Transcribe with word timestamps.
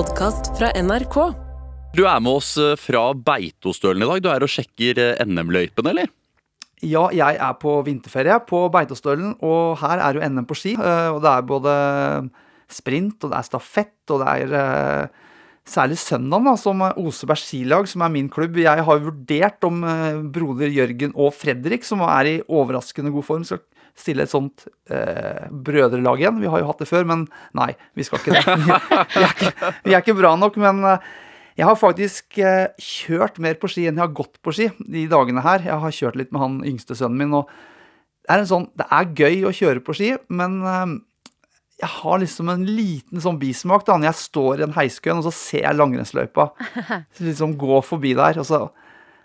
podkast 0.00 0.54
fra 0.56 0.70
NRK. 0.80 1.16
Du 1.92 2.06
er 2.08 2.20
med 2.24 2.38
oss 2.38 2.54
eh, 2.60 2.76
fra 2.80 3.10
Beitostølen 3.12 4.00
i 4.00 4.06
dag. 4.08 4.22
Du 4.24 4.28
er 4.32 4.44
og 4.46 4.48
sjekker 4.48 4.96
eh, 5.02 5.18
NM-løypen, 5.26 5.90
eller? 5.90 6.08
Ja, 6.80 7.02
jeg 7.12 7.36
er 7.36 7.56
på 7.60 7.74
vinterferie 7.84 8.38
på 8.48 8.62
Beitostølen, 8.72 9.34
og 9.44 9.76
her 9.82 10.00
er 10.00 10.16
jo 10.16 10.22
NM 10.24 10.46
på 10.48 10.56
ski. 10.56 10.72
eh, 10.78 11.08
Og 11.12 11.20
det 11.20 11.32
er 11.34 11.44
både 11.50 11.74
sprint, 12.72 13.18
og 13.26 13.34
det 13.34 13.42
er 13.42 13.48
stafett, 13.50 14.14
og 14.14 14.22
det 14.22 14.30
er 14.38 15.10
særlig 15.68 15.98
søndag, 16.00 16.48
da, 16.48 16.56
som 16.62 16.86
er 16.86 16.96
Oseberg 17.02 17.42
skilag, 17.42 17.90
som 17.90 18.06
er 18.06 18.14
min 18.14 18.30
klubb. 18.32 18.56
Jeg 18.62 18.86
har 18.86 19.04
vurdert 19.04 19.68
om 19.68 19.84
broder 20.32 20.72
Jørgen 20.72 21.12
og 21.12 21.34
Fredrik, 21.36 21.84
som 21.84 22.00
er 22.06 22.30
i 22.30 22.38
overraskende 22.48 23.12
god 23.12 23.28
form, 23.28 23.44
skal 23.44 23.60
stille 23.98 24.24
et 24.24 24.32
sånt 24.32 24.66
eh, 24.90 25.48
brødrelag 25.50 26.22
igjen. 26.22 26.38
Vi 26.42 26.50
har 26.50 26.62
jo 26.62 26.68
hatt 26.70 26.82
det 26.82 26.88
før, 26.90 27.08
men 27.08 27.24
nei, 27.56 27.72
vi 27.98 28.06
skal 28.06 28.22
ikke 28.22 28.36
det. 28.36 28.44
Vi, 29.16 29.24
er, 29.24 29.34
ikke, 29.34 29.72
vi 29.84 29.94
er 29.94 30.02
ikke 30.02 30.18
bra 30.18 30.34
nok, 30.38 30.56
men 30.60 30.84
eh, 30.86 31.10
jeg 31.58 31.66
har 31.68 31.76
faktisk 31.76 32.38
eh, 32.40 32.70
kjørt 32.80 33.40
mer 33.42 33.58
på 33.60 33.68
ski 33.70 33.88
enn 33.88 33.98
jeg 33.98 34.06
har 34.06 34.16
gått 34.16 34.38
på 34.44 34.54
ski 34.54 34.70
de 34.80 35.04
dagene 35.10 35.42
her. 35.44 35.64
Jeg 35.66 35.82
har 35.82 35.96
kjørt 35.96 36.18
litt 36.20 36.30
med 36.32 36.42
han 36.44 36.58
yngste 36.68 36.96
sønnen 36.96 37.20
min, 37.20 37.36
og 37.36 37.50
det 38.24 38.32
er, 38.32 38.42
en 38.42 38.48
sånn, 38.48 38.66
det 38.78 38.86
er 38.94 39.14
gøy 39.18 39.46
å 39.48 39.54
kjøre 39.56 39.82
på 39.84 39.96
ski, 39.98 40.12
men 40.32 40.60
eh, 40.62 40.98
jeg 41.80 41.92
har 41.96 42.20
liksom 42.20 42.52
en 42.52 42.64
liten 42.68 43.22
sånn 43.24 43.40
bismak 43.40 43.86
da, 43.88 43.96
når 43.96 44.10
jeg 44.10 44.20
står 44.20 44.60
i 44.60 44.66
en 44.68 44.76
heiskøen, 44.76 45.20
og 45.20 45.28
så 45.28 45.34
ser 45.34 45.64
jeg 45.64 45.78
langrennsløypa 45.78 46.50
liksom 47.26 47.56
gå 47.60 47.80
forbi 47.86 48.14
der. 48.18 48.40
og 48.40 48.48
så 48.48 48.66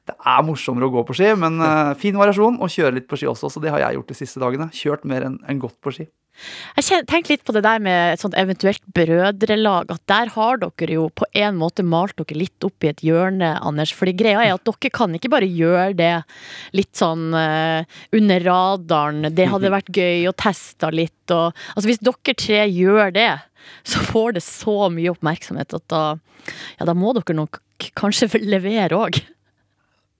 det 0.05 0.13
er 0.13 0.43
morsommere 0.45 0.89
å 0.89 0.93
gå 0.93 1.05
på 1.07 1.15
ski, 1.17 1.31
men 1.39 1.57
uh, 1.63 1.95
fin 1.97 2.17
variasjon. 2.17 2.59
Og 2.61 2.71
kjøre 2.71 2.99
litt 2.99 3.09
på 3.09 3.17
ski 3.19 3.29
også, 3.31 3.49
så 3.49 3.63
det 3.63 3.73
har 3.73 3.81
jeg 3.81 3.97
gjort 3.97 4.11
de 4.11 4.19
siste 4.19 4.43
dagene. 4.43 4.69
Kjørt 4.75 5.07
mer 5.09 5.25
enn 5.25 5.39
en 5.49 5.61
gått 5.61 5.79
på 5.81 5.93
ski. 5.95 6.07
Jeg 6.75 7.05
tenkte 7.07 7.31
litt 7.31 7.45
på 7.47 7.53
det 7.55 7.61
der 7.63 7.79
med 7.79 8.13
et 8.13 8.21
sånt 8.21 8.35
eventuelt 8.37 8.83
brødrelag. 8.95 9.91
At 9.93 10.03
der 10.11 10.31
har 10.33 10.59
dere 10.61 10.97
jo 10.97 11.07
på 11.15 11.27
en 11.31 11.57
måte 11.59 11.85
malt 11.87 12.17
dere 12.19 12.37
litt 12.41 12.67
opp 12.67 12.83
i 12.83 12.91
et 12.91 13.03
hjørne, 13.07 13.53
Anders. 13.63 13.93
Fordi 13.95 14.13
greia 14.19 14.43
er 14.43 14.55
at 14.57 14.65
dere 14.67 14.91
kan 14.93 15.15
ikke 15.15 15.31
bare 15.31 15.47
gjøre 15.47 15.95
det 15.97 16.11
litt 16.75 16.91
sånn 16.99 17.29
uh, 17.33 17.87
under 18.15 18.47
radaren. 18.49 19.31
Det 19.35 19.49
hadde 19.51 19.73
vært 19.73 19.93
gøy 19.95 20.27
å 20.29 20.35
teste 20.37 20.91
litt. 20.93 21.23
Og, 21.31 21.55
altså 21.73 21.89
hvis 21.89 22.03
dere 22.03 22.37
tre 22.45 22.65
gjør 22.67 23.15
det, 23.15 23.31
så 23.87 24.03
får 24.11 24.35
det 24.35 24.43
så 24.45 24.91
mye 24.93 25.15
oppmerksomhet 25.15 25.73
at 25.79 25.87
da, 25.89 26.03
ja, 26.77 26.85
da 26.85 26.93
må 26.97 27.15
dere 27.15 27.39
nok 27.39 27.61
kanskje 27.97 28.43
levere 28.43 28.99
òg. 28.99 29.23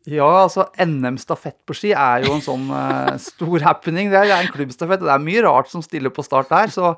Ja, 0.05 0.27
altså 0.43 0.67
NM 0.77 1.17
stafett 1.17 1.57
på 1.65 1.73
ski 1.77 1.95
er 1.97 2.27
jo 2.27 2.35
en 2.35 2.45
sånn 2.45 2.69
uh, 2.69 3.15
stor 3.31 3.65
happening. 3.65 4.11
Det 4.13 4.19
er, 4.21 4.29
det 4.29 4.37
er 4.37 4.45
en 4.45 4.53
klubbstafett, 4.53 5.01
og 5.01 5.09
det 5.09 5.15
er 5.15 5.25
mye 5.25 5.43
rart 5.47 5.71
som 5.71 5.83
stiller 5.85 6.13
på 6.13 6.25
start 6.25 6.51
der. 6.53 6.73
Så 6.73 6.93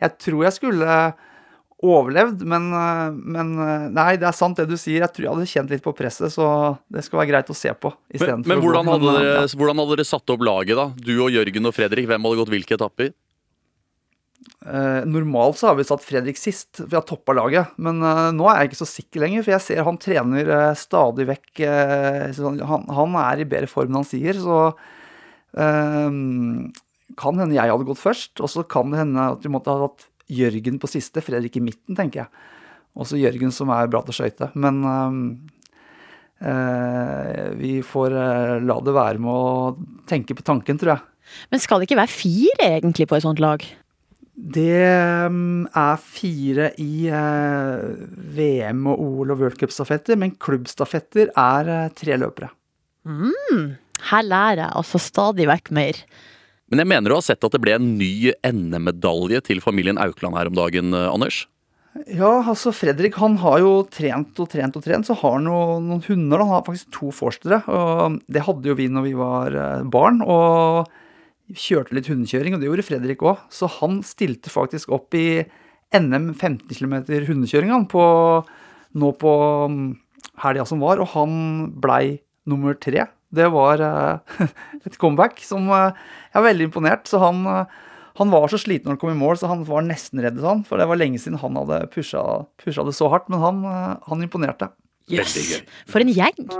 jeg 0.00 0.16
tror 0.20 0.46
jeg 0.46 0.56
skulle 0.58 1.00
overlevd, 1.80 2.42
men, 2.48 2.68
eh, 2.76 3.06
men 3.16 3.52
eh, 3.56 3.86
nei, 3.94 4.10
det 4.20 4.28
er 4.28 4.36
sant 4.36 4.58
det 4.60 4.68
du 4.68 4.76
sier. 4.76 5.00
Jeg 5.00 5.14
tror 5.14 5.26
jeg 5.26 5.32
hadde 5.32 5.50
kjent 5.52 5.72
litt 5.72 5.84
på 5.84 5.94
presset, 5.96 6.32
så 6.34 6.46
det 6.92 7.04
skal 7.06 7.22
være 7.22 7.30
greit 7.32 7.52
å 7.52 7.56
se 7.56 7.72
på. 7.72 7.92
Men, 8.20 8.44
men 8.44 8.62
hvordan, 8.62 8.90
hadde 8.92 9.14
dere, 9.16 9.46
hvordan 9.56 9.80
hadde 9.82 9.96
dere 9.96 10.08
satt 10.08 10.34
opp 10.34 10.44
laget, 10.44 10.76
da? 10.76 10.90
Du 10.92 11.14
og 11.16 11.32
Jørgen 11.32 11.70
og 11.70 11.76
Fredrik, 11.76 12.08
hvem 12.10 12.28
hadde 12.28 12.40
gått 12.42 12.52
hvilke 12.52 12.76
etapper? 12.76 13.14
Eh, 14.60 15.06
normalt 15.08 15.56
så 15.56 15.70
har 15.70 15.76
vi 15.78 15.84
satt 15.88 16.02
Fredrik 16.04 16.36
sist, 16.36 16.82
vi 16.84 16.92
har 16.98 17.04
toppa 17.08 17.32
laget. 17.32 17.70
Men 17.80 18.02
eh, 18.04 18.26
nå 18.36 18.44
er 18.52 18.58
jeg 18.60 18.70
ikke 18.72 18.80
så 18.82 18.88
sikker 18.90 19.22
lenger, 19.24 19.46
for 19.46 19.54
jeg 19.54 19.64
ser 19.64 19.86
han 19.86 19.96
trener 20.02 20.50
eh, 20.52 20.74
stadig 20.76 21.24
vekk 21.30 21.62
eh, 21.64 22.26
han, 22.36 22.58
han- 22.68 22.88
Han 22.98 23.16
er 23.22 23.40
i 23.40 23.48
bedre 23.48 23.70
form 23.72 23.88
enn 23.94 24.02
han 24.02 24.08
sier, 24.10 24.36
så 24.36 24.58
eh, 25.56 26.10
Kan 27.20 27.40
hende 27.40 27.56
jeg 27.56 27.72
hadde 27.72 27.88
gått 27.88 27.98
først, 28.04 28.36
og 28.44 28.52
så 28.52 28.62
kan 28.68 28.92
det 28.92 29.00
hende 29.00 29.30
at 29.32 29.42
vi 29.46 29.50
måtte 29.52 29.72
ha 29.72 29.86
hatt 29.88 30.04
Jørgen 30.30 30.76
på 30.78 30.86
siste, 30.92 31.24
Fredrik 31.26 31.56
i 31.58 31.64
midten, 31.64 31.96
tenker 31.98 32.22
jeg. 32.22 32.28
Også 33.00 33.18
Jørgen 33.18 33.50
som 33.54 33.72
er 33.74 33.88
bra 33.90 33.98
til 34.04 34.12
å 34.12 34.18
skøyte. 34.20 34.50
Men 34.54 34.78
eh, 36.40 37.50
vi 37.58 37.72
får 37.82 38.14
la 38.64 38.76
det 38.86 38.94
være 38.94 39.18
med 39.22 39.32
å 39.32 39.74
tenke 40.10 40.36
på 40.38 40.44
tanken, 40.46 40.78
tror 40.80 40.94
jeg. 40.94 41.06
Men 41.50 41.62
skal 41.62 41.80
det 41.82 41.88
ikke 41.88 41.98
være 42.00 42.14
fire 42.14 42.68
egentlig 42.78 43.06
på 43.10 43.18
et 43.18 43.24
sånt 43.26 43.42
lag? 43.42 43.62
Det 44.40 45.28
mm, 45.28 45.68
er 45.76 46.00
fire 46.00 46.70
i 46.80 47.10
eh, 47.12 47.82
VM 48.36 48.86
og 48.88 49.02
OL 49.04 49.34
og 49.34 49.42
worldcupstafetter, 49.44 50.16
men 50.20 50.32
klubbstafetter 50.40 51.32
er 51.36 51.68
eh, 51.68 51.92
tre 51.96 52.16
løpere. 52.20 52.48
Her 54.10 54.24
lærer 54.24 54.62
jeg 54.64 54.76
altså 54.80 55.00
stadig 55.02 55.48
vekk 55.50 55.72
mer. 55.76 56.00
Men 56.72 56.82
jeg 56.82 56.88
mener 56.88 57.12
du 57.12 57.18
har 57.18 57.26
sett 57.26 57.44
at 57.44 57.52
det 57.52 57.60
ble 57.60 57.74
en 57.76 57.94
ny 57.98 58.32
NM-medalje 58.46 59.42
til 59.50 59.60
familien 59.60 60.00
Aukland 60.00 60.38
her 60.38 60.48
om 60.48 60.56
dagen, 60.56 60.94
eh, 60.96 61.10
Anders? 61.10 61.42
Ja, 62.06 62.38
altså 62.38 62.72
Fredrik 62.72 63.18
han 63.20 63.36
har 63.42 63.58
jo 63.60 63.74
trent 63.92 64.40
og 64.40 64.48
trent 64.52 64.78
og 64.78 64.86
trent, 64.86 65.10
så 65.10 65.18
har 65.20 65.36
han 65.36 65.50
jo 65.50 65.60
noen 65.84 66.04
hunder. 66.06 66.38
da. 66.38 66.46
Han 66.46 66.54
har 66.54 66.64
faktisk 66.64 66.94
to 66.96 67.12
forstere. 67.12 67.60
og 67.68 68.22
Det 68.30 68.46
hadde 68.46 68.72
jo 68.72 68.78
vi 68.78 68.88
når 68.88 69.08
vi 69.10 69.14
var 69.18 69.60
barn. 69.90 70.22
og 70.24 70.88
kjørte 71.56 71.96
litt 71.96 72.10
hundekjøring, 72.10 72.54
og 72.54 72.62
det 72.62 72.68
gjorde 72.68 72.86
Fredrik 72.86 73.24
òg. 73.26 73.44
Så 73.52 73.68
han 73.80 74.00
stilte 74.06 74.52
faktisk 74.52 74.92
opp 74.94 75.16
i 75.18 75.42
NM 75.96 76.32
15 76.36 76.70
km 76.70 77.00
hundekjøring 77.26 77.72
nå 77.72 79.10
på 79.18 79.32
mm, 79.70 79.86
helga 80.44 80.66
som 80.66 80.82
var, 80.82 81.02
og 81.02 81.12
han 81.14 81.32
blei 81.82 82.20
nummer 82.50 82.76
tre. 82.78 83.06
Det 83.30 83.46
var 83.54 83.82
uh, 83.82 84.42
et 84.86 84.98
comeback 84.98 85.38
som 85.46 85.68
uh, 85.70 85.94
jeg 86.32 86.40
er 86.40 86.48
veldig 86.48 86.68
imponert. 86.70 87.06
Så 87.10 87.20
han, 87.22 87.44
uh, 87.46 87.64
han 88.18 88.34
var 88.34 88.50
så 88.50 88.58
sliten 88.58 88.90
når 88.90 88.96
han 88.96 89.02
kom 89.04 89.14
i 89.14 89.20
mål, 89.20 89.38
så 89.38 89.50
han 89.50 89.66
var 89.68 89.86
nesten 89.86 90.22
redd, 90.22 90.40
han. 90.42 90.64
for 90.66 90.82
det 90.82 90.88
var 90.90 90.98
lenge 90.98 91.22
siden 91.22 91.38
han 91.42 91.58
hadde 91.62 91.84
pusha, 91.94 92.24
pusha 92.62 92.86
det 92.86 92.96
så 92.98 93.10
hardt. 93.12 93.30
Men 93.30 93.44
han, 93.44 93.64
han 94.06 94.26
imponerte. 94.26 94.72
Yes. 95.10 95.34
For 95.90 96.02
en 96.02 96.12
gjeng! 96.14 96.50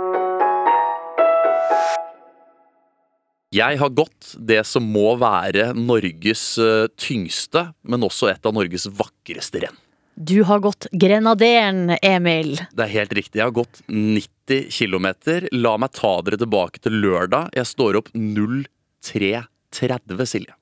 Jeg 3.51 3.81
har 3.81 3.89
gått 3.91 4.29
det 4.39 4.61
som 4.63 4.85
må 4.87 5.09
være 5.19 5.73
Norges 5.75 6.43
eh, 6.63 6.85
tyngste, 6.95 7.65
men 7.83 8.05
også 8.07 8.29
et 8.31 8.47
av 8.47 8.53
Norges 8.55 8.85
vakreste 8.95 9.59
renn. 9.65 9.75
Du 10.15 10.37
har 10.47 10.61
gått 10.63 10.87
Grenaderen, 10.95 11.97
Emil. 11.99 12.53
Det 12.71 12.85
er 12.85 12.93
helt 12.93 13.11
riktig. 13.17 13.41
Jeg 13.41 13.49
har 13.49 13.57
gått 13.57 13.81
90 13.91 14.71
km. 14.71 15.09
La 15.51 15.75
meg 15.83 15.91
ta 15.99 16.13
dere 16.23 16.39
tilbake 16.39 16.79
til 16.79 16.95
lørdag. 17.03 17.51
Jeg 17.57 17.67
står 17.67 17.99
opp 17.99 18.07
03.30, 18.15 20.23
Silje. 20.31 20.55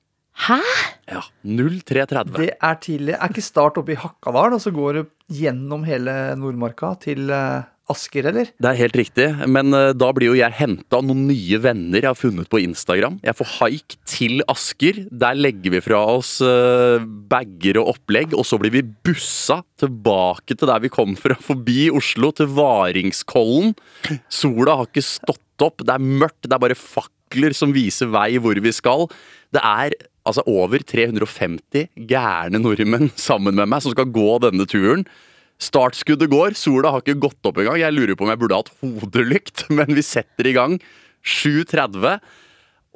Hæ? 0.48 0.58
Ja, 1.14 1.22
03.30. 1.46 2.34
Det 2.40 2.52
er 2.58 2.82
tidlig. 2.82 3.14
Er 3.14 3.30
ikke 3.30 3.50
start 3.52 3.78
oppe 3.78 3.94
i 3.94 4.00
Hakadal, 4.02 4.58
og 4.58 4.66
så 4.66 4.74
går 4.74 4.98
du 4.98 5.04
gjennom 5.38 5.86
hele 5.86 6.34
Nordmarka 6.42 6.96
til 7.06 7.30
eh, 7.30 7.70
Asker, 7.90 8.28
eller? 8.30 8.50
Det 8.60 8.70
er 8.70 8.78
helt 8.78 8.96
riktig, 8.98 9.26
men 9.50 9.74
eh, 9.76 9.90
da 9.96 10.10
blir 10.16 10.30
jo 10.30 10.38
jeg 10.38 10.56
henta 10.58 11.00
noen 11.04 11.26
nye 11.28 11.60
venner 11.62 12.00
jeg 12.00 12.08
har 12.08 12.18
funnet 12.18 12.50
på 12.50 12.62
Instagram. 12.62 13.18
Jeg 13.26 13.36
får 13.38 13.50
haik 13.58 13.96
til 14.08 14.44
Asker. 14.50 15.02
Der 15.10 15.38
legger 15.38 15.74
vi 15.74 15.82
fra 15.84 16.00
oss 16.14 16.36
uh, 16.44 17.02
bager 17.30 17.80
og 17.82 17.94
opplegg, 17.94 18.34
og 18.36 18.46
så 18.46 18.60
blir 18.60 18.74
vi 18.74 18.84
bussa 18.86 19.60
tilbake 19.80 20.56
til 20.56 20.70
der 20.70 20.82
vi 20.84 20.92
kom 20.92 21.16
fra, 21.18 21.36
forbi 21.40 21.88
Oslo, 21.94 22.32
til 22.36 22.50
Varingskollen. 22.56 23.74
Sola 24.32 24.80
har 24.80 24.90
ikke 24.90 25.04
stått 25.04 25.64
opp, 25.64 25.84
det 25.84 25.96
er 25.96 26.04
mørkt, 26.04 26.46
det 26.46 26.56
er 26.56 26.62
bare 26.62 26.78
fakler 26.78 27.54
som 27.56 27.74
viser 27.76 28.10
vei 28.12 28.32
hvor 28.40 28.58
vi 28.62 28.72
skal. 28.74 29.08
Det 29.54 29.62
er 29.62 29.96
altså 30.26 30.44
over 30.50 30.82
350 30.84 31.88
gærne 32.08 32.60
nordmenn 32.60 33.10
sammen 33.18 33.56
med 33.56 33.70
meg 33.70 33.84
som 33.84 33.94
skal 33.94 34.10
gå 34.12 34.38
denne 34.44 34.66
turen. 34.68 35.06
Startskuddet 35.60 36.30
går, 36.32 36.54
sola 36.56 36.94
har 36.94 37.02
ikke 37.04 37.20
gått 37.20 37.48
opp 37.48 37.58
engang. 37.60 37.76
Jeg 37.80 37.92
lurer 37.92 38.16
på 38.16 38.24
om 38.24 38.30
jeg 38.32 38.40
burde 38.40 38.60
hatt 38.62 38.70
hodelykt, 38.80 39.66
men 39.76 39.92
vi 39.96 40.04
setter 40.04 40.48
i 40.48 40.54
gang 40.56 40.78
7.30. 41.20 42.20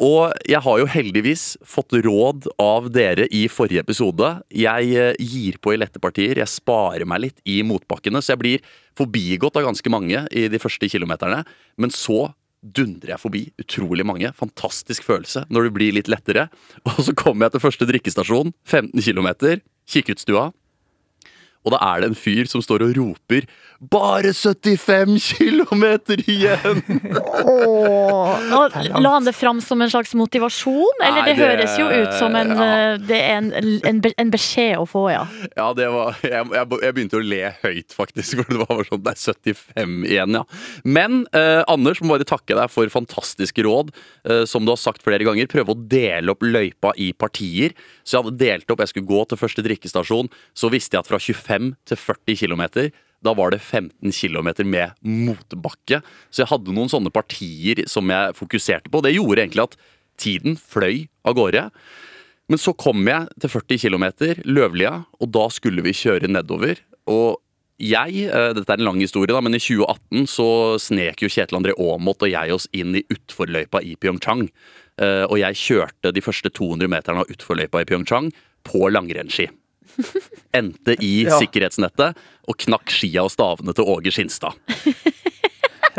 Og 0.02 0.32
jeg 0.50 0.58
har 0.64 0.78
jo 0.80 0.86
heldigvis 0.90 1.42
fått 1.62 1.94
råd 2.02 2.48
av 2.58 2.88
dere 2.90 3.28
i 3.30 3.44
forrige 3.52 3.84
episode. 3.84 4.30
Jeg 4.50 4.88
eh, 4.98 5.20
gir 5.22 5.60
på 5.62 5.74
i 5.74 5.78
lette 5.78 6.00
partier, 6.02 6.40
jeg 6.40 6.50
sparer 6.50 7.06
meg 7.06 7.28
litt 7.28 7.44
i 7.46 7.60
motbakkene, 7.66 8.18
så 8.18 8.34
jeg 8.34 8.42
blir 8.42 8.72
forbigått 8.98 9.60
av 9.60 9.68
ganske 9.68 9.92
mange 9.92 10.24
i 10.34 10.48
de 10.50 10.62
første 10.62 10.88
kilometerne. 10.90 11.44
Men 11.78 11.94
så 11.94 12.32
dundrer 12.64 13.12
jeg 13.12 13.22
forbi 13.22 13.44
utrolig 13.60 14.08
mange. 14.08 14.32
Fantastisk 14.34 15.04
følelse 15.06 15.44
når 15.52 15.68
det 15.68 15.74
blir 15.76 15.96
litt 16.00 16.10
lettere. 16.10 16.48
Og 16.88 17.04
så 17.06 17.14
kommer 17.14 17.46
jeg 17.46 17.58
til 17.58 17.66
første 17.68 17.90
drikkestasjon, 17.92 18.54
15 18.66 19.04
km, 19.04 19.60
Kikkutstua. 19.84 20.48
Og 21.64 21.74
da 21.74 21.80
er 21.80 22.02
det 22.02 22.12
en 22.12 22.18
fyr 22.18 22.48
som 22.50 22.62
står 22.64 22.84
og 22.86 22.96
roper 22.98 23.48
'Bare 23.80 24.32
75 24.32 25.18
km 25.34 25.84
igjen!' 26.24 26.82
oh, 27.44 28.34
og 28.54 28.76
la 29.02 29.10
han 29.16 29.26
det 29.26 29.34
fram 29.36 29.60
som 29.60 29.82
en 29.82 29.90
slags 29.90 30.14
motivasjon? 30.16 31.02
Eller 31.02 31.20
Nei, 31.22 31.26
det, 31.28 31.34
det- 31.36 31.48
høres 31.48 31.74
jo 31.80 31.88
ut 31.90 32.14
som 32.18 32.36
en, 32.38 32.52
ja. 32.54 32.68
eh, 32.94 32.98
det 33.08 33.18
er 33.18 33.36
en, 33.40 33.50
en, 33.90 34.00
en 34.24 34.30
beskjed 34.32 34.78
å 34.80 34.86
få, 34.88 35.04
ja. 35.12 35.24
Ja, 35.56 35.68
det 35.76 35.88
var 35.92 36.16
jeg, 36.22 36.48
jeg 36.54 36.94
begynte 36.96 37.18
å 37.18 37.24
le 37.24 37.42
høyt, 37.64 37.94
faktisk. 37.96 38.36
For 38.44 38.54
det 38.54 38.60
var 38.62 38.84
sånn 38.88 39.02
Det 39.04 39.14
er 39.14 39.20
75 39.20 39.96
igjen, 40.08 40.38
ja. 40.38 40.44
Men 40.86 41.24
eh, 41.36 41.62
Anders, 41.70 42.00
må 42.02 42.14
bare 42.14 42.28
takke 42.28 42.56
deg 42.58 42.70
for 42.72 42.88
fantastiske 42.92 43.64
råd. 43.66 43.92
Eh, 44.28 44.44
som 44.50 44.64
du 44.66 44.72
har 44.72 44.80
sagt 44.80 45.04
flere 45.04 45.26
ganger, 45.26 45.50
prøve 45.50 45.74
å 45.74 45.78
dele 45.78 46.32
opp 46.34 46.44
løypa 46.44 46.94
i 47.00 47.10
partier. 47.16 47.74
Så 48.04 48.16
jeg 48.18 48.24
hadde 48.24 48.40
delt 48.40 48.70
opp, 48.74 48.82
jeg 48.84 48.92
skulle 48.94 49.10
gå 49.10 49.24
til 49.30 49.40
første 49.40 49.64
drikkestasjon. 49.66 50.30
Så 50.56 50.70
visste 50.72 50.96
jeg 50.96 51.04
at 51.04 51.10
fra 51.10 51.20
25 51.20 51.72
til 51.90 52.00
40 52.00 52.40
km. 52.44 52.64
Da 53.24 53.32
var 53.36 53.54
det 53.54 53.62
15 53.62 54.12
km 54.12 54.50
med 54.68 54.92
motbakke. 55.02 56.02
Så 56.30 56.44
jeg 56.44 56.50
hadde 56.52 56.74
noen 56.76 56.92
sånne 56.92 57.12
partier 57.14 57.84
som 57.90 58.10
jeg 58.12 58.36
fokuserte 58.38 58.92
på. 58.92 59.02
Det 59.04 59.14
gjorde 59.16 59.44
egentlig 59.46 59.64
at 59.64 59.78
tiden 60.20 60.58
fløy 60.60 61.06
av 61.24 61.38
gårde. 61.38 61.68
Men 62.52 62.60
så 62.60 62.74
kom 62.76 63.06
jeg 63.08 63.30
til 63.40 63.50
40 63.50 63.80
km, 63.80 64.04
Løvlia, 64.44 64.98
og 65.20 65.32
da 65.32 65.46
skulle 65.48 65.84
vi 65.84 65.94
kjøre 65.96 66.28
nedover. 66.28 66.82
Og 67.08 67.40
jeg, 67.80 68.28
eh, 68.28 68.52
dette 68.54 68.70
er 68.70 68.78
en 68.78 68.84
lang 68.84 69.00
historie, 69.00 69.32
da, 69.32 69.40
men 69.40 69.56
i 69.56 69.58
2018 69.58 70.28
så 70.30 70.78
snek 70.78 71.24
jo 71.24 71.28
Kjetil 71.32 71.58
André 71.58 71.72
Aamodt 71.74 72.22
og 72.22 72.30
jeg 72.30 72.52
oss 72.54 72.68
inn 72.72 72.94
i 72.94 73.02
utforløypa 73.10 73.82
i 73.82 73.96
Pyeongchang. 73.96 74.48
Eh, 75.00 75.24
Og 75.26 75.38
jeg 75.40 75.54
kjørte 75.58 76.12
de 76.14 76.20
første 76.22 76.52
200 76.52 76.86
meterne 76.86 77.24
av 77.24 77.26
utforløypa 77.32 77.80
i 77.82 77.88
Pyeongchang 77.88 78.30
på 78.62 78.86
langrennsski. 78.92 79.48
Endte 80.56 80.96
i 81.00 81.12
Ja. 81.28 81.38
sikkerhetsnettet 81.40 82.18
og 82.48 82.58
knakk 82.66 82.90
skia 82.92 83.24
og 83.24 83.32
stavene 83.32 83.74
til 83.76 83.88
Åge 83.88 84.12
Skinstad. 84.14 84.56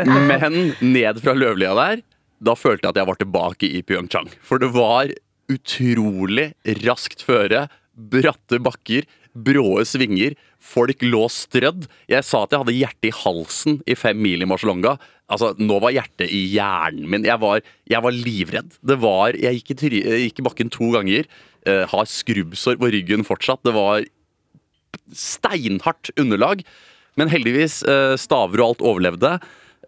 Men 0.06 0.74
ned 0.84 1.20
fra 1.24 1.34
Løvlia 1.36 1.72
der, 1.78 2.02
da 2.44 2.54
følte 2.58 2.84
jeg 2.84 2.92
at 2.94 3.00
jeg 3.00 3.08
var 3.08 3.18
tilbake 3.20 3.70
i 3.78 3.82
Pyeongchang. 3.86 4.28
For 4.44 4.60
det 4.60 4.68
var 4.74 5.08
utrolig 5.52 6.50
raskt 6.84 7.22
føre, 7.24 7.66
bratte 7.96 8.58
bakker, 8.60 9.06
bråe 9.46 9.84
svinger. 9.88 10.36
Folk 10.62 11.02
lå 11.04 11.26
strødd. 11.32 11.86
Jeg 12.10 12.26
sa 12.26 12.44
at 12.44 12.54
jeg 12.54 12.62
hadde 12.62 12.76
hjertet 12.76 13.10
i 13.10 13.14
halsen 13.14 13.78
i 13.86 13.96
fem 13.98 14.18
mil 14.22 14.42
i 14.44 14.48
Marcialonga. 14.48 14.96
Altså, 15.32 15.52
nå 15.58 15.78
var 15.82 15.94
hjertet 15.94 16.30
i 16.30 16.44
hjernen 16.54 17.08
min. 17.10 17.26
Jeg 17.26 17.40
var, 17.42 17.62
jeg 17.90 18.04
var 18.04 18.14
livredd. 18.14 18.76
Det 18.86 18.98
var, 19.02 19.36
jeg 19.38 19.60
gikk 19.60 19.86
i, 19.88 20.02
gikk 20.26 20.42
i 20.42 20.46
bakken 20.46 20.72
to 20.72 20.92
ganger. 20.94 21.28
Uh, 21.66 21.82
har 21.90 22.06
skrubbsår 22.06 22.78
på 22.78 22.90
ryggen 22.94 23.26
fortsatt. 23.26 23.64
Det 23.66 23.74
var 23.74 24.06
steinhardt 25.10 26.12
underlag. 26.16 26.62
Men 27.18 27.32
heldigvis, 27.32 27.80
uh, 27.88 28.14
staver 28.20 28.62
og 28.62 28.68
alt 28.68 28.84
overlevde. 28.92 29.36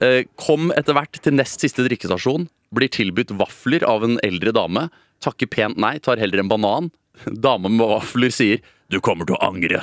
Uh, 0.02 0.22
Kom 0.40 0.72
etter 0.74 0.96
hvert 0.98 1.20
til 1.22 1.38
nest 1.38 1.62
siste 1.62 1.86
drikkestasjon. 1.86 2.48
Blir 2.74 2.90
tilbudt 2.92 3.36
vafler 3.38 3.86
av 3.86 4.04
en 4.04 4.18
eldre 4.26 4.52
dame. 4.56 4.88
Takker 5.24 5.50
pent 5.50 5.78
nei, 5.80 5.96
tar 6.02 6.20
heller 6.20 6.42
en 6.42 6.50
banan. 6.50 6.90
Dama 7.26 7.70
med 7.70 7.86
vafler 7.90 8.34
sier 8.34 8.60
'du 8.90 9.00
kommer 9.00 9.26
til 9.28 9.36
å 9.36 9.42
angre'. 9.48 9.82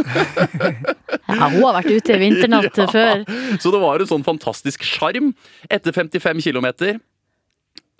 Ja, 0.00 1.48
hun 1.50 1.62
har 1.62 1.76
vært 1.82 1.90
ute 1.92 2.14
i 2.16 2.20
vinternatt 2.22 2.76
Ja. 2.80 2.86
før. 2.90 3.24
Så 3.60 3.70
det 3.74 3.80
var 3.82 4.00
en 4.02 4.10
sånn 4.10 4.24
fantastisk 4.26 4.82
sjarm. 4.86 5.32
Etter 5.70 5.92
55 5.92 6.40
km 6.42 6.98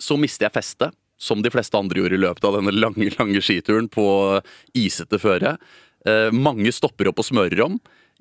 så 0.01 0.17
mister 0.17 0.47
jeg 0.47 0.55
festet, 0.55 0.95
som 1.21 1.43
de 1.43 1.51
fleste 1.53 1.77
andre 1.77 2.01
gjorde 2.01 2.17
i 2.17 2.23
løpet 2.23 2.43
av 2.47 2.55
denne 2.57 2.73
lange 2.73 3.11
lange 3.19 3.41
skituren 3.45 3.87
på 3.91 4.41
isete 4.73 5.19
føre. 5.21 5.57
Eh, 6.07 6.31
mange 6.33 6.71
stopper 6.73 7.11
opp 7.11 7.19
og 7.21 7.27
smører 7.27 7.61
om. 7.67 7.75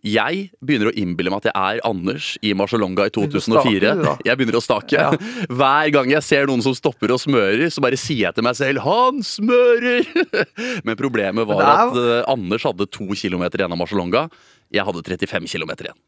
Jeg 0.06 0.46
begynner 0.64 0.88
å 0.88 0.94
innbille 0.96 1.32
meg 1.32 1.42
at 1.42 1.50
jeg 1.50 1.76
er 1.76 1.82
Anders 1.84 2.32
i 2.40 2.54
Marcialonga 2.56 3.08
i 3.08 3.12
Begynner 3.12 3.36
å 3.36 3.42
stake, 3.44 3.72
2004. 3.76 4.14
Jeg 4.24 4.40
begynner 4.40 4.58
å 4.58 4.62
stake. 4.64 5.06
Hver 5.52 5.90
gang 5.96 6.12
jeg 6.14 6.24
ser 6.24 6.48
noen 6.48 6.64
som 6.64 6.76
stopper 6.76 7.12
og 7.12 7.20
smører, 7.20 7.66
så 7.72 7.84
bare 7.84 8.00
sier 8.00 8.28
jeg 8.28 8.38
til 8.38 8.46
meg 8.46 8.56
selv 8.56 8.80
'Han 8.86 9.20
smører!' 9.20 10.08
Men 10.86 10.96
problemet 10.96 11.46
var 11.46 11.60
at 11.66 11.98
eh, 12.00 12.24
Anders 12.32 12.64
hadde 12.64 12.88
to 12.88 13.12
kilometer 13.12 13.60
igjen 13.60 13.72
av 13.72 13.80
Marcialonga. 13.80 14.28
Jeg 14.72 14.86
hadde 14.86 15.04
35 15.04 15.46
km 15.50 15.72
igjen. 15.76 15.98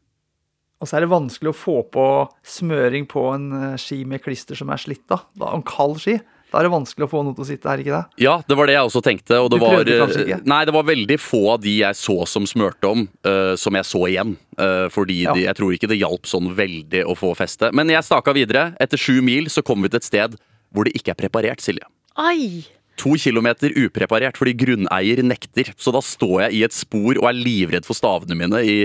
Og 0.81 0.89
så 0.89 0.97
er 0.97 1.05
det 1.05 1.13
vanskelig 1.13 1.53
å 1.53 1.55
få 1.55 1.77
på 1.93 2.07
smøring 2.43 3.05
på 3.07 3.29
en 3.35 3.51
eh, 3.55 3.77
ski 3.79 4.03
med 4.09 4.23
klister 4.25 4.57
som 4.57 4.73
er 4.73 4.81
slitt. 4.81 5.05
Da, 5.07 5.21
da 5.37 5.53
En 5.53 5.63
kald 5.63 6.01
ski. 6.01 6.17
Da 6.53 6.59
er 6.61 6.67
det 6.67 6.73
vanskelig 6.75 7.07
å 7.07 7.09
få 7.09 7.23
noe 7.25 7.33
til 7.33 7.41
å 7.41 7.47
sitte 7.49 7.65
her, 7.65 7.81
ikke 7.81 7.95
det? 7.95 8.21
Ja, 8.21 8.35
det 8.45 8.55
var 8.59 8.69
det 8.69 8.75
jeg 8.75 8.85
også 8.85 9.01
tenkte. 9.01 9.39
Og 9.41 9.47
det 9.49 9.57
Du 9.57 9.63
var, 9.63 9.79
prøvde 9.79 9.95
kanskje 10.03 10.25
ikke? 10.27 10.37
Nei, 10.51 10.59
det 10.69 10.75
var 10.75 10.85
veldig 10.85 11.17
få 11.17 11.39
av 11.55 11.63
de 11.63 11.73
jeg 11.79 11.97
så 11.97 12.17
som 12.29 12.45
smørte 12.45 12.91
om, 12.91 13.07
uh, 13.25 13.55
som 13.57 13.73
jeg 13.73 13.89
så 13.89 14.03
igjen. 14.11 14.35
Uh, 14.53 14.85
fordi 14.93 15.23
Ja. 15.23 15.33
de, 15.33 15.47
jeg 15.47 15.57
tror 15.57 15.73
ikke 15.73 15.89
det 15.89 15.97
hjalp 15.97 16.29
sånn 16.29 16.53
veldig 16.53 17.01
å 17.09 17.17
få 17.17 17.33
feste. 17.35 17.71
Men 17.73 17.89
jeg 17.89 18.05
staka 18.05 18.35
videre. 18.37 18.75
Etter 18.79 19.01
sju 19.01 19.17
mil 19.25 19.49
så 19.49 19.65
kom 19.65 19.81
vi 19.81 19.89
til 19.89 19.97
et 19.97 20.05
sted 20.05 20.37
hvor 20.69 20.85
det 20.85 20.93
ikke 20.93 21.15
er 21.15 21.19
preparert, 21.25 21.65
Silje. 21.65 21.89
Ai! 22.21 22.61
To 23.01 23.15
kilometer 23.17 23.73
upreparert 23.73 24.37
fordi 24.37 24.53
grunneier 24.53 25.23
nekter. 25.25 25.73
Så 25.81 25.89
da 25.91 26.01
står 26.05 26.43
jeg 26.45 26.59
i 26.59 26.63
et 26.67 26.75
spor 26.77 27.17
og 27.17 27.25
er 27.31 27.33
livredd 27.33 27.87
for 27.89 27.97
stavene 27.97 28.37
mine 28.37 28.61
i 28.61 28.75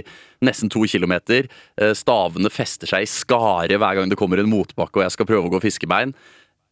nesten 0.40 0.70
to 0.72 0.86
kilometer. 0.88 1.44
Eh, 1.76 1.92
Stavene 1.92 2.48
fester 2.48 2.88
seg 2.88 3.04
i 3.04 3.10
skare 3.12 3.76
hver 3.76 4.00
gang 4.00 4.08
det 4.08 4.16
kommer 4.16 4.40
en 4.40 4.48
motbakke 4.48 5.02
og 5.02 5.04
jeg 5.04 5.12
skal 5.12 5.28
prøve 5.28 5.50
å 5.50 5.52
gå 5.52 5.60
fiskebein. 5.60 6.14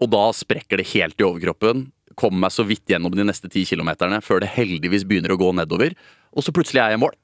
Og 0.02 0.08
da 0.12 0.24
sprekker 0.36 0.76
det 0.80 0.90
helt 0.92 1.20
i 1.20 1.26
overkroppen. 1.26 1.76
Kommer 2.16 2.38
meg 2.46 2.52
så 2.54 2.64
vidt 2.68 2.88
gjennom 2.90 3.12
de 3.16 3.24
neste 3.28 3.48
ti 3.52 3.62
kilometerne 3.68 4.18
før 4.24 4.38
det 4.42 4.54
heldigvis 4.56 5.06
begynner 5.08 5.32
å 5.34 5.40
gå 5.40 5.48
nedover. 5.56 5.90
Og 6.36 6.40
så 6.44 6.50
plutselig 6.54 6.80
er 6.82 6.88
jeg 6.92 6.98
i 7.00 7.04
mål. 7.06 7.14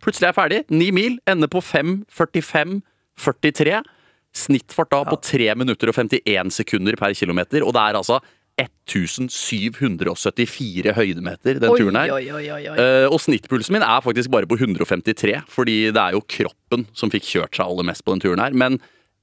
Plutselig 0.00 0.26
er 0.26 0.32
jeg 0.32 0.40
ferdig. 0.40 0.60
Ni 0.72 0.88
mil. 0.94 1.14
Ender 1.30 1.50
på 1.52 1.60
5.45,43. 1.64 3.80
Snittfart 4.36 4.92
da 4.92 5.00
på 5.08 5.16
3 5.26 5.54
minutter 5.58 5.86
og 5.90 5.96
51 5.96 6.52
sekunder 6.54 6.94
per 7.00 7.12
kilometer. 7.18 7.60
Og 7.66 7.72
det 7.76 7.82
er 7.82 7.94
altså 7.98 8.16
1774 8.60 10.92
høydemeter, 10.96 11.60
den 11.62 11.76
turen 11.76 11.96
her. 11.96 12.10
Oi, 12.14 12.26
oi, 12.28 12.50
oi, 12.52 12.68
oi. 12.68 12.76
Eh, 12.76 13.06
og 13.08 13.20
snittpulsen 13.22 13.72
min 13.76 13.86
er 13.86 14.00
faktisk 14.04 14.30
bare 14.32 14.46
på 14.50 14.56
153, 14.58 15.36
fordi 15.48 15.76
det 15.94 16.02
er 16.02 16.12
jo 16.16 16.30
kroppen 16.36 16.80
som 16.96 17.10
fikk 17.12 17.24
kjørt 17.28 17.54
seg 17.56 17.64
aller 17.66 17.84
mest 17.88 18.04
på 18.04 18.12
den 18.14 18.22
turen 18.24 18.42
her. 18.42 18.52
Men 18.52 18.72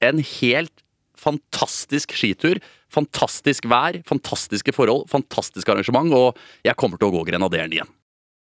en 0.04 0.18
helt 0.40 0.76
fantastisk 1.18 2.12
skitur. 2.14 2.56
Fantastisk 2.94 3.68
vær, 3.68 4.00
fantastiske 4.08 4.72
forhold, 4.72 5.08
fantastisk 5.12 5.68
arrangement, 5.68 6.12
og 6.16 6.38
jeg 6.64 6.76
kommer 6.80 7.00
til 7.00 7.10
å 7.10 7.16
gå 7.18 7.26
Grenaderen 7.28 7.74
igjen. 7.74 7.97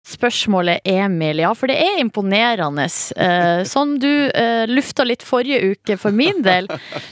Spørsmålet 0.08 0.80
Emil, 0.88 1.42
ja, 1.42 1.50
for 1.56 1.68
det 1.68 1.76
er 1.82 1.98
imponerende. 2.00 2.86
Eh, 3.16 3.62
som 3.68 3.98
du 4.00 4.08
eh, 4.08 4.64
lufta 4.70 5.04
litt 5.04 5.24
forrige 5.26 5.74
uke 5.74 5.98
for 6.00 6.16
min 6.16 6.40
del, 6.44 6.68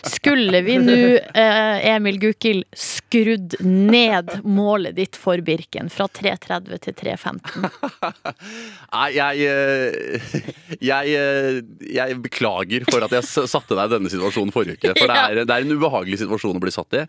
skulle 0.07 0.63
vi 0.65 0.79
nå, 0.81 0.97
eh, 1.37 1.89
Emil 1.93 2.17
Gukild, 2.23 2.65
skrudd 2.73 3.59
ned 3.61 4.39
målet 4.49 4.97
ditt 4.97 5.19
for 5.21 5.43
Birken 5.45 5.91
fra 5.93 6.09
3.30 6.09 6.81
til 6.87 6.97
3.15. 7.03 7.69
Nei, 8.97 9.11
jeg, 9.17 9.45
eh, 9.45 10.49
jeg 10.81 11.13
eh, 11.17 11.61
Jeg 11.93 12.17
beklager 12.25 12.87
for 12.89 13.05
at 13.05 13.13
jeg 13.13 13.29
satte 13.29 13.77
deg 13.77 13.91
i 13.91 13.95
denne 13.97 14.13
situasjonen 14.13 14.55
forrige 14.55 14.81
uke. 14.81 14.95
For 14.97 15.13
det 15.13 15.21
er, 15.21 15.43
det 15.45 15.53
er 15.53 15.67
en 15.67 15.77
ubehagelig 15.77 16.23
situasjon 16.25 16.57
å 16.57 16.65
bli 16.65 16.73
satt 16.75 16.97
i. 17.03 17.05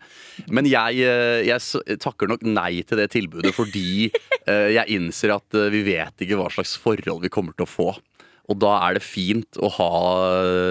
Men 0.52 0.68
jeg, 0.68 1.00
eh, 1.00 1.48
jeg 1.48 1.98
takker 2.04 2.28
nok 2.30 2.44
nei 2.44 2.82
til 2.84 3.00
det 3.00 3.08
tilbudet 3.16 3.54
fordi 3.56 4.10
jeg 4.48 4.96
innser 4.96 5.34
at 5.34 5.56
eh, 5.58 5.68
vi 5.78 5.86
vet 5.86 6.24
ikke 6.24 6.38
hva 6.40 6.50
slags 6.52 6.76
forhold 6.80 7.22
vi 7.24 7.32
kommer 7.32 7.56
til 7.56 7.66
å 7.66 7.70
få. 7.70 7.92
Og 8.48 8.58
da 8.62 8.74
er 8.86 8.98
det 8.98 9.04
fint 9.04 9.60
å 9.60 9.70
ha 9.76 9.92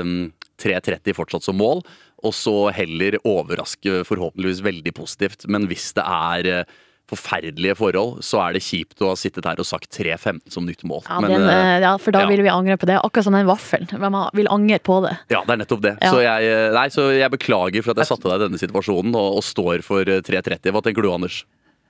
eh, 0.02 0.12
3.30 0.58 1.16
fortsatt 1.18 1.46
som 1.46 1.58
mål, 1.60 1.84
og 2.26 2.34
så 2.34 2.56
heller 2.74 3.20
overraske 3.22 4.02
forhåpentligvis 4.08 4.64
veldig 4.66 4.94
positivt. 4.98 5.46
Men 5.52 5.68
hvis 5.70 5.92
det 5.98 6.06
er 6.06 6.50
eh, 6.54 6.78
forferdelige 7.08 7.76
forhold, 7.80 8.18
så 8.26 8.42
er 8.44 8.58
det 8.58 8.64
kjipt 8.66 9.04
å 9.04 9.12
ha 9.14 9.20
sittet 9.20 9.46
her 9.48 9.60
og 9.62 9.68
sagt 9.68 9.94
3.15 9.96 10.42
som 10.52 10.66
nytt 10.68 10.84
mål. 10.88 11.06
Ja, 11.06 11.20
Men, 11.24 11.36
den, 11.36 11.46
eh, 11.48 11.60
eh, 11.76 11.82
ja, 11.86 11.94
for 12.02 12.16
da 12.16 12.26
ja. 12.26 12.32
vil 12.32 12.44
vi 12.44 12.52
angre 12.52 12.78
på 12.82 12.90
det. 12.90 12.98
Akkurat 13.00 13.28
som 13.30 13.38
den 13.38 13.48
vaffelen. 13.48 13.88
Man 14.02 14.18
vil 14.36 14.50
angre 14.52 14.80
på 14.80 15.00
det. 15.06 15.14
ja, 15.32 15.44
det 15.46 15.56
er 15.56 15.62
nettopp 15.64 15.86
det. 15.86 15.96
Ja. 16.02 16.12
Så, 16.12 16.24
jeg, 16.26 16.58
nei, 16.76 16.88
så 16.94 17.10
jeg 17.16 17.34
beklager 17.38 17.86
for 17.86 17.94
at 17.94 18.04
jeg 18.04 18.12
satte 18.12 18.28
deg 18.28 18.42
i 18.42 18.46
denne 18.48 18.62
situasjonen 18.62 19.16
og, 19.16 19.40
og 19.40 19.46
står 19.46 19.86
for 19.86 20.10
eh, 20.10 20.24
3.30. 20.26 20.74
Hva 20.74 20.84
tenker 20.84 21.06
du, 21.06 21.12
Anders? 21.14 21.44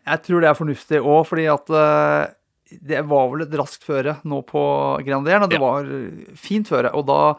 Jeg 0.08 0.24
tror 0.28 0.44
det 0.44 0.52
er 0.52 0.60
fornuftig 0.60 1.00
òg, 1.02 1.24
fordi 1.28 1.48
at 1.52 1.72
det 2.70 3.02
var 3.08 3.30
vel 3.32 3.46
et 3.46 3.56
raskt 3.60 3.84
føre 3.88 4.18
nå 4.28 4.42
på 4.48 4.62
Grenaderen, 5.06 5.44
og 5.44 5.50
det 5.50 5.60
Ja. 5.60 5.66
var 5.66 6.36
fint 6.36 6.68
føre. 6.68 6.94
Og 6.94 7.06
da 7.08 7.36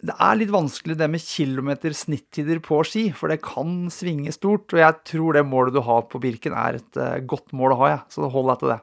Det 0.00 0.14
er 0.14 0.36
litt 0.36 0.50
vanskelig 0.54 0.96
det 0.96 1.10
med 1.10 1.18
kilometer 1.20 1.90
snittider 1.90 2.60
på 2.62 2.84
ski, 2.86 3.10
for 3.10 3.26
det 3.26 3.40
kan 3.42 3.88
svinge 3.90 4.30
stort. 4.30 4.70
Og 4.72 4.78
jeg 4.78 4.94
tror 5.04 5.32
det 5.34 5.42
målet 5.44 5.74
du 5.74 5.80
har 5.82 6.02
på 6.02 6.20
Birken 6.22 6.52
er 6.54 6.76
et 6.78 6.96
eh, 6.96 7.18
godt 7.26 7.50
mål 7.52 7.72
å 7.74 7.78
ha, 7.78 7.88
jeg. 7.96 8.00
Så 8.14 8.30
hold 8.30 8.46
deg 8.46 8.58
til 8.60 8.68
det. 8.68 8.80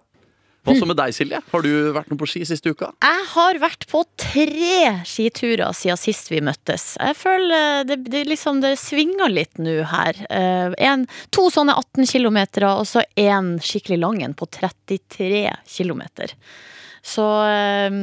Hva 0.65 0.73
så 0.73 0.87
med 0.89 0.97
deg, 0.97 1.13
Silje? 1.13 1.39
Har 1.51 1.61
du 1.61 1.71
vært 1.93 2.09
noe 2.09 2.17
på 2.17 2.27
ski 2.29 2.41
siste 2.47 2.71
uka? 2.73 2.89
Jeg 3.05 3.25
har 3.35 3.59
vært 3.61 3.85
på 3.91 4.01
tre 4.17 4.79
skiturer 5.05 5.75
siden 5.77 5.99
sist 6.01 6.31
vi 6.31 6.41
møttes. 6.45 6.95
Jeg 6.97 7.17
føler 7.19 7.85
det, 7.85 7.99
det, 8.09 8.23
liksom, 8.31 8.63
det 8.63 8.73
svinger 8.81 9.29
litt 9.29 9.61
nå 9.61 9.77
her. 9.91 10.17
Eh, 10.33 10.73
en, 10.89 11.05
to 11.35 11.47
sånne 11.53 11.75
18 11.77 12.09
km, 12.09 12.39
og 12.71 12.85
så 12.89 13.05
én 13.13 13.55
skikkelig 13.61 14.01
lang 14.01 14.23
en 14.25 14.33
på 14.37 14.49
33 14.57 15.43
km. 15.69 16.01
Så 17.05 17.27
eh, 17.45 18.01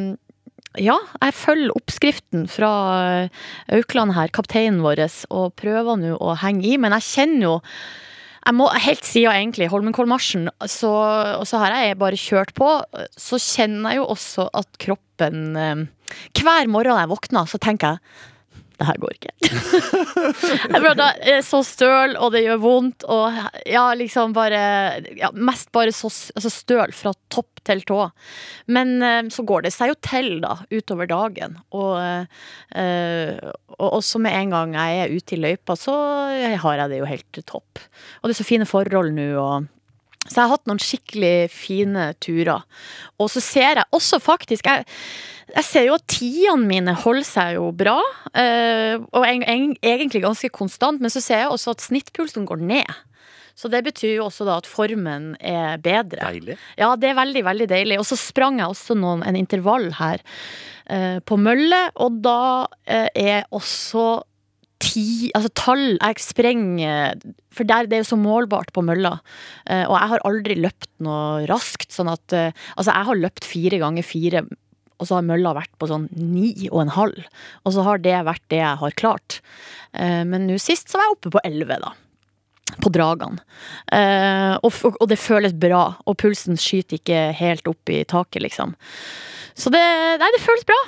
ja, 0.80 0.96
jeg 1.20 1.36
følger 1.36 1.74
oppskriften 1.76 2.46
fra 2.48 2.70
eh, 3.24 3.42
Aukland 3.74 4.14
her, 4.16 4.30
kapteinen 4.32 4.80
vår, 4.86 5.02
og 5.34 5.52
prøver 5.58 5.98
nå 6.00 6.14
å 6.16 6.38
henge 6.40 6.70
i. 6.70 6.78
Men 6.80 6.94
jeg 7.00 7.08
kjenner 7.10 7.48
jo 7.48 7.58
jeg 8.42 8.58
må, 8.58 8.66
Helt 8.84 9.06
siden 9.06 9.36
egentlig 9.36 9.70
Holmenkollmarsjen, 9.70 10.48
så, 10.66 10.90
og 11.38 11.46
så 11.48 11.62
har 11.62 11.76
jeg 11.78 11.98
bare 12.00 12.18
kjørt 12.18 12.52
på, 12.58 12.68
så 13.14 13.38
kjenner 13.38 13.94
jeg 13.94 14.02
jo 14.02 14.10
også 14.16 14.48
at 14.62 14.80
kroppen 14.82 15.56
eh, 15.58 15.84
Hver 16.40 16.70
morgen 16.70 16.98
jeg 16.98 17.12
våkner, 17.12 17.48
så 17.48 17.60
tenker 17.62 17.94
jeg 17.94 18.28
det 18.78 18.88
her 18.88 18.98
går 19.02 19.16
ikke. 19.16 19.32
jeg 20.72 21.36
er 21.36 21.44
så 21.46 21.62
støl, 21.66 22.16
og 22.16 22.32
det 22.34 22.44
gjør 22.44 22.62
vondt, 22.62 23.06
og 23.10 23.36
ja, 23.68 23.84
liksom 23.98 24.34
bare 24.36 24.62
ja, 25.18 25.32
Mest 25.34 25.72
bare 25.74 25.94
så 25.94 26.10
altså 26.10 26.52
støl 26.52 26.94
fra 26.96 27.14
topp 27.32 27.62
til 27.66 27.82
tå. 27.88 27.98
Men 28.72 28.94
eh, 29.02 29.22
så 29.32 29.44
går 29.46 29.66
det 29.66 29.74
seg 29.74 29.92
jo 29.92 29.98
til, 30.04 30.30
da, 30.44 30.56
utover 30.72 31.10
dagen. 31.10 31.58
Og, 31.76 32.00
eh, 32.78 33.52
og 33.78 33.88
også 34.00 34.22
med 34.22 34.38
en 34.38 34.56
gang 34.56 34.74
jeg 34.78 35.04
er 35.04 35.14
ute 35.16 35.36
i 35.36 35.42
løypa, 35.42 35.76
så 35.78 35.94
har 36.64 36.82
jeg 36.82 36.92
det 36.92 37.02
jo 37.02 37.12
helt 37.12 37.44
topp. 37.46 37.84
Og 38.20 38.28
det 38.28 38.36
er 38.36 38.42
så 38.42 38.48
fine 38.48 38.68
forhold 38.68 39.14
nå, 39.16 39.30
og 39.40 39.70
så 40.22 40.38
jeg 40.38 40.44
har 40.44 40.52
hatt 40.54 40.68
noen 40.70 40.80
skikkelig 40.80 41.36
fine 41.52 42.08
turer. 42.22 42.64
Og 43.20 43.30
så 43.32 43.42
ser 43.42 43.80
jeg 43.80 43.88
også 43.90 44.20
faktisk 44.22 44.68
Jeg, 44.70 44.86
jeg 45.52 45.66
ser 45.66 45.86
jo 45.88 45.96
at 45.98 46.04
tidene 46.08 46.68
mine 46.68 46.94
holder 47.02 47.26
seg 47.26 47.56
jo 47.58 47.70
bra, 47.76 47.98
eh, 48.38 48.96
og 48.96 49.26
en, 49.26 49.42
en, 49.42 49.72
egentlig 49.82 50.22
ganske 50.24 50.48
konstant, 50.54 51.02
men 51.02 51.12
så 51.12 51.20
ser 51.20 51.42
jeg 51.42 51.50
også 51.52 51.74
at 51.74 51.84
snittpulsen 51.84 52.46
går 52.48 52.62
ned. 52.62 53.00
Så 53.58 53.68
det 53.68 53.82
betyr 53.84 54.16
jo 54.16 54.28
også 54.30 54.46
da 54.48 54.56
at 54.62 54.68
formen 54.70 55.34
er 55.36 55.76
bedre. 55.82 56.22
Deilig. 56.24 56.56
Ja, 56.80 56.94
det 56.96 57.10
er 57.10 57.18
veldig, 57.18 57.42
veldig 57.44 57.68
deilig. 57.68 57.98
Og 58.00 58.06
så 58.08 58.16
sprang 58.16 58.62
jeg 58.62 58.72
også 58.72 58.96
noen, 58.96 59.24
en 59.28 59.36
intervall 59.36 59.90
her 59.98 60.22
eh, 60.88 61.18
på 61.20 61.36
mølle, 61.36 61.82
og 62.00 62.22
da 62.24 62.40
eh, 62.86 63.10
er 63.12 63.44
også 63.52 64.22
ti 64.82 65.30
Altså 65.36 65.50
tall 65.56 65.84
Jeg 65.96 66.22
sprenger 66.22 67.22
For 67.54 67.68
der, 67.68 67.88
det 67.88 67.98
er 67.98 68.02
jo 68.02 68.10
så 68.12 68.18
målbart 68.20 68.72
på 68.74 68.84
mølla. 68.84 69.16
Eh, 69.66 69.84
og 69.86 69.96
jeg 69.96 70.12
har 70.14 70.26
aldri 70.28 70.58
løpt 70.58 70.90
noe 71.04 71.46
raskt, 71.50 71.90
sånn 71.94 72.10
at 72.12 72.36
eh, 72.36 72.52
Altså, 72.76 72.90
jeg 72.90 73.08
har 73.10 73.22
løpt 73.22 73.48
fire 73.48 73.80
ganger 73.82 74.06
fire. 74.06 74.44
Og 74.98 75.08
så 75.08 75.18
har 75.18 75.26
mølla 75.26 75.54
vært 75.56 75.72
på 75.82 75.88
sånn 75.90 76.06
ni 76.14 76.68
og 76.70 76.84
en 76.84 76.94
halv. 76.94 77.26
Og 77.66 77.74
så 77.74 77.84
har 77.86 78.02
det 78.02 78.14
vært 78.28 78.44
det 78.52 78.62
jeg 78.62 78.80
har 78.84 78.96
klart. 78.98 79.40
Eh, 79.92 80.22
men 80.28 80.46
nå 80.48 80.58
sist 80.62 80.92
så 80.92 81.00
var 81.00 81.10
jeg 81.10 81.18
oppe 81.18 81.36
på 81.36 81.44
elleve, 81.48 81.80
da 81.82 81.94
på 82.80 82.88
dragene. 82.88 83.42
Uh, 83.92 84.56
og, 84.64 84.72
og, 84.94 85.06
det 85.10 85.18
føles 85.20 85.52
bra, 85.52 85.82
og 86.08 86.16
pulsen 86.22 86.56
skyter 86.56 86.96
ikke 86.96 87.18
helt 87.36 87.68
opp 87.68 87.92
i 87.92 87.98
taket, 88.08 88.40
liksom. 88.46 88.72
Så 89.52 89.72
det 89.74 89.82
Nei, 90.22 90.30
det 90.32 90.40
føles 90.40 90.64
bra. 90.64 90.78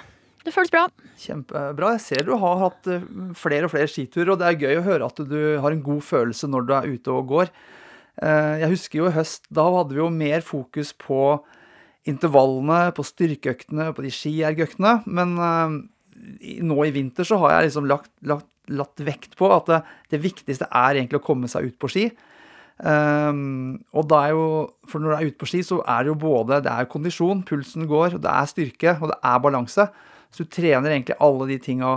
Det 0.46 0.54
føles 0.54 0.72
bra. 0.72 0.86
Kjempebra. 1.24 1.94
Jeg 1.96 2.04
ser 2.04 2.26
du 2.26 2.34
har 2.40 2.60
hatt 2.62 2.90
eh, 2.90 3.06
flere 3.38 3.68
og 3.68 3.74
flere 3.74 3.90
skiturer, 3.90 4.34
og 4.34 4.40
det 4.40 4.50
er 4.50 4.60
gøy 4.66 4.80
å 4.80 4.86
høre 4.86 5.08
at 5.08 5.24
du 5.28 5.38
har 5.62 5.74
en 5.74 5.84
god 5.84 6.04
følelse 6.04 6.50
når 6.50 6.68
du 6.68 6.76
er 6.76 6.92
ute 6.94 7.14
og 7.14 7.32
går. 7.32 7.52
Uh, 8.14 8.60
jeg 8.60 8.70
husker 8.76 9.00
jo 9.00 9.08
i 9.08 9.16
høst, 9.16 9.48
da 9.50 9.64
hadde 9.74 9.96
vi 9.96 9.98
jo 9.98 10.10
mer 10.14 10.44
fokus 10.46 10.92
på 10.94 11.40
intervallene, 12.06 12.92
på 12.94 13.02
styrkeøktene, 13.08 13.88
på 13.96 14.04
de 14.04 14.12
skiergøktene. 14.14 15.00
Men 15.10 15.34
uh, 15.40 15.80
nå 16.62 16.84
i 16.86 16.92
vinter 16.94 17.26
så 17.26 17.40
har 17.42 17.56
jeg 17.56 17.70
liksom 17.70 17.88
lagt, 17.90 18.12
lagt 18.22 18.50
latt 18.72 19.02
vekt 19.04 19.34
på 19.38 19.50
at 19.52 19.68
det, 19.68 19.80
det, 20.12 20.22
viktigste 20.24 20.68
er 20.70 20.96
egentlig 20.96 21.20
å 21.20 21.26
komme 21.26 21.50
seg 21.50 21.68
ut 21.68 21.76
på 21.80 21.90
ski. 21.92 22.06
Um, 22.74 23.76
og 23.94 24.08
da 24.10 24.24
er 24.26 24.32
jo, 24.34 24.46
for 24.88 25.02
når 25.02 25.12
du 25.12 25.16
er 25.16 25.30
ute 25.30 25.40
på 25.42 25.48
ski, 25.50 25.62
så 25.66 25.80
er 25.82 26.04
det 26.04 26.12
jo 26.12 26.18
både 26.24 26.62
det 26.64 26.72
er 26.72 26.90
kondisjon, 26.90 27.44
pulsen 27.46 27.86
går, 27.90 28.18
det 28.22 28.32
er 28.32 28.50
styrke, 28.50 28.96
og 29.00 29.12
det 29.12 29.18
er 29.20 29.42
balanse. 29.44 29.88
Så 30.34 30.42
du 30.42 30.50
trener 30.50 30.90
egentlig 30.90 31.14
alle 31.22 31.46
de 31.52 31.60
tinga 31.62 31.94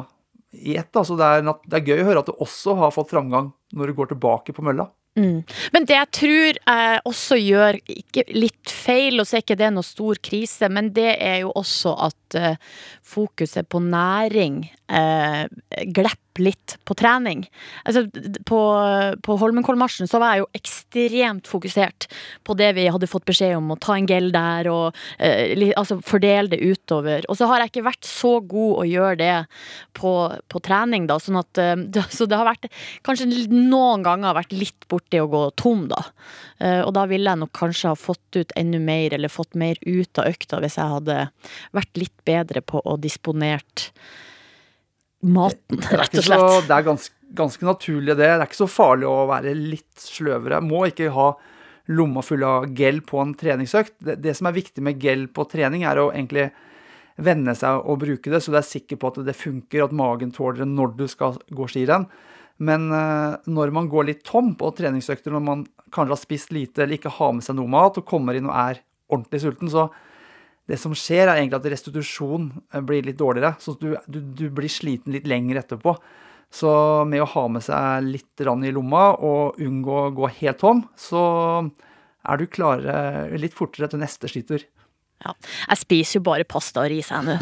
i 0.52 0.78
ett. 0.78 0.94
Altså 0.94 1.18
det, 1.18 1.26
er, 1.26 1.48
det 1.66 1.80
er 1.80 1.90
gøy 1.90 2.04
å 2.04 2.08
høre 2.12 2.22
at 2.22 2.30
du 2.30 2.46
også 2.46 2.78
har 2.78 2.94
fått 2.94 3.12
framgang 3.16 3.50
når 3.74 3.90
du 3.90 3.98
går 3.98 4.14
tilbake 4.14 4.54
på 4.54 4.66
mølla. 4.66 4.88
Mm. 5.18 5.42
Men 5.74 5.86
det 5.90 5.96
jeg 5.96 6.10
tror 6.14 6.60
jeg 6.60 7.00
også 7.10 7.38
gjør 7.42 7.80
litt 8.38 8.70
feil, 8.70 9.18
og 9.18 9.26
så 9.26 9.40
er 9.40 9.46
ikke 9.46 9.58
det 9.58 9.72
noe 9.74 9.86
stor 9.86 10.20
krise, 10.22 10.70
men 10.70 10.92
det 10.94 11.16
er 11.16 11.40
jo 11.42 11.56
også 11.58 11.96
at 12.06 12.38
uh, 12.38 12.76
fokuset 13.02 13.66
på 13.66 13.82
næring 13.82 14.62
uh, 14.94 15.50
litt 16.42 16.78
på 16.88 16.96
trening. 16.98 17.46
Altså, 17.88 18.06
på, 18.48 18.60
på 19.24 19.38
Holmenkollmarsjen 19.42 20.10
så 20.10 20.22
var 20.22 20.36
jeg 20.36 20.44
jo 20.44 20.50
ekstremt 20.58 21.50
fokusert 21.50 22.08
på 22.48 22.56
det 22.60 22.74
vi 22.78 22.88
hadde 22.92 23.10
fått 23.10 23.28
beskjed 23.28 23.58
om, 23.58 23.74
å 23.74 23.80
ta 23.82 23.98
en 23.98 24.08
gel 24.10 24.30
der 24.36 24.70
og 24.72 24.98
eh, 25.20 25.72
altså 25.78 26.00
fordele 26.06 26.52
det 26.54 26.62
utover. 26.64 27.26
Og 27.32 27.40
så 27.40 27.50
har 27.50 27.64
jeg 27.64 27.74
ikke 27.74 27.88
vært 27.88 28.08
så 28.08 28.38
god 28.42 28.84
å 28.84 28.88
gjøre 28.88 29.20
det 29.22 29.36
på, 29.98 30.14
på 30.52 30.64
trening, 30.66 31.08
da, 31.10 31.20
sånn 31.22 31.42
at 31.42 31.62
uh, 31.62 31.76
Så 32.18 32.28
det 32.30 32.38
har 32.40 32.48
vært 32.48 32.70
kanskje 33.06 33.28
noen 33.52 34.04
ganger 34.06 34.38
vært 34.38 34.56
litt 34.56 34.88
borti 34.92 35.20
å 35.22 35.30
gå 35.32 35.44
tom, 35.60 35.88
da. 35.92 36.04
Uh, 36.62 36.82
og 36.86 36.94
da 36.98 37.06
ville 37.10 37.30
jeg 37.30 37.42
nok 37.44 37.54
kanskje 37.58 37.92
ha 37.92 38.00
fått 38.00 38.40
ut 38.40 38.56
enda 38.60 38.82
mer, 38.82 39.16
eller 39.18 39.34
fått 39.34 39.58
mer 39.60 39.80
ut 39.86 40.22
av 40.22 40.32
økta, 40.32 40.62
hvis 40.64 40.80
jeg 40.80 40.96
hadde 40.96 41.20
vært 41.76 42.02
litt 42.02 42.16
bedre 42.28 42.64
på 42.66 42.82
å 42.84 42.98
disponert 43.02 43.90
maten, 45.26 45.82
rett 45.82 46.18
og 46.18 46.24
slett. 46.24 46.42
Så, 46.42 46.62
det 46.68 46.76
er 46.76 46.86
ganske, 46.86 47.16
ganske, 47.38 47.66
naturlig, 47.66 48.14
det. 48.14 48.24
Det 48.24 48.32
er 48.36 48.46
ikke 48.46 48.64
så 48.64 48.70
farlig 48.72 49.10
å 49.10 49.28
være 49.30 49.56
litt 49.58 50.04
sløvere. 50.04 50.62
Må 50.66 50.86
ikke 50.90 51.12
ha 51.16 51.32
lomma 51.88 52.22
full 52.26 52.44
av 52.44 52.68
gel 52.76 53.02
på 53.08 53.20
en 53.24 53.34
treningsøkt. 53.38 53.96
Det, 54.04 54.18
det, 54.24 54.36
som 54.38 54.50
er 54.50 54.58
viktig 54.58 54.84
med 54.84 55.02
gel 55.02 55.28
på 55.32 55.48
trening, 55.50 55.86
er 55.88 56.02
å 56.02 56.10
egentlig 56.12 56.50
venne 57.18 57.56
seg 57.58 57.82
og 57.90 58.02
bruke 58.04 58.30
det, 58.30 58.44
så 58.44 58.54
du 58.54 58.60
er 58.60 58.66
sikker 58.68 59.00
på 59.02 59.10
at 59.10 59.24
det 59.26 59.34
funker, 59.34 59.88
at 59.88 59.96
magen 59.96 60.34
tåler 60.36 60.62
det 60.62 60.70
når 60.70 60.92
du 61.00 61.08
skal 61.10 61.40
gå 61.50 61.70
skirenn. 61.72 62.06
Men 62.58 62.90
uh, 62.90 63.38
når 63.50 63.74
man 63.74 63.90
går 63.90 64.10
litt 64.10 64.24
tom 64.26 64.52
på 64.58 64.70
treningsøkter, 64.78 65.34
når 65.34 65.46
man 65.46 65.64
kanskje 65.94 66.14
har 66.14 66.22
spist 66.22 66.54
lite 66.54 66.84
eller 66.84 66.98
ikke 66.98 67.16
har 67.18 67.34
med 67.38 67.46
seg 67.46 67.58
noe 67.58 67.70
mat, 67.72 67.98
og 67.98 68.06
kommer 68.10 68.38
inn 68.38 68.50
og 68.50 68.58
er 68.58 68.82
ordentlig 69.14 69.42
sulten, 69.44 69.72
så 69.72 69.88
det 70.68 70.78
som 70.82 70.96
skjer, 70.98 71.26
er 71.28 71.40
egentlig 71.40 71.62
at 71.62 71.70
restitusjon 71.72 72.50
eh, 72.74 72.84
blir 72.84 73.06
litt 73.08 73.20
dårligere. 73.20 73.56
Så 73.64 73.78
du, 73.80 73.94
du, 74.08 74.20
du 74.22 74.48
blir 74.54 74.72
sliten 74.72 75.16
litt 75.16 75.28
lenger 75.30 75.62
etterpå. 75.64 75.96
Så 76.54 76.72
med 77.08 77.24
å 77.24 77.30
ha 77.34 77.44
med 77.52 77.64
seg 77.66 78.08
litt 78.08 78.44
i 78.44 78.72
lomma 78.72 79.10
og 79.16 79.60
unngå 79.60 79.98
å 80.06 80.14
gå 80.16 80.30
helt 80.40 80.62
tom, 80.62 80.86
så 80.96 81.22
er 82.28 82.40
du 82.40 82.48
klarere 82.48 83.40
litt 83.40 83.56
fortere 83.56 83.90
til 83.92 84.04
neste 84.04 84.32
skitur. 84.32 84.64
Ja. 85.26 85.34
Jeg 85.72 85.80
spiser 85.82 86.20
jo 86.20 86.24
bare 86.28 86.46
pasta 86.48 86.84
og 86.84 86.92
ris, 86.92 87.08
jeg 87.10 87.26
nå. 87.26 87.36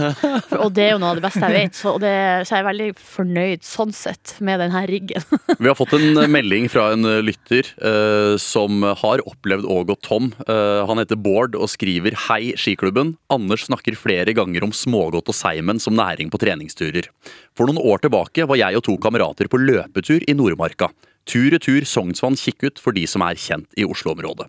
Og 0.64 0.70
det 0.76 0.86
er 0.86 0.94
jo 0.94 1.00
noe 1.02 1.12
av 1.12 1.20
det 1.20 1.26
beste 1.26 1.42
jeg 1.44 1.56
vet. 1.58 1.76
Så, 1.76 1.96
det, 2.02 2.14
så 2.48 2.56
jeg 2.56 2.62
er 2.62 2.68
veldig 2.70 2.88
fornøyd 3.00 3.66
sånn 3.68 3.92
sett 3.96 4.36
med 4.46 4.62
denne 4.64 4.84
riggen. 4.88 5.26
Vi 5.62 5.68
har 5.68 5.76
fått 5.78 5.96
en 5.98 6.22
melding 6.32 6.70
fra 6.72 6.88
en 6.96 7.04
lytter 7.26 7.68
eh, 7.76 8.36
som 8.42 8.86
har 9.04 9.24
opplevd 9.28 9.68
å 9.68 9.82
gå 9.92 9.98
tom. 10.08 10.32
Eh, 10.48 10.82
han 10.88 11.02
heter 11.02 11.20
Bård 11.20 11.58
og 11.60 11.68
skriver 11.72 12.16
Hei, 12.30 12.54
skiklubben. 12.60 13.18
Anders 13.34 13.68
snakker 13.68 14.00
flere 14.00 14.36
ganger 14.38 14.66
om 14.68 14.76
smågodt 14.76 15.34
og 15.34 15.38
seimen 15.38 15.82
som 15.84 15.98
næring 16.00 16.32
på 16.32 16.40
treningsturer. 16.42 17.12
For 17.56 17.68
noen 17.68 17.84
år 17.84 18.06
tilbake 18.08 18.48
var 18.48 18.62
jeg 18.62 18.80
og 18.80 18.88
to 18.88 18.96
kamerater 19.04 19.52
på 19.52 19.60
løpetur 19.60 20.24
i 20.24 20.38
Nordmarka. 20.38 20.94
Tur-retur 21.30 21.86
Sognsvann 21.90 22.38
Kikkut 22.40 22.82
for 22.82 22.96
de 22.96 23.06
som 23.10 23.24
er 23.26 23.40
kjent 23.40 23.70
i 23.78 23.86
Oslo-området. 23.88 24.48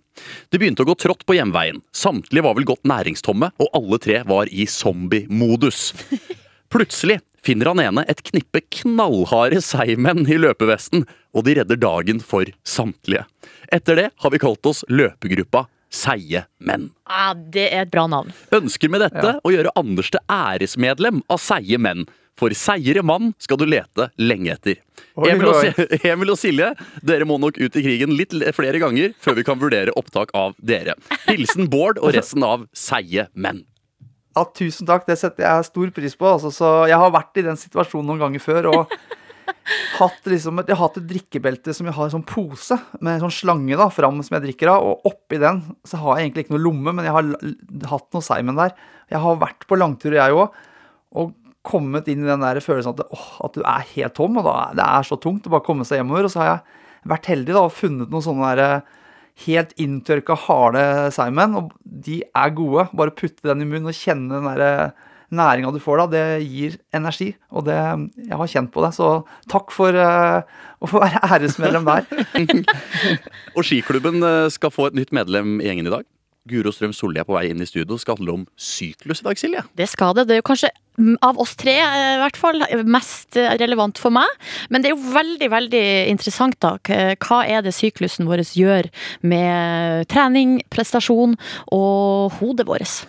Det 0.51 0.61
begynte 0.61 0.85
å 0.85 0.89
gå 0.89 0.97
trått 0.99 1.25
på 1.27 1.37
hjemveien. 1.37 1.81
Samtlige 1.95 2.45
var 2.45 2.57
vel 2.57 2.67
godt 2.69 2.85
næringstomme, 2.87 3.51
og 3.57 3.77
alle 3.77 4.01
tre 4.03 4.21
var 4.27 4.51
i 4.53 4.67
zombie-modus. 4.69 5.91
Plutselig 6.73 7.19
finner 7.45 7.71
han 7.71 7.81
ene 7.81 8.03
et 8.11 8.21
knippe 8.27 8.61
knallharde 8.81 9.61
seigmenn 9.63 10.27
i 10.27 10.37
løpevesten, 10.39 11.07
og 11.33 11.47
de 11.47 11.57
redder 11.61 11.79
dagen 11.79 12.21
for 12.23 12.49
samtlige. 12.67 13.25
Etter 13.73 13.99
det 13.99 14.07
har 14.21 14.33
vi 14.33 14.41
kalt 14.41 14.69
oss 14.69 14.83
løpegruppa 14.91 15.67
Seige 15.87 16.43
menn. 16.59 16.89
Ja, 17.07 17.33
Det 17.33 17.69
er 17.71 17.85
et 17.85 17.91
bra 17.91 18.07
navn. 18.11 18.33
Ønsker 18.51 18.91
med 18.91 19.05
dette 19.05 19.23
ja. 19.23 19.39
å 19.39 19.53
gjøre 19.53 19.71
Anders 19.79 20.11
til 20.11 20.19
æresmedlem 20.27 21.21
av 21.31 21.39
Seige 21.39 21.79
menn. 21.79 22.03
For 22.37 22.53
seigere 22.53 23.01
mann 23.05 23.31
skal 23.41 23.57
du 23.57 23.65
lete 23.65 24.09
lenge 24.21 24.53
etter. 24.53 24.81
Emil 25.17 25.49
og, 25.49 25.79
Emil 26.11 26.33
og, 26.33 26.37
Silje, 26.37 26.69
dere 27.05 27.25
må 27.25 27.39
nok 27.41 27.57
ut 27.57 27.79
i 27.79 27.83
krigen 27.85 28.13
litt 28.13 28.35
flere 28.53 28.81
ganger 28.81 29.15
før 29.21 29.39
vi 29.39 29.45
kan 29.47 29.61
vurdere 29.61 29.95
opptak 29.97 30.33
av 30.37 30.53
dere. 30.61 30.93
Hilsen 31.25 31.71
Bård 31.71 31.97
og 32.01 32.13
resten 32.13 32.45
av 32.45 32.67
seige 32.77 33.27
menn. 33.33 33.63
Ja, 34.37 34.43
tusen 34.53 34.85
takk. 34.85 35.07
Det 35.07 35.17
setter 35.17 35.47
jeg 35.47 35.69
stor 35.71 35.93
pris 35.95 36.13
på. 36.17 36.27
Altså, 36.29 36.51
så 36.53 36.73
jeg 36.89 36.99
har 37.01 37.13
vært 37.13 37.39
i 37.41 37.45
den 37.47 37.57
situasjonen 37.57 38.11
noen 38.11 38.27
ganger 38.27 38.43
før. 38.43 38.69
og 38.69 38.93
hatt, 39.97 40.19
liksom, 40.29 40.61
jeg 40.61 40.75
har 40.75 40.83
hatt 40.83 40.99
et 41.01 41.09
drikkebelte 41.09 41.73
som 41.73 41.89
jeg 41.89 41.97
har 41.97 42.05
en 42.05 42.13
sånn 42.19 42.27
pose 42.27 42.77
med 42.99 43.15
en 43.15 43.25
sånn 43.25 43.33
slange 43.33 43.79
da, 43.79 43.89
fram 43.93 44.21
som 44.21 44.37
jeg 44.37 44.45
drikker 44.45 44.75
av. 44.75 44.85
Og 44.85 45.09
oppi 45.09 45.41
den 45.41 45.63
så 45.87 46.03
har 46.03 46.19
jeg 46.19 46.27
egentlig 46.27 46.45
ikke 46.45 46.57
noe 46.57 46.65
lomme, 46.67 46.93
men 46.93 47.09
jeg 47.09 47.17
har 47.17 47.33
hatt 47.95 48.07
noe 48.13 48.25
Simon 48.29 48.61
der. 48.61 48.77
Jeg 49.09 49.23
har 49.25 49.41
vært 49.41 49.65
på 49.65 49.81
langtur, 49.81 50.13
jeg 50.13 50.37
òg. 50.37 50.61
Og 51.17 51.33
kommet 51.67 52.07
inn 52.11 52.23
i 52.23 52.29
den 52.29 52.43
der 52.43 52.59
følelsen 52.63 52.95
at, 52.95 53.07
åh, 53.13 53.31
at 53.47 53.57
du 53.57 53.63
er 53.63 53.89
helt 53.93 54.15
tom, 54.17 54.39
og 54.39 54.47
da, 54.47 54.55
det 54.77 54.85
er 54.85 55.07
så 55.07 55.17
tungt 55.21 55.47
å 55.47 55.53
bare 55.53 55.65
komme 55.65 55.87
seg 55.87 56.01
hjemover. 56.01 56.27
Og 56.27 56.33
så 56.33 56.43
har 56.43 56.49
jeg 56.51 57.11
vært 57.13 57.29
heldig 57.33 57.53
da, 57.53 57.65
og 57.65 57.75
funnet 57.75 58.13
noen 58.13 58.25
sånne 58.25 58.53
der, 58.53 58.63
eh, 58.63 59.03
helt 59.45 59.75
inntørka, 59.77 60.37
harde 60.47 60.85
Simon, 61.13 61.59
og 61.59 61.75
de 61.83 62.23
er 62.25 62.55
gode. 62.57 62.87
Bare 62.97 63.13
putte 63.13 63.45
den 63.45 63.61
i 63.61 63.69
munnen 63.69 63.91
og 63.91 63.99
kjenne 63.99 64.39
den 64.39 64.49
der 64.49 64.65
eh, 64.65 65.05
næringa 65.37 65.73
du 65.75 65.79
får 65.83 66.01
da, 66.01 66.07
det 66.15 66.25
gir 66.47 66.79
energi. 66.95 67.33
Og 67.51 67.67
det, 67.67 67.77
jeg 68.23 68.41
har 68.41 68.53
kjent 68.55 68.73
på 68.73 68.83
det, 68.85 68.93
så 68.95 69.11
takk 69.51 69.73
for 69.75 69.91
uh, 69.91 70.39
å 70.79 70.87
få 70.87 71.01
være 71.03 71.19
æresmedlem 71.27 71.83
der. 71.83 72.07
og 73.57 73.67
skiklubben 73.67 74.23
skal 74.55 74.71
få 74.71 74.87
et 74.87 75.01
nytt 75.01 75.11
medlem 75.15 75.59
i 75.59 75.67
gjengen 75.67 75.91
i 75.91 75.93
dag? 75.97 76.07
Guro 76.47 76.71
Strøm 76.71 76.93
Solli 76.95 77.19
er 77.19 77.27
på 77.27 77.35
vei 77.35 77.49
inn 77.51 77.61
i 77.61 77.67
studio. 77.67 77.97
Skal 77.99 78.17
handle 78.17 78.35
om 78.39 78.45
syklus 78.55 79.21
i 79.21 79.27
dag, 79.27 79.39
Silje. 79.39 79.63
Det 79.77 79.87
skal 79.91 80.15
det. 80.17 80.27
Det 80.29 80.37
er 80.37 80.41
jo 80.41 80.47
kanskje 80.47 80.71
mm, 80.99 81.17
av 81.25 81.39
oss 81.43 81.55
tre 81.59 81.75
eh, 81.83 82.13
i 82.15 82.21
hvert 82.21 82.39
fall 82.39 82.63
mest 82.87 83.37
eh, 83.39 83.55
relevant 83.59 83.99
for 84.01 84.15
meg. 84.15 84.47
Men 84.71 84.83
det 84.83 84.91
er 84.91 84.95
jo 84.95 85.15
veldig, 85.15 85.51
veldig 85.53 85.83
interessant, 86.13 86.59
da. 86.63 86.77
Hva 87.27 87.43
er 87.43 87.65
det 87.65 87.75
syklusen 87.75 88.29
vår 88.29 88.45
gjør 88.47 88.87
med 89.27 90.07
trening, 90.11 90.59
prestasjon 90.73 91.35
og 91.75 92.37
hodet 92.39 92.67
vårt? 92.69 93.01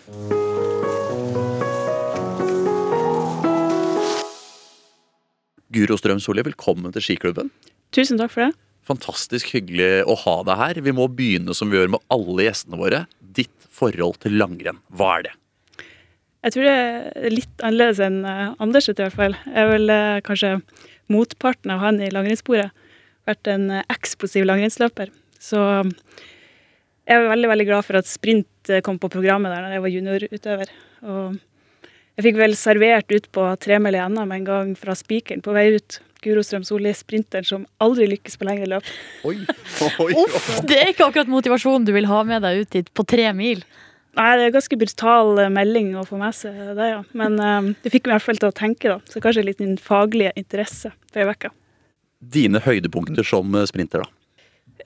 Guro 5.69 5.99
Strøm 6.01 6.23
Solli, 6.23 6.43
velkommen 6.47 6.95
til 6.97 7.05
skiklubben. 7.05 7.53
Tusen 7.95 8.19
takk 8.21 8.33
for 8.33 8.49
det. 8.49 8.68
Fantastisk 8.89 9.53
hyggelig 9.53 10.07
å 10.09 10.17
ha 10.25 10.39
deg 10.49 10.61
her. 10.63 10.81
Vi 10.87 10.95
må 10.97 11.09
begynne 11.13 11.57
som 11.57 11.69
vi 11.69 11.77
gjør 11.77 11.93
med 11.97 12.05
alle 12.15 12.49
gjestene 12.49 12.81
våre. 12.81 13.05
Ditt 13.21 13.69
forhold 13.79 14.21
til 14.25 14.39
langrenn, 14.41 14.81
hva 14.89 15.19
er 15.19 15.29
det? 15.29 15.35
Jeg 16.47 16.55
tror 16.55 16.69
det 16.69 16.75
er 16.79 17.35
litt 17.35 17.65
annerledes 17.67 18.01
enn 18.03 18.21
eh, 18.25 18.45
Anders 18.63 18.87
sitt 18.87 19.01
i 19.01 19.05
hvert 19.05 19.19
fall. 19.19 19.35
Jeg 19.49 19.59
er 19.65 19.73
vel 19.73 19.91
eh, 19.93 20.21
kanskje 20.25 20.53
motparten 21.11 21.73
av 21.75 21.83
han 21.83 21.99
i 22.01 22.11
langrennssporet. 22.15 22.87
Vært 23.29 23.51
en 23.51 23.67
eh, 23.75 23.87
eksplosiv 23.93 24.47
langrennsløper. 24.47 25.11
Så 25.43 25.61
jeg 27.09 27.17
er 27.17 27.29
veldig 27.29 27.51
veldig 27.51 27.67
glad 27.69 27.87
for 27.87 27.99
at 27.99 28.09
sprint 28.11 28.73
kom 28.87 28.99
på 29.01 29.11
programmet 29.13 29.53
der 29.55 29.67
da 29.67 29.75
jeg 29.75 29.85
var 29.85 29.93
juniorutøver. 29.95 30.73
Og 31.09 31.37
jeg 32.19 32.27
fikk 32.27 32.41
vel 32.41 32.57
servert 32.59 33.15
ut 33.15 33.29
på 33.35 33.45
tremil 33.63 33.95
i 33.95 34.03
NM 34.11 34.35
en 34.35 34.47
gang 34.47 34.73
fra 34.79 34.97
spikeren 34.99 35.43
på 35.45 35.55
vei 35.55 35.69
ut. 35.77 36.01
Guro 36.25 36.43
Strøm 36.43 36.65
Solli, 36.67 36.93
sprinteren 36.97 37.47
som 37.47 37.67
aldri 37.83 38.09
lykkes 38.11 38.39
på 38.39 38.49
lengre 38.49 38.69
løp. 38.75 38.89
Oi, 39.29 39.37
oi, 40.03 40.09
Uff, 40.25 40.49
det 40.67 40.81
er 40.81 40.93
ikke 40.93 41.07
akkurat 41.07 41.31
motivasjonen 41.31 41.87
du 41.87 41.93
vil 41.95 42.09
ha 42.11 42.23
med 42.27 42.43
deg 42.47 42.65
ut 42.65 42.73
dit 42.75 42.91
på 42.95 43.07
tre 43.07 43.31
mil. 43.37 43.63
Nei, 44.19 44.29
det 44.35 44.43
er 44.43 44.49
en 44.49 44.57
ganske 44.57 44.79
brutal 44.81 45.39
eh, 45.39 45.51
melding 45.53 45.93
å 46.01 46.05
få 46.09 46.19
med 46.19 46.35
seg 46.35 46.57
det, 46.75 46.89
ja. 46.91 47.01
Men 47.19 47.39
um, 47.39 47.69
det 47.85 47.93
fikk 47.95 48.09
meg 48.09 48.17
i 48.17 48.17
hvert 48.17 48.27
fall 48.27 48.41
til 48.41 48.51
å 48.51 48.57
tenke, 48.57 48.91
da. 48.91 48.99
Så 49.13 49.23
kanskje 49.23 49.45
litt 49.47 49.61
din 49.63 49.77
faglige 49.79 50.33
interesse 50.41 50.91
for 51.13 51.23
ei 51.23 51.29
uke. 51.29 51.53
Dine 52.19 52.63
høydepunkter 52.65 53.27
som 53.27 53.55
eh, 53.55 53.69
sprinter, 53.71 54.03
da? 54.03 54.15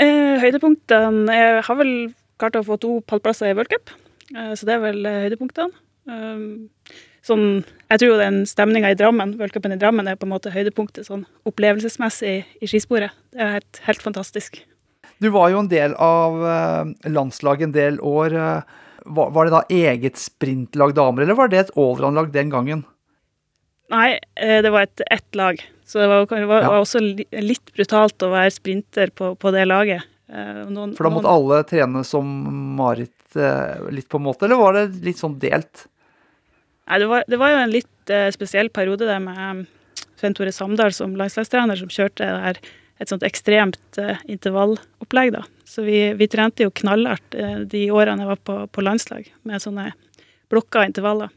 Eh, 0.00 0.40
høydepunktene 0.40 1.36
Jeg 1.36 1.64
har 1.66 1.76
vel 1.78 1.94
klart 2.40 2.58
å 2.58 2.64
få 2.66 2.78
to 2.80 2.98
pallplasser 3.08 3.52
i 3.52 3.56
World 3.56 3.72
Cup, 3.72 3.94
eh, 4.34 4.52
så 4.58 4.68
det 4.68 4.76
er 4.76 4.84
vel 4.84 5.00
eh, 5.08 5.22
høydepunktene. 5.28 5.72
Um, 6.10 6.68
sånn, 7.22 7.64
jeg 7.90 8.00
tror 8.02 8.10
jo 8.12 8.18
den 8.20 8.42
stemninga 8.48 8.90
i 8.92 8.98
Drammen, 8.98 9.36
v-cupen 9.38 9.72
i 9.74 9.78
Drammen, 9.80 10.08
er 10.10 10.16
på 10.18 10.26
en 10.26 10.32
måte 10.34 10.50
høydepunktet 10.54 11.06
sånn 11.06 11.24
opplevelsesmessig 11.48 12.44
i, 12.60 12.66
skisporet. 12.66 13.10
Det 13.32 13.40
er 13.40 13.52
helt, 13.58 13.80
helt 13.86 14.02
fantastisk. 14.02 14.60
Du 15.22 15.28
var 15.30 15.50
jo 15.52 15.60
en 15.62 15.68
del 15.70 15.94
av 16.02 16.40
eh, 16.42 17.10
landslaget 17.12 17.68
en 17.68 17.72
del 17.76 18.00
år. 18.00 18.34
eh. 18.34 18.78
Var, 19.04 19.44
det 19.46 19.50
da 19.54 19.62
eget 19.70 20.16
sprintlag 20.18 20.94
damer, 20.94 21.22
eller 21.24 21.34
var 21.38 21.48
det 21.50 21.58
et 21.58 21.70
allround-lag 21.76 22.32
den 22.34 22.50
gangen? 22.50 22.84
Nei, 23.90 24.18
eh, 24.38 24.60
det 24.62 24.70
var 24.70 24.86
et 24.86 25.02
ett 25.10 25.34
lag. 25.38 25.58
Så 25.86 25.98
det 26.00 26.08
var, 26.08 26.26
det 26.26 26.46
var, 26.48 26.62
Ja. 26.62 26.80
også 26.80 27.00
litt 27.42 27.72
brutalt 27.74 28.22
å 28.22 28.30
være 28.32 28.50
sprinter 28.54 29.10
på, 29.10 29.34
på 29.38 29.50
det 29.52 29.66
laget. 29.68 30.02
Noen, 30.32 30.94
For 30.96 31.04
da 31.04 31.10
måtte 31.12 31.28
noen- 31.28 31.34
alle 31.52 31.64
trene 31.68 32.00
som 32.08 32.24
Marit 32.78 33.12
litt, 33.92 34.08
på 34.08 34.16
en 34.16 34.24
måte, 34.24 34.46
eller 34.46 34.56
var 34.56 34.72
det 34.78 35.02
litt 35.04 35.18
sånn 35.20 35.34
delt? 35.38 35.86
Nei, 36.88 36.98
det 36.98 37.08
var, 37.10 37.24
det 37.30 37.38
var 37.40 37.52
jo 37.52 37.62
en 37.62 37.72
litt 37.72 38.12
eh, 38.12 38.28
spesiell 38.34 38.70
periode 38.74 39.06
der 39.08 39.20
med 39.22 39.38
um, 39.38 39.64
Svein 40.18 40.34
Tore 40.38 40.52
Samdal 40.54 40.94
som 40.94 41.14
landslagstrener, 41.18 41.78
som 41.78 41.90
kjørte 41.92 42.26
det 42.26 42.46
her, 42.46 42.62
et 43.02 43.10
sånt 43.10 43.24
ekstremt 43.26 43.98
eh, 43.98 44.20
intervallopplegg. 44.30 45.32
da. 45.34 45.44
Så 45.66 45.84
vi, 45.86 46.12
vi 46.18 46.28
trente 46.30 46.66
jo 46.66 46.74
knallhardt 46.82 47.36
eh, 47.38 47.62
de 47.66 47.86
årene 47.94 48.24
jeg 48.24 48.32
var 48.32 48.42
på, 48.46 48.58
på 48.70 48.84
landslag, 48.84 49.30
med 49.48 49.62
sånne 49.62 49.90
blokka 50.52 50.84
intervaller. 50.86 51.32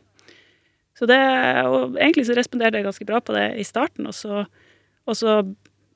Så 0.96 1.08
det, 1.10 1.20
og 1.68 1.98
Egentlig 2.00 2.28
så 2.30 2.36
responderte 2.38 2.80
jeg 2.80 2.88
ganske 2.88 3.08
bra 3.08 3.20
på 3.24 3.36
det 3.36 3.48
i 3.60 3.66
starten, 3.68 4.08
og 4.08 4.16
så, 4.16 4.46
og 5.06 5.18
så 5.18 5.42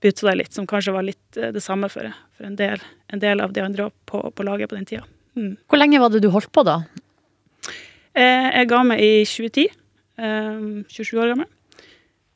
bytta 0.03 0.29
det 0.29 0.37
litt, 0.41 0.55
som 0.55 0.67
kanskje 0.67 0.95
var 0.95 1.05
litt 1.07 1.37
eh, 1.37 1.53
det 1.55 1.63
samme 1.63 1.91
for, 1.91 2.09
for 2.37 2.47
en, 2.47 2.57
del, 2.59 2.81
en 3.13 3.21
del 3.21 3.43
av 3.43 3.53
de 3.55 3.63
andre 3.65 3.89
på, 4.09 4.23
på 4.35 4.47
laget 4.47 4.71
på 4.71 4.79
den 4.79 4.89
tida. 4.89 5.05
Mm. 5.37 5.53
Hvor 5.69 5.79
lenge 5.81 6.01
var 6.01 6.13
det 6.13 6.23
du 6.23 6.31
holdt 6.33 6.51
på 6.55 6.65
da? 6.67 6.81
Eh, 8.19 8.49
Jeg 8.59 8.67
ga 8.71 8.81
meg 8.83 8.99
i 9.03 9.11
2010. 9.27 9.69
eh, 10.19 10.83
27 10.91 11.21
år 11.23 11.31
gammel. 11.33 11.47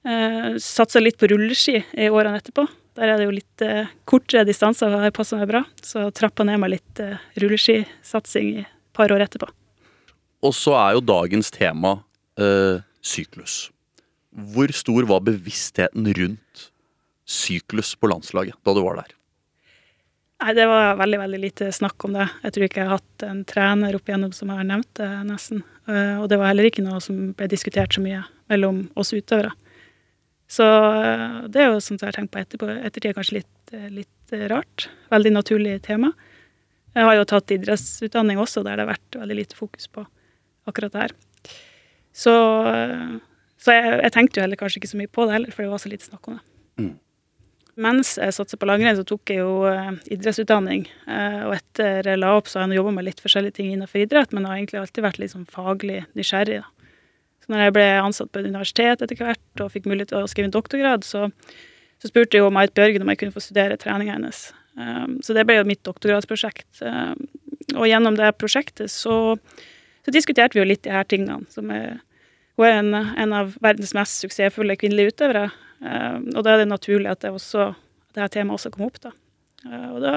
Eh, 0.05 0.55
Satsa 0.59 0.99
litt 1.01 1.17
på 1.19 1.27
rulleski 1.31 1.81
i 1.95 2.09
årene 2.11 2.39
etterpå. 2.39 2.67
Der 2.95 3.09
er 3.09 3.17
det 3.17 3.25
jo 3.25 3.33
litt 3.33 3.61
eh, 3.65 3.89
kortere 4.05 4.45
distanser, 4.45 4.93
og 4.93 5.01
det 5.03 5.13
passer 5.15 5.39
meg 5.41 5.49
bra. 5.49 5.63
Så 5.81 6.05
trappa 6.15 6.45
ned 6.45 6.59
meg 6.61 6.75
litt 6.75 6.99
eh, 7.03 7.17
rulleskisatsing 7.41 8.51
i 8.53 8.59
et 8.63 8.71
par 8.93 9.11
år 9.11 9.23
etterpå. 9.25 9.49
Og 10.43 10.53
så 10.53 10.75
er 10.77 10.93
jo 10.97 11.01
dagens 11.07 11.49
tema 11.55 11.95
eh, 12.37 12.83
syklus. 13.01 13.71
Hvor 14.53 14.71
stor 14.75 15.07
var 15.09 15.23
bevisstheten 15.25 16.07
rundt 16.19 16.69
syklus 17.25 17.93
på 17.95 18.09
landslaget 18.11 18.55
da 18.65 18.73
du 18.75 18.81
var 18.83 18.99
der? 19.01 19.11
Nei, 20.43 20.53
det 20.57 20.65
var 20.67 20.97
veldig 20.99 21.19
veldig 21.21 21.39
lite 21.39 21.69
snakk 21.71 22.03
om 22.03 22.17
det. 22.17 22.25
Jeg 22.43 22.53
tror 22.53 22.65
ikke 22.67 22.81
jeg 22.81 22.89
har 22.89 22.97
hatt 22.99 23.23
en 23.29 23.43
trener 23.47 23.95
opp 23.95 24.09
igjennom 24.09 24.33
som 24.35 24.51
har 24.51 24.65
nevnt 24.67 24.89
det, 24.99 25.07
nesten. 25.29 25.63
Eh, 25.87 26.17
Og 26.21 26.29
det 26.29 26.39
var 26.39 26.51
heller 26.51 26.69
ikke 26.69 26.83
noe 26.85 27.01
som 27.03 27.33
ble 27.37 27.49
diskutert 27.51 27.93
så 27.95 28.03
mye 28.03 28.23
mellom 28.51 28.85
oss 28.99 29.13
utøvere. 29.13 29.51
Så 30.47 30.63
eh, 30.63 31.47
det 31.51 31.63
er 31.63 31.71
jo 31.71 31.81
sånt 31.83 32.03
jeg 32.03 32.11
har 32.11 32.17
tenkt 32.17 32.33
på 32.33 32.41
etterpå. 32.43 32.69
Ettertid 32.83 33.11
er 33.11 33.17
kanskje 33.17 33.39
litt, 33.41 33.73
eh, 33.73 33.89
litt 33.91 34.35
rart. 34.51 34.87
Veldig 35.11 35.33
naturlig 35.33 35.81
tema. 35.85 36.13
Jeg 36.93 37.07
har 37.07 37.15
jo 37.17 37.25
tatt 37.25 37.51
idrettsutdanning 37.51 38.37
også, 38.37 38.63
der 38.63 38.77
det 38.77 38.85
har 38.85 38.93
vært 38.93 39.17
veldig 39.17 39.37
lite 39.39 39.57
fokus 39.57 39.87
på 39.89 40.05
akkurat 40.69 40.93
det 40.93 41.01
her. 41.01 41.13
Så, 42.13 42.33
så 43.57 43.73
jeg, 43.73 43.95
jeg 44.05 44.13
tenkte 44.13 44.37
jo 44.37 44.43
heller 44.45 44.59
kanskje 44.59 44.79
ikke 44.79 44.91
så 44.91 44.99
mye 44.99 45.09
på 45.09 45.25
det 45.25 45.33
heller, 45.33 45.51
for 45.55 45.65
det 45.65 45.71
var 45.73 45.81
så 45.81 45.89
lite 45.89 46.05
snakk 46.05 46.29
om 46.29 46.37
det. 46.37 46.43
Mens 47.81 48.15
jeg 48.21 48.35
satset 48.35 48.59
på 48.61 48.67
langrenn, 48.69 48.97
så 48.99 49.05
tok 49.07 49.31
jeg 49.31 49.39
jo 49.41 49.63
eh, 49.65 49.95
idrettsutdanning. 50.13 50.85
Eh, 51.09 51.39
og 51.47 51.55
etter 51.55 52.05
jeg 52.05 52.19
la 52.21 52.35
opp, 52.37 52.49
så 52.49 52.61
har 52.61 52.69
jeg 52.69 52.77
jobba 52.77 52.93
med 52.99 53.07
litt 53.07 53.23
forskjellige 53.23 53.57
ting 53.57 53.71
innenfor 53.73 54.03
idrett, 54.03 54.33
men 54.35 54.45
har 54.45 54.59
egentlig 54.59 54.83
alltid 54.83 55.05
vært 55.07 55.19
litt 55.21 55.33
sånn 55.33 55.49
faglig 55.49 56.03
nysgjerrig. 56.13 56.61
Da. 56.61 56.89
Så 57.43 57.51
når 57.51 57.65
jeg 57.65 57.75
ble 57.75 57.87
ansatt 57.97 58.29
på 58.31 58.43
et 58.43 58.49
universitet 58.51 59.01
etter 59.01 59.19
hvert 59.19 59.63
og 59.63 59.73
fikk 59.73 59.89
mulighet 59.89 60.13
til 60.13 60.21
å 60.21 60.29
skrive 60.29 60.51
en 60.51 60.53
doktorgrad, 60.53 61.07
så, 61.07 61.25
så 61.99 62.11
spurte 62.11 62.37
jeg 62.37 62.45
jo 62.45 62.53
Marit 62.53 62.75
Bjørgen 62.77 63.03
om 63.03 63.11
jeg 63.11 63.23
kunne 63.23 63.35
få 63.35 63.43
studere 63.43 63.79
treninga 63.81 64.19
hennes. 64.19 64.45
Um, 64.77 65.17
så 65.25 65.35
det 65.35 65.43
ble 65.49 65.57
jo 65.57 65.67
mitt 65.67 65.83
doktorgradsprosjekt. 65.85 66.85
Og 67.73 67.83
gjennom 67.89 68.15
det 68.17 68.31
prosjektet 68.39 68.93
så, 68.93 69.35
så 70.05 70.13
diskuterte 70.13 70.55
vi 70.55 70.63
jo 70.63 70.69
litt 70.69 70.85
de 70.85 70.93
her 70.93 71.09
tingene. 71.09 71.41
Som 71.51 71.73
er, 71.73 71.99
hun 72.55 72.69
er 72.69 72.79
en, 72.79 72.95
en 73.25 73.35
av 73.41 73.57
verdens 73.65 73.91
mest 73.97 74.23
suksessfulle 74.23 74.77
kvinnelige 74.79 75.17
utøvere. 75.17 75.49
Um, 75.83 76.29
og 76.31 76.45
da 76.45 76.53
er 76.53 76.63
det 76.63 76.71
naturlig 76.71 77.11
at 77.11 77.23
det, 77.25 77.33
også, 77.35 77.73
det 78.15 78.23
her 78.23 78.31
temaet 78.31 78.55
også 78.59 78.71
kom 78.71 78.87
opp. 78.87 79.01
da. 79.03 79.11
Uh, 79.67 79.89
og 79.95 79.99
da 80.03 80.13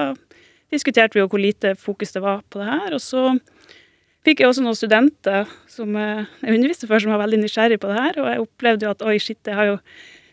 diskuterte 0.73 1.15
vi 1.17 1.23
jo 1.23 1.29
hvor 1.31 1.41
lite 1.41 1.75
fokus 1.79 2.13
det 2.15 2.23
var 2.23 2.43
på 2.49 2.61
det 2.61 2.69
her. 2.69 2.95
Og 2.95 3.01
så 3.03 3.37
fikk 4.27 4.41
jeg 4.41 4.49
også 4.49 4.63
noen 4.65 4.75
studenter 4.75 5.47
som 5.71 5.95
eh, 5.95 6.25
jeg 6.41 6.57
underviste 6.57 6.87
for, 6.89 6.99
som 6.99 7.13
var 7.13 7.21
veldig 7.23 7.39
nysgjerrig 7.45 7.79
på 7.79 7.91
det 7.91 7.99
her. 7.99 8.19
Og 8.19 8.29
jeg 8.31 8.43
opplevde 8.43 8.87
jo 8.87 8.91
at 8.91 9.05
oi, 9.07 9.15
shit, 9.23 9.39
jeg 9.47 9.55
har 9.55 9.69
jo 9.71 9.77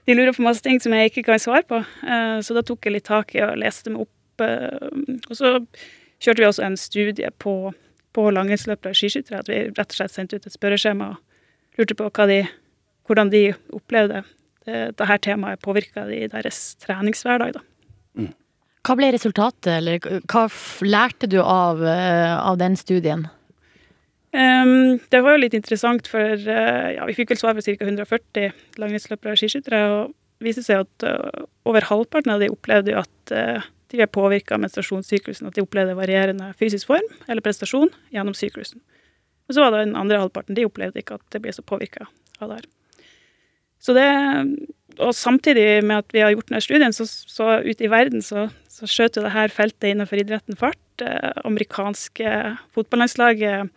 de 0.05 0.13
lurer 0.13 0.35
på 0.37 0.45
masse 0.45 0.61
ting 0.61 0.77
som 0.83 0.93
jeg 0.93 1.13
ikke 1.13 1.23
kan 1.31 1.41
svare 1.41 1.65
på. 1.69 1.79
Eh, 2.03 2.41
Så 2.45 2.57
da 2.57 2.65
tok 2.67 2.85
jeg 2.85 2.97
litt 2.97 3.07
tak 3.09 3.35
i 3.37 3.45
og 3.47 3.57
leste 3.61 3.95
meg 3.95 4.05
opp. 4.07 4.11
Og 5.31 5.37
så 5.39 5.55
kjørte 6.19 6.43
vi 6.43 6.49
også 6.49 6.65
en 6.67 6.77
studie 6.77 7.29
på, 7.39 7.71
på 8.13 8.25
langrennsløpere 8.35 8.91
og 8.91 8.99
skiskyttere. 8.99 9.45
At 9.45 9.49
vi 9.49 9.61
rett 9.71 9.95
og 9.95 9.99
slett 10.01 10.15
sendte 10.15 10.41
ut 10.41 10.49
et 10.49 10.57
spørreskjema 10.57 11.13
og 11.15 11.79
lurte 11.79 11.95
på 11.95 12.11
de, 12.27 12.41
hvordan 13.07 13.31
de 13.31 13.45
opplevde 13.71 14.25
dette 14.65 15.19
temaet 15.27 15.61
påvirka 15.61 16.07
de 16.09 16.23
i 16.25 16.29
deres 16.33 16.75
treningshverdag. 16.81 17.59
da. 17.59 17.65
Hva 18.85 18.99
ble 18.99 19.09
resultatet, 19.15 19.71
eller 19.79 20.03
hva 20.29 20.45
lærte 20.85 21.29
du 21.31 21.39
av, 21.41 21.81
eh, 21.89 22.35
av 22.37 22.59
den 22.61 22.77
studien? 22.77 23.25
Um, 24.35 24.99
det 25.09 25.23
var 25.25 25.37
jo 25.37 25.41
litt 25.41 25.55
interessant, 25.57 26.09
for 26.11 26.35
uh, 26.37 26.89
ja, 26.93 27.07
vi 27.09 27.15
fikk 27.17 27.33
vel 27.33 27.41
svar 27.41 27.57
fra 27.57 27.65
ca. 27.65 27.87
140 27.87 28.51
langrennsløpere 28.83 29.33
og 29.33 29.41
skiskyttere. 29.41 29.81
Og 29.89 30.13
det 30.43 30.49
viste 30.51 30.67
seg 30.67 30.83
at 30.85 31.07
uh, 31.09 31.47
over 31.65 31.87
halvparten 31.89 32.35
av 32.35 32.45
de 32.45 32.51
opplevde 32.53 32.93
jo 32.93 33.01
at 33.01 33.33
uh, 33.33 33.65
de 33.89 34.03
ble 34.03 34.11
påvirka 34.13 34.59
av 34.59 34.65
menstruasjonssyklusen. 34.67 35.49
At 35.49 35.57
de 35.57 35.65
opplevde 35.65 35.97
varierende 35.97 36.51
fysisk 36.61 36.91
form 36.91 37.09
eller 37.25 37.47
prestasjon 37.47 37.89
gjennom 38.13 38.37
syklusen. 38.37 38.85
Og 39.49 39.57
så 39.57 39.65
var 39.65 39.73
det 39.73 39.87
den 39.87 39.97
andre 39.97 40.21
halvparten, 40.21 40.59
de 40.59 40.69
opplevde 40.69 41.01
ikke 41.01 41.17
at 41.17 41.25
det 41.33 41.41
ble 41.45 41.57
så 41.57 41.65
påvirka 41.65 42.11
av 42.43 42.51
det 42.51 42.61
her. 42.61 42.69
Så 43.85 43.95
det, 43.97 44.07
og 44.99 45.13
samtidig 45.17 45.85
med 45.85 46.01
at 46.01 46.15
vi 46.15 46.23
har 46.25 46.33
gjort 46.33 46.49
denne 46.49 46.63
studien, 46.65 46.95
så, 46.97 47.07
så 47.09 47.59
ute 47.65 47.85
i 47.85 47.91
verden 47.93 48.25
så, 48.25 48.49
så 48.71 48.89
skjøt 48.89 49.19
jo 49.19 49.27
det 49.27 49.35
her 49.35 49.53
feltet 49.53 49.91
innenfor 49.91 50.23
idretten 50.23 50.57
fart. 50.59 50.81
Eh, 51.05 51.35
amerikanske 51.45 52.33
fotballandslaget 52.77 53.71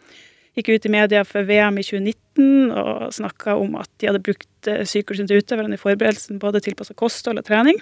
gikk 0.58 0.72
ut 0.72 0.88
i 0.88 0.93
media 0.93 1.26
for 1.28 1.46
VM 1.46 1.78
i 1.78 1.86
2019 1.86 2.72
og 2.72 3.12
snakka 3.13 3.58
om 3.60 3.76
at 3.82 3.91
de 4.00 4.10
hadde 4.10 4.24
brukt 4.26 4.70
sykehuset 4.89 5.30
til 5.30 5.43
utøverne 5.43 5.78
i 5.78 5.82
forberedelsen, 5.82 6.39
både 6.41 6.63
tilpassa 6.65 6.96
kosthold 6.98 7.41
og 7.41 7.46
trening. 7.46 7.78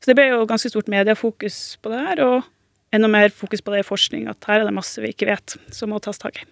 Så 0.00 0.12
det 0.12 0.16
ble 0.18 0.30
jo 0.30 0.46
ganske 0.48 0.68
stort 0.68 0.88
mediefokus 0.92 1.78
på 1.82 1.92
det 1.92 2.00
her. 2.06 2.22
Og 2.24 2.94
enda 2.94 3.08
mer 3.10 3.32
fokus 3.34 3.62
på 3.64 3.72
det 3.74 3.82
i 3.82 3.86
forskning, 3.88 4.28
at 4.30 4.44
her 4.48 4.62
er 4.62 4.68
det 4.68 4.76
masse 4.76 5.00
vi 5.02 5.10
ikke 5.14 5.30
vet, 5.30 5.56
som 5.74 5.90
må 5.92 6.00
tas 6.04 6.20
tak 6.20 6.42
i. 6.42 6.46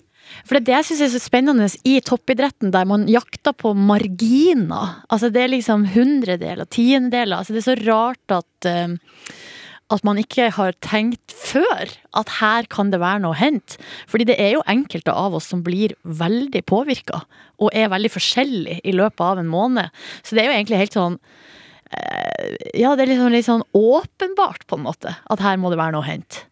For 0.46 0.56
det 0.56 0.62
er 0.62 0.66
det 0.66 0.76
jeg 0.78 0.88
syns 0.90 1.04
er 1.06 1.12
så 1.14 1.22
spennende 1.22 1.68
i 1.88 1.98
toppidretten, 2.04 2.72
der 2.74 2.88
man 2.88 3.06
jakter 3.10 3.54
på 3.56 3.74
marginer. 3.76 5.02
Altså 5.12 5.30
det 5.32 5.44
er 5.44 5.54
liksom 5.54 5.86
hundredeler, 5.94 6.68
tiendedeler. 6.70 7.38
Altså 7.40 7.54
det 7.56 7.62
er 7.62 7.68
så 7.70 7.78
rart 7.84 8.36
at 8.40 8.70
uh, 8.70 8.96
at 9.92 10.04
man 10.06 10.20
ikke 10.20 10.48
har 10.56 10.76
tenkt 10.84 11.34
før 11.36 11.90
at 12.16 12.30
her 12.38 12.68
kan 12.72 12.92
det 12.92 13.00
være 13.02 13.22
noe 13.24 13.34
å 13.34 13.38
hente. 13.38 13.78
Fordi 14.08 14.26
det 14.30 14.38
er 14.40 14.54
jo 14.54 14.64
enkelte 14.70 15.12
av 15.12 15.36
oss 15.36 15.50
som 15.52 15.64
blir 15.66 15.94
veldig 16.02 16.62
påvirka, 16.68 17.22
og 17.60 17.74
er 17.76 17.92
veldig 17.92 18.12
forskjellig 18.14 18.80
i 18.88 18.94
løpet 18.96 19.24
av 19.26 19.42
en 19.42 19.50
måned. 19.52 19.92
Så 20.22 20.36
det 20.36 20.44
er 20.44 20.50
jo 20.50 20.56
egentlig 20.56 20.80
helt 20.84 20.96
sånn 20.98 21.18
uh, 21.18 22.48
Ja, 22.78 22.94
det 22.96 23.04
er 23.04 23.12
liksom 23.12 23.34
litt 23.34 23.48
sånn 23.48 23.66
åpenbart, 23.76 24.66
på 24.66 24.80
en 24.80 24.86
måte, 24.88 25.16
at 25.20 25.44
her 25.44 25.60
må 25.60 25.72
det 25.72 25.80
være 25.80 25.96
noe 25.96 26.04
å 26.04 26.08
hente. 26.08 26.46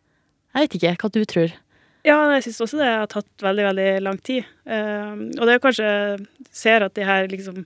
Jeg 0.51 0.67
vet 0.67 0.79
ikke 0.79 0.97
hva 1.01 1.13
du 1.15 1.23
tror. 1.31 1.59
Ja, 2.07 2.17
jeg 2.33 2.47
syns 2.47 2.63
også 2.65 2.81
det 2.81 2.89
har 2.89 3.09
tatt 3.13 3.45
veldig, 3.45 3.65
veldig 3.71 3.89
lang 4.07 4.19
tid. 4.25 4.49
Uh, 4.65 5.29
og 5.37 5.45
det 5.45 5.55
er 5.55 5.63
kanskje 5.63 5.93
ser 6.49 6.87
at 6.87 6.97
de 6.97 7.05
her 7.05 7.29
liksom 7.31 7.65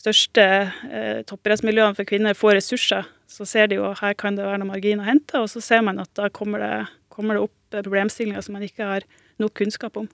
største 0.00 0.44
uh, 0.66 1.20
toppidrettsmiljøene 1.28 1.98
for 1.98 2.08
kvinner 2.08 2.38
får 2.38 2.58
ressurser. 2.58 3.08
Så 3.30 3.46
ser 3.46 3.70
de 3.70 3.78
jo 3.78 3.92
her 4.00 4.16
kan 4.18 4.38
det 4.38 4.46
være 4.46 4.62
noen 4.62 4.72
margin 4.72 5.02
å 5.02 5.06
hente, 5.06 5.38
og 5.38 5.50
så 5.52 5.62
ser 5.62 5.84
man 5.86 6.02
at 6.02 6.10
da 6.18 6.26
kommer 6.34 6.62
det, 6.64 6.74
kommer 7.12 7.38
det 7.38 7.46
opp 7.46 7.56
problemstillinger 7.70 8.42
som 8.42 8.56
man 8.58 8.66
ikke 8.66 8.88
har 8.88 9.06
nok 9.40 9.54
kunnskap 9.60 9.98
om. 10.00 10.08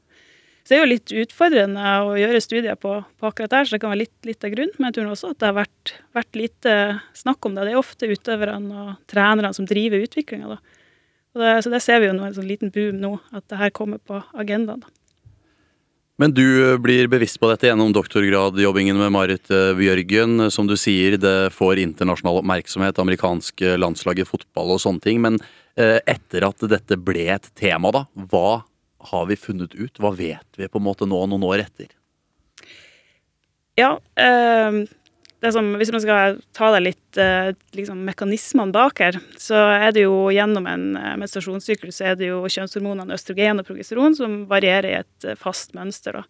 Så 0.66 0.75
det 0.75 0.77
er 0.77 0.83
jo 0.83 0.90
litt 0.90 1.12
utfordrende 1.14 1.90
å 2.03 2.14
gjøre 2.19 2.42
studier 2.42 2.79
på, 2.83 2.97
på 2.99 3.29
akkurat 3.29 3.53
der, 3.53 3.66
så 3.66 3.77
det 3.77 3.85
kan 3.85 3.92
være 3.92 4.01
litt, 4.01 4.16
litt, 4.27 4.42
av 4.42 4.51
grunnen. 4.51 4.75
Men 4.77 4.90
jeg 4.90 4.97
tror 4.97 5.12
også 5.12 5.29
at 5.31 5.38
det 5.38 5.47
har 5.47 5.57
vært, 5.61 5.92
vært 6.19 6.38
lite 6.40 6.73
snakk 7.14 7.47
om 7.47 7.55
det. 7.55 7.69
Det 7.69 7.77
er 7.77 7.79
ofte 7.79 8.09
utøverne 8.11 8.81
og 8.83 8.88
trenerne 9.07 9.53
som 9.55 9.69
driver 9.71 10.03
utviklinga. 10.03 10.57
da. 10.57 10.76
Det, 11.37 11.57
så 11.62 11.72
det 11.72 11.83
ser 11.85 12.01
vi 12.01 12.09
jo 12.09 12.14
nå, 12.16 12.29
en 12.29 12.37
sånn 12.37 12.49
liten 12.49 12.72
boom 12.72 13.03
nå, 13.03 13.16
at 13.37 13.44
det 13.53 13.59
her 13.61 13.75
kommer 13.77 14.01
på 14.01 14.22
agendaen. 14.37 14.85
Men 16.16 16.33
du 16.33 16.79
blir 16.81 17.11
bevisst 17.12 17.37
på 17.37 17.49
dette 17.51 17.68
gjennom 17.68 17.90
doktorgradjobbingen 17.92 18.96
med 18.96 19.12
Marit 19.12 19.51
eh, 19.53 19.75
Bjørgen. 19.77 20.46
Som 20.53 20.68
du 20.68 20.72
sier, 20.81 21.18
det 21.20 21.53
får 21.53 21.83
internasjonal 21.83 22.40
oppmerksomhet, 22.40 22.96
amerikanske 23.03 23.75
landslag 23.77 24.22
i 24.22 24.25
fotball 24.25 24.72
og 24.72 24.81
sånne 24.81 25.05
ting. 25.05 25.20
Men 25.20 25.37
eh, 25.77 25.99
etter 26.09 26.49
at 26.49 26.64
dette 26.72 26.96
ble 26.96 27.29
et 27.35 27.51
tema, 27.61 27.92
da, 27.92 28.07
hva 28.33 28.62
har 29.12 29.29
vi 29.29 29.37
funnet 29.37 29.77
ut? 29.77 30.01
Hva 30.01 30.14
vet 30.16 30.57
vi 30.57 30.70
på 30.72 30.81
en 30.81 30.87
måte 30.88 31.09
nå, 31.09 31.20
noen 31.29 31.44
år 31.51 31.66
etter? 31.66 31.92
Ja, 33.77 33.99
eh, 34.16 34.81
som, 35.44 35.75
hvis 35.77 35.92
man 35.92 36.01
skal 36.01 36.38
ta 36.57 36.70
deg 36.72 36.87
litt 36.87 37.18
eh, 37.20 37.51
liksom, 37.77 38.01
mekanismene 38.09 38.72
bak 38.72 39.03
her, 39.05 39.18
så 39.40 39.59
er 39.77 39.92
det 39.92 40.07
jo 40.07 40.31
gjennom 40.33 40.64
en 40.70 40.87
eh, 40.96 41.12
menstruasjonssyklus 41.20 42.01
er 42.01 42.16
det 42.16 42.31
jo 42.31 42.40
kjønnshormonene 42.49 43.14
østrogen 43.14 43.61
og 43.61 43.68
progesteron 43.68 44.16
som 44.16 44.38
varierer 44.51 44.88
i 44.88 44.99
et 45.03 45.29
eh, 45.29 45.37
fast 45.38 45.77
mønster. 45.77 46.16
da. 46.16 46.25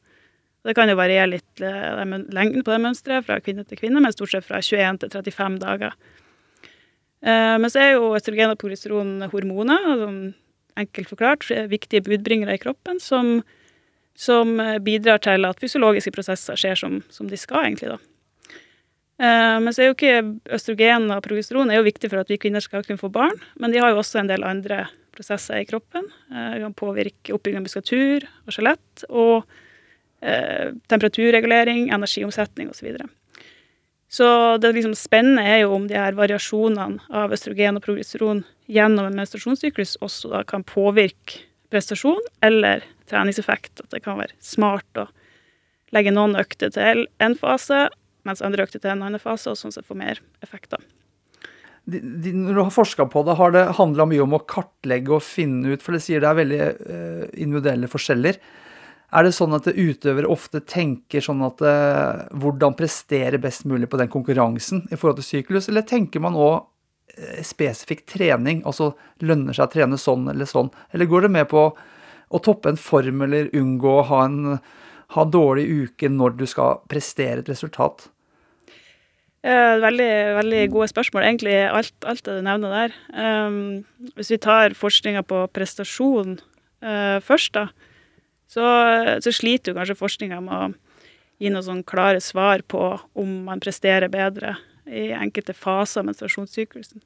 Det 0.66 0.74
kan 0.74 0.90
jo 0.90 0.98
variere 0.98 1.30
litt 1.36 1.60
lengden 1.62 2.64
på 2.66 2.72
det 2.72 2.80
mønsteret 2.82 3.28
fra 3.28 3.38
kvinne 3.38 3.62
til 3.62 3.78
kvinne, 3.78 4.02
men 4.02 4.10
stort 4.10 4.32
sett 4.32 4.48
fra 4.48 4.58
21 4.58 4.98
til 5.04 5.12
35 5.14 5.60
dager. 5.62 5.94
Men 7.22 7.70
så 7.70 7.84
er 7.84 7.92
jo 7.92 8.08
østrogen 8.18 8.50
og 8.50 8.58
progesteron 8.58 9.28
hormoner, 9.30 9.86
altså, 9.92 10.08
enkelt 10.82 11.12
forklart, 11.12 11.46
viktige 11.70 12.02
budbringere 12.10 12.58
i 12.58 12.62
kroppen 12.64 12.98
som, 12.98 13.44
som 14.18 14.58
bidrar 14.82 15.22
til 15.22 15.46
at 15.46 15.62
fysiologiske 15.62 16.10
prosesser 16.18 16.58
skjer 16.58 16.82
som, 16.82 16.98
som 17.14 17.30
de 17.30 17.38
skal, 17.38 17.70
egentlig. 17.70 17.94
da. 17.94 18.15
Eh, 19.16 19.58
men 19.64 19.72
så 19.72 19.82
er 19.82 19.90
jo 19.90 19.96
ikke 19.96 20.16
østrogen 20.52 21.08
og 21.14 21.22
progesteron 21.24 21.70
er 21.72 21.80
jo 21.80 21.86
viktig 21.86 22.10
for 22.12 22.20
at 22.20 22.30
vi 22.32 22.40
kvinner 22.40 22.64
skal 22.64 22.84
kunne 22.84 23.00
få 23.00 23.08
barn, 23.12 23.36
men 23.56 23.72
de 23.72 23.80
har 23.80 23.94
jo 23.94 24.02
også 24.02 24.20
en 24.20 24.28
del 24.28 24.44
andre 24.44 24.84
prosesser 25.16 25.62
i 25.62 25.68
kroppen. 25.68 26.10
Eh, 26.32 26.50
de 26.56 26.64
kan 26.66 26.76
påvirke 26.76 27.32
oppbygging 27.36 27.62
av 27.62 27.64
muskulatur 27.64 28.26
og 28.44 28.52
skjelett, 28.52 29.06
og 29.08 29.46
eh, 30.20 30.76
temperaturregulering, 30.92 31.88
energiomsetning 31.96 32.68
osv. 32.72 32.82
Så, 32.82 32.88
videre. 32.90 33.08
så 34.12 34.28
det 34.60 34.74
liksom 34.76 34.96
spennende 34.98 35.46
er 35.48 35.64
jo 35.64 35.72
om 35.78 35.88
de 35.88 35.96
her 35.96 36.16
variasjonene 36.18 37.08
av 37.08 37.32
østrogen 37.32 37.80
og 37.80 37.88
progesteron 37.88 38.44
gjennom 38.68 39.08
en 39.08 39.20
menstruasjonssyklus 39.22 39.96
også 40.04 40.34
da 40.34 40.44
kan 40.44 40.66
påvirke 40.66 41.46
prestasjon 41.72 42.20
eller 42.44 42.84
treningseffekt. 43.08 43.80
At 43.80 43.94
det 43.94 44.04
kan 44.04 44.20
være 44.20 44.36
smart 44.44 45.00
å 45.00 45.08
legge 45.94 46.12
noen 46.12 46.36
økter 46.36 46.68
til 46.74 47.06
en 47.22 47.36
fase 47.38 47.86
mens 48.26 48.44
andre 48.44 48.66
økte 48.66 48.80
til 48.80 48.92
en 48.92 49.04
annen 49.06 49.22
fase, 49.22 49.52
og 49.52 49.58
sånn 49.60 49.74
sett 49.74 49.86
får 49.88 49.98
mer 50.00 50.20
effekter. 50.44 50.82
De, 51.86 52.00
de, 52.02 52.32
når 52.34 52.56
du 52.56 52.62
har 52.64 52.74
forska 52.74 53.06
på 53.12 53.22
det, 53.26 53.36
har 53.38 53.52
det 53.54 53.64
handla 53.78 54.08
mye 54.10 54.24
om 54.24 54.34
å 54.34 54.42
kartlegge 54.42 55.12
og 55.14 55.22
finne 55.22 55.76
ut, 55.76 55.82
for 55.84 55.94
det 55.94 56.02
sier 56.02 56.22
det 56.22 56.30
er 56.30 56.40
veldig 56.40 56.62
uh, 56.62 57.26
individuelle 57.38 57.90
forskjeller. 57.90 58.40
Er 59.14 59.22
det 59.22 59.36
sånn 59.36 59.54
at 59.54 59.68
utøvere 59.70 60.30
ofte 60.32 60.64
tenker 60.66 61.22
sånn 61.22 61.44
at 61.46 61.62
uh, 61.62 62.24
hvordan 62.42 62.74
prestere 62.78 63.38
best 63.42 63.68
mulig 63.70 63.86
på 63.92 64.00
den 64.00 64.10
konkurransen 64.10 64.82
i 64.90 64.98
forhold 64.98 65.20
til 65.20 65.28
syklus, 65.28 65.70
eller 65.70 65.86
tenker 65.86 66.24
man 66.24 66.34
òg 66.34 66.56
eh, 67.14 67.44
spesifikk 67.46 68.02
trening, 68.10 68.64
altså 68.66 68.96
lønner 69.22 69.54
seg 69.54 69.68
å 69.68 69.74
trene 69.76 70.00
sånn 70.00 70.26
eller 70.34 70.50
sånn, 70.50 70.72
eller 70.90 71.10
går 71.12 71.28
det 71.28 71.32
med 71.38 71.46
på 71.54 71.68
å 72.26 72.42
toppe 72.42 72.74
en 72.74 72.82
form 72.82 73.22
eller 73.28 73.54
unngå 73.54 73.94
å 74.00 74.08
ha 74.10 74.24
en 74.26 74.58
ha 75.14 75.24
dårlig 75.24 75.66
uke 75.70 76.10
når 76.10 76.36
du 76.40 76.46
skal 76.50 76.80
prestere 76.90 77.42
et 77.42 77.50
resultat? 77.50 78.08
Eh, 79.46 79.76
veldig, 79.78 80.12
veldig 80.40 80.62
gode 80.74 80.88
spørsmål. 80.90 81.22
Egentlig 81.22 81.54
alt, 81.70 81.94
alt 82.02 82.24
det 82.26 82.34
du 82.34 82.42
nevner 82.42 82.72
der. 82.72 82.94
Um, 83.14 83.84
hvis 84.18 84.32
vi 84.32 84.40
tar 84.42 84.74
forskninga 84.74 85.22
på 85.22 85.44
prestasjon 85.54 86.40
uh, 86.82 87.18
først, 87.22 87.54
da, 87.54 87.68
så, 88.50 88.64
så 89.22 89.32
sliter 89.34 89.70
jo 89.70 89.76
kanskje 89.76 89.98
forskninga 90.00 90.40
med 90.42 90.54
å 90.56 90.72
gi 91.38 91.52
noen 91.52 91.66
sånn 91.66 91.84
klare 91.86 92.18
svar 92.24 92.64
på 92.66 92.88
om 93.14 93.36
man 93.46 93.62
presterer 93.62 94.10
bedre 94.10 94.56
i 94.86 95.12
enkelte 95.14 95.54
faser 95.54 96.02
av 96.02 96.08
menstruasjonssyklusen. 96.08 97.04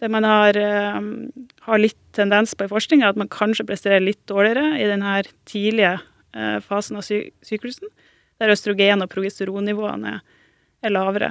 Det 0.00 0.10
man 0.10 0.26
har, 0.26 0.56
um, 0.96 1.28
har 1.68 1.82
litt 1.82 2.00
tendens 2.16 2.56
på 2.56 2.66
i 2.66 2.72
forskninga, 2.72 3.04
er 3.04 3.14
at 3.14 3.20
man 3.20 3.30
kanskje 3.30 3.68
presterer 3.68 4.02
litt 4.02 4.24
dårligere 4.30 4.72
i 4.80 4.88
denne 4.90 5.20
tidlige 5.46 6.00
uh, 6.00 6.58
fasen 6.66 6.98
av 6.98 7.06
sy 7.06 7.28
syklusen, 7.46 7.92
der 8.42 8.50
østrogen- 8.56 9.06
og 9.06 9.12
progesteronnivåene 9.12 10.16
er 10.18 10.94
lavere. 10.96 11.30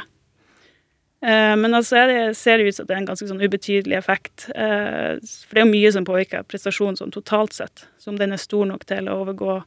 Eh, 1.21 1.55
men 1.59 1.75
altså 1.75 2.05
det, 2.07 2.19
ser 2.39 2.61
ut 2.63 2.75
som 2.75 2.87
det 2.87 2.95
er 2.95 3.01
en 3.01 3.09
ganske 3.09 3.27
sånn 3.27 3.43
ubetydelig 3.43 3.97
effekt. 3.97 4.47
Eh, 4.55 5.19
for 5.19 5.55
det 5.55 5.63
er 5.63 5.67
jo 5.67 5.73
mye 5.73 5.93
som 5.95 6.07
påvirker 6.07 6.47
prestasjonen 6.47 6.99
sånn 6.99 7.15
totalt 7.15 7.57
sett. 7.57 7.87
som 7.99 8.15
den 8.17 8.31
er 8.31 8.39
stor 8.39 8.65
nok 8.65 8.85
til 8.87 9.09
å 9.09 9.19
overgå 9.25 9.61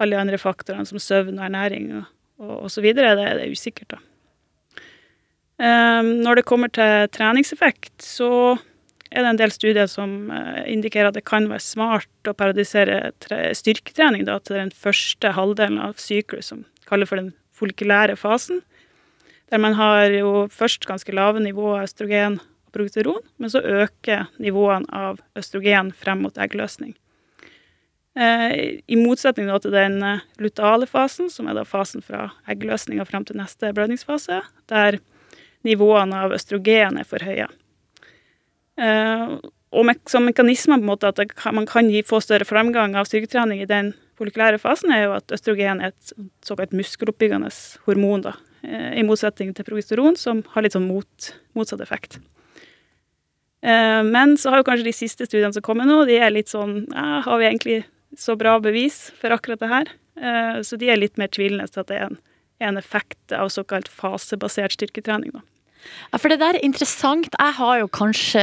alle 0.00 0.16
de 0.16 0.20
andre 0.20 0.38
faktorene 0.40 0.88
som 0.88 0.98
søvn 0.98 1.38
og 1.38 1.44
ernæring 1.46 1.92
og, 2.00 2.08
og, 2.40 2.54
og 2.64 2.70
så 2.72 2.82
videre, 2.82 3.14
det, 3.14 3.28
det 3.38 3.44
er 3.46 3.54
usikkert, 3.54 3.94
da. 3.94 4.00
Eh, 5.60 6.02
når 6.24 6.40
det 6.40 6.48
kommer 6.48 6.72
til 6.72 7.06
treningseffekt, 7.14 7.94
så 8.02 8.56
er 9.10 9.22
det 9.22 9.30
en 9.30 9.40
del 9.40 9.52
studier 9.54 9.88
som 9.90 10.30
indikerer 10.70 11.10
at 11.10 11.16
det 11.18 11.26
kan 11.26 11.48
være 11.50 11.62
smart 11.62 12.30
å 12.30 12.34
paradisere 12.38 13.10
styrketrening 13.58 14.22
da, 14.26 14.38
til 14.38 14.56
den 14.56 14.70
første 14.70 15.32
halvdelen 15.34 15.80
av 15.82 15.98
syklus, 15.98 16.52
som 16.52 16.62
kaller 16.86 17.10
for 17.10 17.18
den 17.18 17.32
folkulære 17.58 18.14
fasen. 18.18 18.62
Der 19.50 19.58
man 19.58 19.74
har 19.74 20.10
jo 20.14 20.46
først 20.52 20.86
ganske 20.86 21.14
lave 21.14 21.42
nivåer 21.42 21.80
av 21.80 21.88
østrogen 21.88 22.38
og 22.38 22.74
progesteron, 22.74 23.22
men 23.38 23.50
så 23.50 23.62
øker 23.62 24.28
nivåene 24.38 24.86
av 24.94 25.20
østrogen 25.38 25.90
frem 25.92 26.22
mot 26.22 26.38
eggløsning. 26.38 26.94
Eh, 28.14 28.82
I 28.86 28.98
motsetning 28.98 29.50
til 29.62 29.74
den 29.74 30.02
lutale 30.38 30.86
fasen, 30.86 31.30
som 31.30 31.48
er 31.48 31.58
da 31.58 31.64
fasen 31.66 32.02
fra 32.02 32.28
eggløsning 32.50 33.00
og 33.02 33.08
frem 33.10 33.26
til 33.26 33.38
neste 33.38 33.72
blødningsfase, 33.74 34.42
der 34.70 35.00
nivåene 35.66 36.26
av 36.26 36.34
østrogen 36.34 36.98
er 36.98 37.08
for 37.08 37.22
høye. 37.26 37.48
Eh, 38.80 39.34
og 39.70 39.90
som 40.10 40.26
mekanismer 40.26 40.78
på 40.78 40.82
en 40.82 40.90
måte 40.90 41.10
at 41.10 41.52
man 41.54 41.66
kan 41.66 41.90
få 42.06 42.18
større 42.22 42.46
fremgang 42.48 42.96
av 42.98 43.06
styrketrening 43.06 43.62
i 43.62 43.70
den 43.70 43.92
folikulære 44.20 44.60
fasen, 44.60 44.92
er 44.92 45.06
jo 45.08 45.16
at 45.16 45.32
østrogen 45.32 45.80
er 45.80 45.94
et 45.94 46.14
såkalt 46.44 46.76
muskeloppbyggende 46.76 47.50
hormon. 47.88 48.28
da, 48.28 48.36
Eh, 48.62 48.98
i 49.00 49.04
motsetning 49.06 49.54
til 49.56 49.64
progesteron, 49.64 50.18
som 50.20 50.42
har 50.52 50.64
litt 50.64 50.76
sånn 50.76 50.88
mot, 50.88 51.30
motsatt 51.56 51.80
effekt. 51.80 52.18
Eh, 53.64 54.02
men 54.04 54.36
så 54.40 54.52
har 54.52 54.60
jo 54.60 54.66
kanskje 54.68 54.88
de 54.88 54.96
siste 54.96 55.28
studiene 55.28 55.54
som 55.56 55.64
kommer 55.64 55.88
nå, 55.88 56.02
de 56.08 56.18
er 56.20 56.32
litt 56.32 56.48
sånn 56.48 56.86
ja, 56.88 57.20
Har 57.26 57.40
vi 57.40 57.44
egentlig 57.44 57.78
så 58.16 58.32
bra 58.40 58.54
bevis 58.60 59.10
for 59.20 59.32
akkurat 59.36 59.60
det 59.60 59.70
her? 59.72 59.92
Eh, 60.16 60.60
så 60.64 60.76
de 60.80 60.88
er 60.92 61.00
litt 61.00 61.20
mer 61.20 61.32
tvilende 61.32 61.68
til 61.68 61.82
at 61.84 61.92
det 61.92 61.98
er 61.98 62.06
en, 62.08 62.20
en 62.60 62.80
effekt 62.80 63.32
av 63.36 63.52
såkalt 63.52 63.88
fasebasert 63.88 64.76
styrketrening. 64.76 65.32
da. 65.36 65.44
Ja, 66.10 66.18
for 66.18 66.32
det 66.32 66.40
der 66.40 66.58
er 66.58 66.66
interessant. 66.66 67.34
Jeg 67.38 67.56
har 67.56 67.80
jo 67.80 67.88
kanskje 67.92 68.42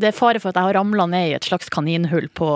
Det 0.00 0.10
er 0.10 0.16
fare 0.16 0.40
for 0.42 0.50
at 0.50 0.58
jeg 0.58 0.68
har 0.68 0.78
ramla 0.78 1.06
ned 1.10 1.30
i 1.30 1.36
et 1.36 1.46
slags 1.46 1.70
kaninhull 1.72 2.28
på, 2.34 2.50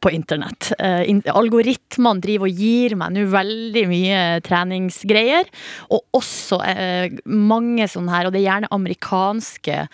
på 0.00 0.12
internett. 0.14 0.72
Uh, 0.78 1.04
algoritmene 1.34 2.24
driver 2.24 2.48
og 2.48 2.62
gir 2.64 2.96
meg 3.00 3.14
nå 3.14 3.26
veldig 3.32 3.84
mye 3.90 4.22
treningsgreier. 4.46 5.50
Og 5.92 6.20
også 6.20 6.60
uh, 6.62 7.20
mange 7.28 7.88
sånne 7.90 8.16
her, 8.16 8.28
og 8.28 8.34
det 8.34 8.42
er 8.42 8.48
gjerne 8.48 8.72
amerikanske 8.74 9.84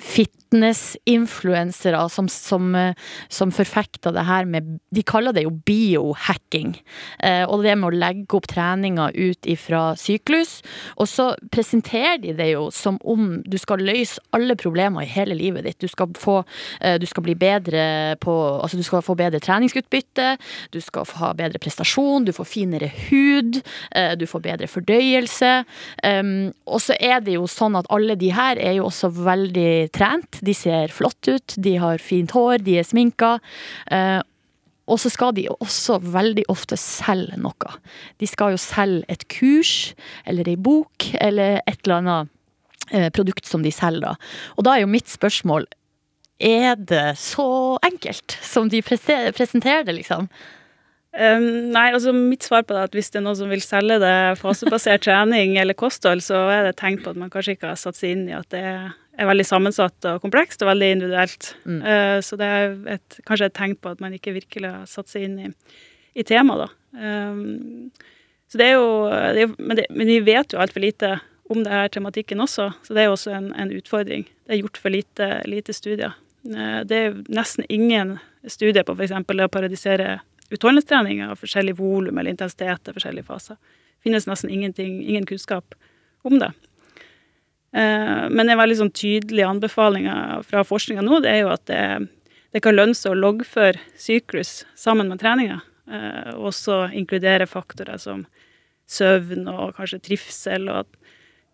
fit 0.00 0.34
fitness-influensere 0.50 2.08
som, 2.08 2.28
som, 2.28 2.74
eh, 2.74 2.94
som, 3.28 3.50
forfekter 3.52 4.12
det 4.12 4.24
her 4.26 4.44
med 4.44 4.80
De 4.90 5.02
kaller 5.02 5.32
det 5.32 5.44
jo 5.44 5.50
biohacking. 5.50 6.82
Eh, 7.18 7.44
og 7.48 7.62
det 7.62 7.76
med 7.76 7.90
å 7.90 7.98
legge 7.98 8.36
opp 8.36 8.46
treninga 8.46 9.10
ut 9.14 9.46
ifra 9.46 9.96
syklus. 9.96 10.62
Og 10.96 11.08
så 11.08 11.34
presenterer 11.50 12.18
de 12.18 12.32
det 12.34 12.50
jo 12.52 12.70
som 12.70 12.98
om 13.04 13.42
du 13.44 13.58
skal 13.58 13.80
løse 13.80 14.20
alle 14.32 14.56
problemer 14.56 15.02
i 15.02 15.10
hele 15.10 15.34
livet 15.34 15.64
ditt. 15.64 15.80
Du 15.80 15.88
skal 15.88 16.10
få 16.18 16.42
eh, 16.80 16.98
Du 16.98 17.06
skal 17.06 17.22
bli 17.22 17.34
bedre 17.34 18.16
på 18.20 18.30
Altså 18.60 18.76
du 18.76 18.82
skal 18.82 19.02
få 19.02 19.14
bedre 19.14 19.40
treningsutbytte, 19.40 20.36
du 20.70 20.80
skal 20.80 21.06
ha 21.20 21.32
bedre 21.34 21.58
prestasjon, 21.58 22.24
du 22.24 22.32
får 22.32 22.46
finere 22.48 22.90
hud, 23.08 23.60
du 24.18 24.24
får 24.26 24.42
bedre 24.44 24.68
fordøyelse. 24.68 25.50
Um, 26.04 26.50
og 26.66 26.80
så 26.82 26.96
er 27.00 27.20
det 27.24 27.34
jo 27.36 27.46
sånn 27.50 27.78
at 27.78 27.88
alle 27.92 28.16
de 28.20 28.30
her 28.34 28.60
er 28.60 28.76
jo 28.78 28.86
også 28.88 29.10
veldig 29.16 29.90
trent 29.96 30.39
de 30.44 30.54
ser 30.56 30.92
flott 30.94 31.30
ut, 31.30 31.54
de 31.56 31.76
har 31.82 32.02
fint 32.02 32.32
hår, 32.34 32.60
de 32.66 32.78
er 32.80 32.86
sminka. 32.86 33.36
Eh, 33.92 34.20
og 34.90 34.98
så 34.98 35.10
skal 35.12 35.34
de 35.36 35.46
også 35.52 36.00
veldig 36.02 36.48
ofte 36.50 36.78
selge 36.80 37.38
noe. 37.38 37.74
De 38.18 38.26
skal 38.26 38.56
jo 38.56 38.60
selge 38.60 39.06
et 39.12 39.26
kurs 39.30 39.74
eller 40.26 40.48
ei 40.50 40.58
bok 40.58 41.12
eller 41.20 41.60
et 41.62 41.78
eller 41.84 41.98
annet 42.00 42.32
eh, 42.90 43.10
produkt 43.14 43.46
som 43.46 43.62
de 43.62 43.70
selger. 43.74 44.08
da. 44.08 44.16
Og 44.58 44.66
da 44.66 44.74
er 44.74 44.84
jo 44.84 44.94
mitt 44.94 45.10
spørsmål 45.10 45.68
er 46.40 46.74
det 46.74 47.18
så 47.20 47.76
enkelt 47.84 48.38
som 48.42 48.70
de 48.72 48.80
presenterer 48.82 49.84
det, 49.84 49.98
liksom? 49.98 50.30
Um, 51.10 51.72
nei, 51.74 51.88
altså 51.90 52.12
mitt 52.14 52.46
svar 52.46 52.62
på 52.62 52.72
det 52.72 52.80
er 52.80 52.88
at 52.88 52.92
hvis 52.94 53.08
det 53.10 53.18
er 53.18 53.24
noen 53.24 53.38
som 53.40 53.50
vil 53.50 53.62
selge 53.64 53.96
det 53.98 54.38
fasebasert 54.38 55.02
trening 55.08 55.56
eller 55.58 55.74
kosthold, 55.74 56.22
så 56.22 56.44
er 56.54 56.62
det 56.64 56.76
et 56.76 56.80
tegn 56.84 57.00
på 57.02 57.10
at 57.10 57.18
man 57.18 57.32
kanskje 57.32 57.56
ikke 57.56 57.72
har 57.72 57.80
satt 57.80 57.98
seg 57.98 58.14
inn 58.14 58.28
i 58.30 58.36
at 58.38 58.46
det 58.54 58.62
er 58.62 58.92
veldig 59.28 59.46
sammensatt 59.46 60.06
og 60.08 60.22
komplekst 60.22 60.62
og 60.64 60.70
veldig 60.70 60.90
individuelt. 60.96 61.50
Mm. 61.64 61.80
Uh, 61.84 62.18
så 62.24 62.38
det 62.40 62.48
er 62.48 62.76
et, 62.96 63.18
kanskje 63.28 63.50
et 63.50 63.56
tegn 63.58 63.76
på 63.76 63.92
at 63.92 64.00
man 64.04 64.14
ikke 64.16 64.34
virkelig 64.36 64.70
har 64.70 64.86
satt 64.90 65.12
seg 65.12 65.26
inn 65.26 65.36
i, 65.42 65.50
i 66.16 66.26
temaet, 66.26 66.66
da. 66.66 66.70
Um, 67.00 67.90
så 68.50 68.58
det 68.58 68.66
er 68.66 68.78
jo, 68.78 68.86
det 69.06 69.44
er, 69.44 69.52
men, 69.58 69.76
det, 69.78 69.84
men, 69.94 70.08
vi 70.10 70.18
vet 70.26 70.54
jo 70.54 70.62
altfor 70.62 70.82
lite 70.82 71.12
om 71.50 71.60
det 71.66 71.70
her 71.70 71.92
tematikken 71.92 72.42
også, 72.42 72.70
så 72.82 72.94
det 72.94 73.02
er 73.02 73.10
jo 73.10 73.14
også 73.18 73.34
en, 73.36 73.52
en 73.58 73.74
utfordring. 73.74 74.24
Det 74.46 74.56
er 74.56 74.62
gjort 74.62 74.80
for 74.82 74.94
lite, 74.94 75.28
lite 75.50 75.74
studier. 75.76 76.16
Uh, 76.48 76.80
det 76.88 77.04
er 77.04 77.20
nesten 77.30 77.68
ingen 77.68 78.16
studier 78.48 78.86
på 78.86 78.96
f.eks. 78.96 79.14
å 79.14 79.52
paradisere 79.52 80.20
utholdenhetstrening 80.50 81.22
av 81.26 81.38
forskjellig 81.38 81.76
volum 81.78 82.18
eller 82.18 82.34
intensitet 82.34 82.90
i 82.90 82.96
forskjellige 82.96 83.28
faser. 83.28 83.60
Det 84.00 84.08
finnes 84.08 84.26
nesten 84.26 84.50
ingenting, 84.50 84.98
ingen 85.04 85.28
kunnskap 85.28 85.76
om 86.26 86.38
det. 86.40 86.50
Eh, 87.72 88.24
men 88.30 88.48
en 88.48 88.58
veldig 88.58 88.78
sånn 88.80 88.94
tydelig 88.94 89.46
anbefaling 89.46 90.08
fra 90.46 90.64
forskninga 90.66 91.04
nå, 91.06 91.20
det 91.22 91.34
er 91.34 91.42
jo 91.44 91.52
at 91.54 91.66
det, 91.70 91.82
det 92.54 92.62
kan 92.64 92.74
lønne 92.74 92.98
seg 92.98 93.14
å 93.14 93.20
loggføre 93.20 93.78
syklus 93.98 94.64
sammen 94.78 95.10
med 95.12 95.22
treninga. 95.22 95.60
Eh, 95.90 96.32
og 96.36 96.50
også 96.52 96.84
inkludere 96.98 97.48
faktorer 97.50 97.98
som 98.02 98.24
søvn 98.90 99.46
og 99.50 99.76
kanskje 99.78 100.02
trivsel 100.02 100.70
og 100.70 100.96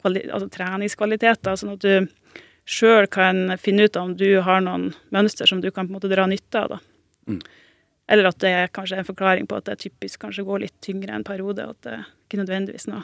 altså 0.06 0.46
treningskvaliteter, 0.52 1.56
sånn 1.58 1.74
at 1.74 1.84
du 1.84 2.42
sjøl 2.66 3.08
kan 3.10 3.56
finne 3.60 3.86
ut 3.86 3.96
om 3.98 4.12
du 4.18 4.40
har 4.44 4.62
noen 4.62 4.90
mønster 5.14 5.48
som 5.48 5.60
du 5.62 5.70
kan 5.70 5.86
på 5.86 5.94
en 5.94 5.98
måte 5.98 6.10
dra 6.12 6.26
nytte 6.30 6.62
av. 6.62 6.76
da. 6.76 6.78
Mm. 7.32 7.40
Eller 8.12 8.28
at 8.30 8.38
det 8.42 8.52
er 8.54 8.72
kanskje 8.74 9.00
en 9.00 9.08
forklaring 9.08 9.48
på 9.50 9.58
at 9.58 9.66
det 9.66 9.74
er 9.74 9.82
typisk 9.86 10.20
kanskje 10.22 10.46
går 10.46 10.62
litt 10.62 10.76
tyngre 10.84 11.14
en 11.14 11.26
periode, 11.26 11.66
og 11.66 11.74
at 11.74 11.88
det 11.88 11.98
ikke 12.26 12.40
nødvendigvis 12.42 12.88
noe, 12.90 13.02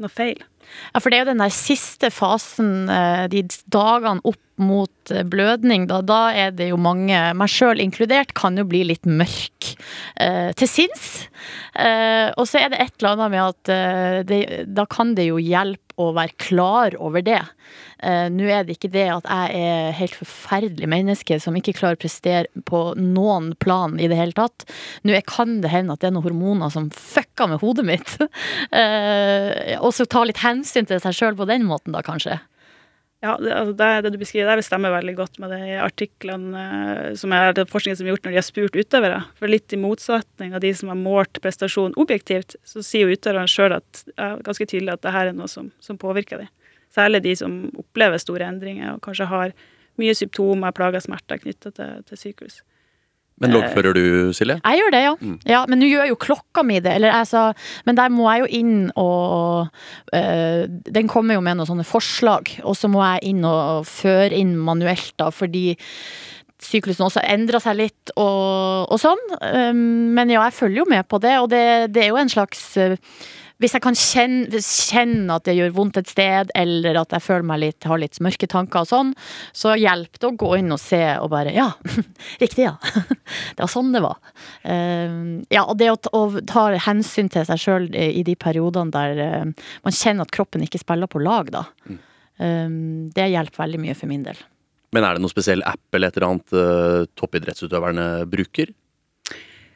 noe 0.00 0.12
feil. 0.12 0.40
Ja, 0.94 1.00
for 1.00 1.10
det 1.10 1.18
er 1.18 1.24
jo 1.24 1.32
den 1.32 1.42
der 1.42 1.52
siste 1.52 2.10
fasen, 2.14 2.88
eh, 2.90 3.26
de 3.32 3.44
dagene 3.72 4.24
opp 4.24 4.40
mot 4.56 5.12
eh, 5.12 5.24
blødning, 5.26 5.88
da, 5.90 6.00
da 6.06 6.20
er 6.32 6.54
det 6.56 6.70
jo 6.70 6.78
mange, 6.80 7.18
meg 7.36 7.52
sjøl 7.52 7.82
inkludert, 7.82 8.34
kan 8.38 8.56
jo 8.58 8.64
bli 8.68 8.84
litt 8.88 9.06
mørk 9.06 9.74
eh, 10.22 10.50
til 10.56 10.70
sinns. 10.70 11.08
Eh, 11.74 12.30
og 12.38 12.46
så 12.48 12.62
er 12.62 12.72
det 12.72 12.80
et 12.80 12.94
eller 12.98 13.12
annet 13.14 13.34
med 13.34 13.42
at 13.44 13.72
eh, 13.74 14.18
det, 14.28 14.40
da 14.72 14.86
kan 14.90 15.14
det 15.18 15.28
jo 15.28 15.42
hjelpe 15.42 15.83
å 16.00 16.10
være 16.16 16.36
klar 16.42 16.96
over 17.02 17.24
det. 17.24 17.40
Uh, 18.02 18.26
Nå 18.32 18.48
er 18.50 18.66
det 18.66 18.76
ikke 18.78 18.92
det 18.94 19.06
at 19.12 19.28
jeg 19.28 19.60
er 19.64 19.96
helt 19.98 20.16
forferdelig 20.18 20.88
menneske 20.90 21.38
som 21.42 21.56
ikke 21.58 21.76
klarer 21.78 21.98
å 21.98 22.02
prestere 22.04 22.64
på 22.68 22.82
noen 23.00 23.52
plan 23.62 23.98
i 23.98 24.08
det 24.10 24.18
hele 24.18 24.36
tatt. 24.36 24.66
Nå 25.06 25.16
kan 25.28 25.60
det 25.64 25.72
hende 25.72 25.94
at 25.94 26.02
det 26.02 26.10
er 26.10 26.16
noen 26.16 26.28
hormoner 26.28 26.72
som 26.74 26.90
fucker 26.94 27.50
med 27.52 27.62
hodet 27.62 27.86
mitt. 27.88 28.16
Uh, 28.74 29.78
og 29.84 29.92
så 29.96 30.08
ta 30.08 30.24
litt 30.26 30.42
hensyn 30.44 30.88
til 30.90 31.02
seg 31.02 31.16
sjøl 31.16 31.38
på 31.38 31.48
den 31.50 31.66
måten, 31.68 31.94
da, 31.94 32.04
kanskje. 32.04 32.40
Ja, 33.24 33.38
det, 33.40 33.52
altså 33.56 33.72
det, 34.04 34.10
du 34.12 34.18
beskriver 34.20 34.50
der, 34.52 34.60
stemmer 34.66 34.92
veldig 34.92 35.14
godt 35.16 35.38
med 35.40 35.54
de 35.54 35.78
artiklene 35.80 36.64
uh, 36.64 37.14
som 37.16 37.32
er 37.32 37.54
den 37.56 37.70
forskningen 37.70 37.96
som 37.96 38.08
er 38.08 38.12
gjort 38.12 38.26
når 38.26 38.34
de 38.34 38.40
har 38.40 38.44
spurt 38.44 38.76
utøvere. 38.76 39.20
For 39.38 39.48
litt 39.48 39.72
i 39.72 39.80
motsetning 39.80 40.52
av 40.52 40.60
de 40.64 40.74
som 40.76 40.90
har 40.92 40.98
målt 41.00 41.40
prestasjon 41.44 41.96
objektivt, 42.00 42.58
så 42.68 42.84
sier 42.84 43.08
jo 43.08 43.16
utøverne 43.16 43.48
sjøl 43.48 43.78
er 43.78 44.44
ganske 44.44 44.68
tydelig 44.68 44.98
at 44.98 45.06
det 45.06 45.14
her 45.14 45.30
er 45.30 45.38
noe 45.38 45.48
som, 45.48 45.72
som 45.80 46.00
påvirker 46.00 46.44
dem. 46.44 46.52
Særlig 46.92 47.22
de 47.24 47.32
som 47.40 47.56
opplever 47.80 48.20
store 48.20 48.50
endringer 48.50 48.92
og 48.92 49.00
kanskje 49.06 49.30
har 49.32 49.56
mye 50.00 50.14
symptomer, 50.18 50.74
plager, 50.76 51.00
smerter 51.00 51.40
knytta 51.40 51.72
til, 51.74 52.04
til 52.10 52.20
sykehus. 52.20 52.60
Men 53.42 53.50
loggfører 53.50 53.96
du, 53.96 54.04
Silje? 54.36 54.60
Jeg 54.62 54.80
gjør 54.80 54.92
det, 54.94 55.00
ja. 55.02 55.14
Mm. 55.18 55.38
ja 55.50 55.62
men 55.70 55.80
nå 55.82 55.88
gjør 55.90 56.10
jo 56.12 56.18
klokka 56.22 56.62
mi 56.66 56.78
det. 56.84 56.92
Eller, 57.00 57.14
altså, 57.18 57.48
men 57.88 57.98
der 57.98 58.12
må 58.14 58.28
jeg 58.30 58.44
jo 58.44 58.50
inn 58.60 58.76
og 59.00 59.72
øh, 60.14 60.62
Den 60.68 61.10
kommer 61.10 61.34
jo 61.34 61.42
med 61.44 61.58
noen 61.58 61.70
sånne 61.72 61.88
forslag, 61.88 62.54
og 62.62 62.78
så 62.78 62.90
må 62.90 63.02
jeg 63.02 63.34
inn 63.34 63.42
og 63.48 63.88
føre 63.90 64.30
inn 64.38 64.54
manuelt, 64.60 65.12
da, 65.20 65.32
fordi 65.34 65.72
syklusen 66.64 67.04
også 67.04 67.22
endrer 67.28 67.60
seg 67.60 67.76
litt 67.76 68.12
og, 68.14 68.86
og 68.88 69.00
sånn. 69.00 69.20
Um, 69.42 70.14
men 70.16 70.32
ja, 70.32 70.46
jeg 70.46 70.56
følger 70.56 70.84
jo 70.84 70.90
med 70.90 71.08
på 71.10 71.20
det, 71.20 71.34
og 71.42 71.50
det, 71.52 71.64
det 71.92 72.06
er 72.06 72.12
jo 72.12 72.20
en 72.22 72.32
slags 72.32 72.62
uh, 72.80 72.94
hvis 73.62 73.76
jeg 73.76 73.84
kan 73.84 73.96
kjenne, 73.96 74.60
kjenne, 74.60 75.36
at 75.36 75.46
det 75.46 75.54
gjør 75.54 75.74
vondt 75.76 75.98
et 76.00 76.10
sted, 76.10 76.50
eller 76.58 76.98
at 76.98 77.14
jeg 77.14 77.22
føler 77.22 77.46
meg 77.46 77.60
litt, 77.62 77.86
har 77.86 78.00
litt 78.02 78.18
mørke 78.24 78.48
tanker 78.50 78.82
og 78.82 78.90
sånn, 78.90 79.12
så 79.54 79.76
hjelper 79.78 80.20
det 80.20 80.30
å 80.30 80.38
gå 80.42 80.50
inn 80.58 80.74
og 80.74 80.80
se 80.82 81.02
og 81.22 81.30
bare 81.32 81.54
Ja, 81.54 81.68
riktig, 82.42 82.66
ja. 82.66 82.74
Det 83.54 83.62
var 83.62 83.70
sånn 83.70 83.92
det 83.94 84.02
var. 84.04 84.18
Uh, 84.66 85.44
ja, 85.54 85.62
og 85.62 85.78
det 85.78 85.92
å, 85.92 86.24
ta 86.50 86.66
hensyn 86.88 87.30
til 87.32 87.46
seg 87.46 87.60
sjøl 87.60 87.88
i 87.94 88.24
de 88.26 88.34
periodene 88.38 88.94
der 88.94 89.22
uh, 89.22 89.68
man 89.86 89.94
kjenner 89.94 90.26
at 90.26 90.34
kroppen 90.34 90.64
ikke 90.66 90.82
spiller 90.82 91.10
på 91.10 91.22
lag, 91.22 91.52
da. 91.54 91.66
Mm. 91.86 92.00
Um, 92.42 92.78
det 93.14 93.30
hjelper 93.30 93.62
veldig 93.62 93.84
mye 93.84 93.94
for 93.94 94.10
min 94.10 94.26
del. 94.26 94.40
Men 94.94 95.06
er 95.06 95.14
det 95.14 95.22
noen 95.22 95.32
spesiell 95.32 95.62
app 95.66 95.94
eller 95.94 96.10
et 96.10 96.18
eller 96.18 96.32
annet 96.32 96.56
uh, 96.58 97.04
toppidrettsutøverne 97.18 98.08
bruker? 98.30 98.74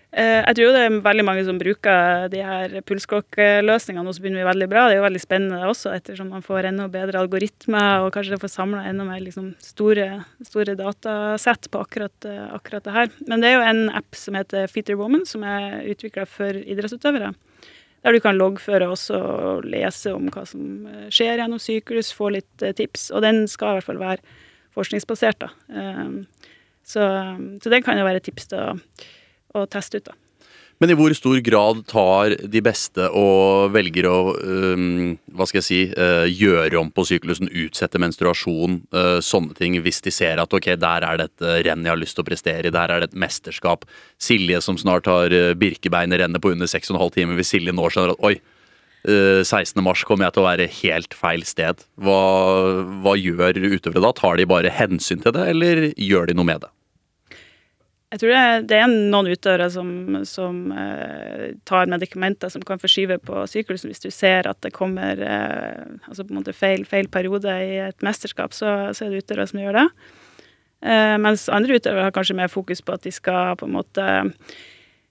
Eh, 0.08 0.40
jeg 0.40 0.56
tror 0.56 0.70
det 0.72 0.82
er 0.86 0.94
veldig 1.04 1.24
mange 1.26 1.42
som 1.44 1.58
bruker 1.60 2.30
de 2.32 2.40
her 2.40 2.72
pulsklokkeløsningene, 2.88 4.08
og 4.08 4.16
så 4.16 4.22
begynner 4.24 4.40
vi 4.40 4.46
veldig 4.48 4.68
bra. 4.70 4.86
Det 4.88 4.94
er 4.96 5.02
jo 5.02 5.04
veldig 5.04 5.20
spennende 5.20 5.68
også, 5.68 5.92
ettersom 5.98 6.30
man 6.32 6.44
får 6.44 6.70
enda 6.70 6.86
bedre 6.92 7.20
algoritmer, 7.20 8.06
og 8.06 8.14
kanskje 8.14 8.38
får 8.40 8.54
samla 8.54 8.86
enda 8.88 9.04
mer 9.04 9.20
liksom, 9.20 9.50
store, 9.60 10.06
store 10.48 10.78
datasett 10.78 11.68
på 11.68 11.82
akkurat, 11.84 12.16
eh, 12.24 12.46
akkurat, 12.56 12.86
det 12.86 12.94
her. 12.94 13.12
Men 13.28 13.44
det 13.44 13.50
er 13.50 13.58
jo 13.58 13.66
en 13.68 13.82
app 14.00 14.16
som 14.16 14.38
heter 14.38 14.70
Fitter 14.72 14.96
Woman, 14.96 15.26
som 15.28 15.44
er 15.44 15.82
utvikla 15.92 16.24
for 16.24 16.56
idrettsutøvere. 16.56 17.34
Der 18.06 18.14
du 18.14 18.20
kan 18.24 18.38
loggføre 18.38 18.88
også 18.88 19.18
og 19.18 19.68
lese 19.68 20.14
om 20.16 20.32
hva 20.32 20.46
som 20.48 20.88
eh, 20.88 21.12
skjer 21.12 21.36
gjennom 21.36 21.60
syklus, 21.60 22.14
få 22.16 22.32
litt 22.32 22.66
tips. 22.80 23.10
Og 23.12 23.26
den 23.26 23.44
skal 23.44 23.76
i 23.76 23.82
hvert 23.82 23.90
fall 23.90 24.00
være 24.00 24.40
forskningsbasert, 24.72 25.44
da. 25.44 25.52
Så, 26.88 27.02
så 27.60 27.70
den 27.72 27.82
kan 27.84 27.98
jo 27.98 28.04
være 28.06 28.22
et 28.22 28.28
tips 28.30 28.46
til 28.48 28.62
å 28.62 28.76
å 29.54 29.66
teste 29.70 30.00
ut. 30.00 30.11
da. 30.11 30.18
Men 30.78 30.92
i 30.92 30.94
hvor 30.94 31.11
stor 31.16 31.40
grad 31.42 31.80
tar 31.90 32.37
de 32.38 32.61
beste 32.62 33.08
og 33.18 33.72
velger 33.74 34.06
å 34.06 34.18
um, 34.38 35.16
hva 35.34 35.46
skal 35.48 35.58
jeg 35.58 35.66
si, 35.66 35.78
uh, 35.90 36.26
gjøre 36.30 36.78
om 36.78 36.92
på 36.94 37.02
syklusen, 37.08 37.50
utsette 37.64 37.98
menstruasjon, 37.98 38.78
uh, 38.94 39.18
sånne 39.24 39.58
ting, 39.58 39.74
hvis 39.82 39.98
de 40.06 40.14
ser 40.14 40.38
at 40.38 40.54
ok, 40.54 40.70
der 40.78 41.06
er 41.08 41.18
det 41.18 41.26
et 41.32 41.46
uh, 41.48 41.56
renn 41.66 41.82
jeg 41.82 41.94
har 41.94 41.98
lyst 41.98 42.14
til 42.18 42.22
å 42.22 42.28
prestere 42.30 42.70
i, 42.70 42.74
der 42.74 42.94
er 42.94 43.02
det 43.02 43.11
et 43.11 43.18
mesterskap. 43.18 43.88
Silje 44.22 44.62
som 44.62 44.78
snart 44.78 45.11
har 45.11 45.34
uh, 45.34 45.50
Birkebeinet 45.58 46.22
rennet 46.22 46.44
på 46.44 46.54
under 46.54 46.70
6,5 46.70 46.94
timer, 47.16 47.34
hvis 47.40 47.50
Silje 47.56 47.74
nå 47.74 47.90
skjønner 47.90 48.14
at 48.14 48.30
oi, 48.30 48.38
16. 49.08 49.78
mars 49.87 50.02
kommer 50.04 50.26
jeg 50.26 50.34
til 50.34 50.42
å 50.42 50.48
være 50.48 50.64
helt 50.80 51.14
feil 51.16 51.44
sted. 51.46 51.84
Hva, 52.02 52.18
hva 53.00 53.14
gjør 53.16 53.56
utøvere 53.62 54.02
da? 54.04 54.11
Tar 54.12 54.37
de 54.37 54.46
bare 54.50 54.72
hensyn 54.74 55.22
til 55.22 55.32
det, 55.32 55.44
eller 55.54 55.84
gjør 55.94 56.28
de 56.28 56.34
noe 56.37 56.48
med 56.50 56.66
det? 56.66 56.72
Jeg 58.08 58.22
tror 58.22 58.30
det 58.64 58.76
er, 58.78 58.88
noen 58.88 59.26
utøvere 59.28 59.66
som, 59.68 59.88
som 60.24 60.70
eh, 60.72 61.50
tar 61.68 61.90
medikamenter 61.92 62.48
som 62.48 62.62
kan 62.64 62.80
forskyve 62.80 63.18
på 63.20 63.42
syklusen. 63.52 63.92
Hvis 63.92 64.00
du 64.00 64.08
ser 64.14 64.48
at 64.48 64.56
det 64.64 64.72
kommer 64.72 65.20
eh, 65.20 65.82
altså 66.08 66.24
på 66.24 66.32
en 66.32 66.38
måte 66.40 66.56
feil, 66.56 66.86
feil, 66.88 67.10
periode 67.12 67.52
i 67.66 67.76
et 67.90 68.06
mesterskap, 68.06 68.56
så, 68.56 68.94
så, 68.96 69.04
er 69.04 69.12
det 69.12 69.26
utøvere 69.26 69.46
som 69.50 69.60
gjør 69.60 69.80
det. 69.82 69.84
Eh, 70.88 71.16
mens 71.20 71.50
andre 71.52 71.76
utøvere 71.76 72.08
har 72.08 72.16
kanskje 72.16 72.38
mer 72.40 72.48
fokus 72.48 72.80
på 72.80 72.96
at 72.96 73.04
de 73.04 73.12
skal 73.12 73.58
på 73.60 73.68
en 73.68 73.76
måte 73.76 74.08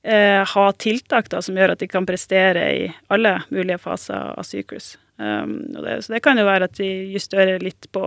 eh, 0.01 0.41
ha 0.41 0.67
tiltak 0.81 1.29
da, 1.29 1.43
som 1.45 1.57
gjør 1.59 1.75
at 1.75 1.85
de 1.85 1.91
kan 1.91 2.07
prestere 2.09 2.65
i 2.79 2.85
alle 3.13 3.37
mulige 3.51 3.77
faser 3.83 4.33
av 4.33 4.47
syklus. 4.47 4.95
Um, 5.17 5.59
det, 5.73 5.99
så 6.05 6.13
det 6.13 6.21
kan 6.25 6.37
jo 6.37 6.45
være 6.45 6.67
at 6.69 6.77
de 6.77 6.87
justerer 7.13 7.61
litt 7.61 7.87
på 7.93 8.05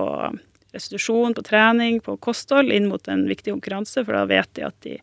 restitusjon, 0.74 1.34
på 1.36 1.44
trening, 1.46 2.00
på 2.04 2.16
kosthold 2.22 2.72
inn 2.74 2.88
mot 2.90 3.08
en 3.08 3.26
viktig 3.28 3.54
konkurranse, 3.54 4.04
for 4.04 4.16
da 4.16 4.26
vet 4.30 4.52
de 4.58 4.66
at 4.68 4.78
de 4.86 4.98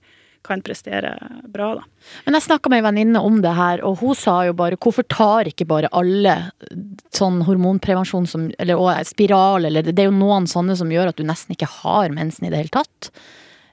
kan 0.47 0.61
prestere 0.63 1.11
bra, 1.51 1.73
da. 1.75 1.83
Men 2.25 2.37
jeg 2.37 2.45
snakka 2.45 2.71
med 2.71 2.79
ei 2.79 2.85
venninne 2.85 3.21
om 3.25 3.41
det 3.43 3.51
her, 3.57 3.81
og 3.85 3.99
hun 4.01 4.15
sa 4.17 4.37
jo 4.47 4.55
bare 4.57 4.79
hvorfor 4.79 5.05
tar 5.11 5.49
ikke 5.49 5.67
bare 5.67 5.91
alle 5.91 6.35
sånn 7.15 7.41
hormonprevensjon 7.47 8.29
som 8.29 8.47
Eller 8.59 8.79
og 8.79 8.93
spiral, 9.07 9.67
eller 9.67 9.83
Det 9.83 9.97
er 9.99 10.09
jo 10.09 10.15
noen 10.15 10.47
sånne 10.47 10.77
som 10.79 10.91
gjør 10.91 11.11
at 11.11 11.19
du 11.19 11.25
nesten 11.27 11.55
ikke 11.55 11.69
har 11.81 12.15
mensen 12.15 12.47
i 12.47 12.53
det 12.53 12.63
hele 12.63 12.73
tatt. 12.73 13.11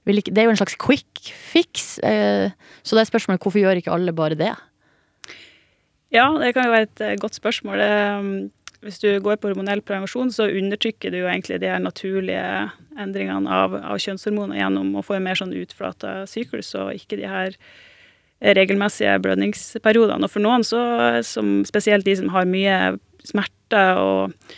Det 0.04 0.36
er 0.36 0.48
jo 0.48 0.52
en 0.52 0.60
slags 0.60 0.76
quick 0.76 1.32
fix, 1.32 1.98
eh, 2.00 2.50
så 2.82 2.96
det 2.96 3.04
er 3.04 3.12
spørsmålet 3.12 3.40
hvorfor 3.40 3.62
gjør 3.62 3.80
ikke 3.80 3.94
alle 3.94 4.12
bare 4.12 4.36
det? 4.36 4.52
Ja, 6.12 6.28
det 6.38 6.52
kan 6.54 6.68
jo 6.68 6.74
være 6.74 6.90
et 6.90 7.00
eh, 7.00 7.16
godt 7.18 7.38
spørsmål. 7.38 7.80
Hvis 8.84 9.00
du 9.00 9.08
går 9.24 9.38
på 9.40 9.48
hormonell 9.48 9.80
prevensjon, 9.84 10.28
så 10.34 10.50
undertrykker 10.52 11.12
du 11.12 11.22
jo 11.22 11.30
egentlig 11.30 11.56
de 11.62 11.70
her 11.72 11.80
naturlige 11.80 12.44
endringene 13.00 13.48
av, 13.48 13.78
av 13.80 14.00
kjønnshormoner 14.02 14.60
gjennom 14.60 14.92
å 14.98 15.04
få 15.04 15.16
en 15.16 15.24
mer 15.24 15.40
sånn 15.40 15.54
utflata 15.56 16.22
syklus, 16.28 16.74
og 16.76 16.92
ikke 16.92 17.18
de 17.20 17.30
her 17.30 17.56
regelmessige 18.44 19.16
blødningsperiodene. 19.24 20.28
Og 20.28 20.32
for 20.32 20.44
noen, 20.44 20.66
så, 20.66 20.82
som 21.24 21.62
spesielt 21.64 22.04
de 22.04 22.18
som 22.20 22.28
har 22.34 22.48
mye 22.50 22.76
smerte 23.24 23.82
og 23.96 24.54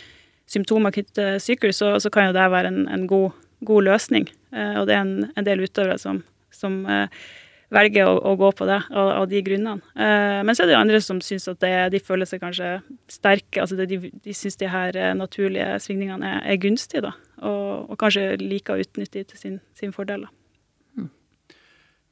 symptomer 0.51 0.95
knyttet 0.95 1.15
til 1.15 1.41
syklus, 1.43 1.79
så, 1.79 1.95
så, 2.03 2.11
kan 2.11 2.29
jo 2.29 2.35
det 2.35 2.47
være 2.51 2.71
en, 2.73 2.83
en 2.91 3.07
god, 3.07 3.35
god, 3.67 3.87
løsning. 3.87 4.27
Eh, 4.51 4.75
og 4.79 4.87
det 4.89 4.95
er 4.95 5.03
en, 5.05 5.31
en 5.35 5.47
del 5.47 5.63
utøvere 5.63 5.99
som, 6.01 6.21
som 6.51 6.81
eh, 6.91 7.07
velger 7.73 8.07
å, 8.07 8.15
å, 8.31 8.35
gå 8.39 8.49
på 8.55 8.67
det 8.69 8.79
av, 8.87 9.09
av 9.21 9.27
de 9.31 9.41
grunnene. 9.43 9.83
Eh, 9.99 10.39
men 10.47 10.55
så 10.55 10.63
er 10.63 10.69
det 10.69 10.75
jo 10.75 10.81
andre 10.81 11.01
som 11.03 11.19
syns 11.23 11.49
at 11.51 11.59
det, 11.63 11.73
de 11.95 12.01
føler 12.03 12.29
seg 12.29 12.41
kanskje 12.43 12.77
sterke. 13.11 13.61
altså 13.63 13.77
det, 13.79 13.89
De, 13.91 14.11
de 14.23 14.35
syns 14.35 14.59
de 14.59 14.69
her 14.71 14.95
eh, 14.95 15.13
naturlige 15.17 15.77
svingningene 15.83 16.37
er, 16.37 16.41
er 16.53 16.61
gunstige, 16.63 17.03
da. 17.09 17.13
Og, 17.43 17.91
og, 17.91 17.95
kanskje 17.99 18.37
liker 18.41 18.77
å 18.77 18.85
utnytte 18.85 19.19
de 19.19 19.27
til 19.27 19.41
sin, 19.41 19.57
sin 19.77 19.95
fordel. 19.95 20.25
da. 20.27 20.33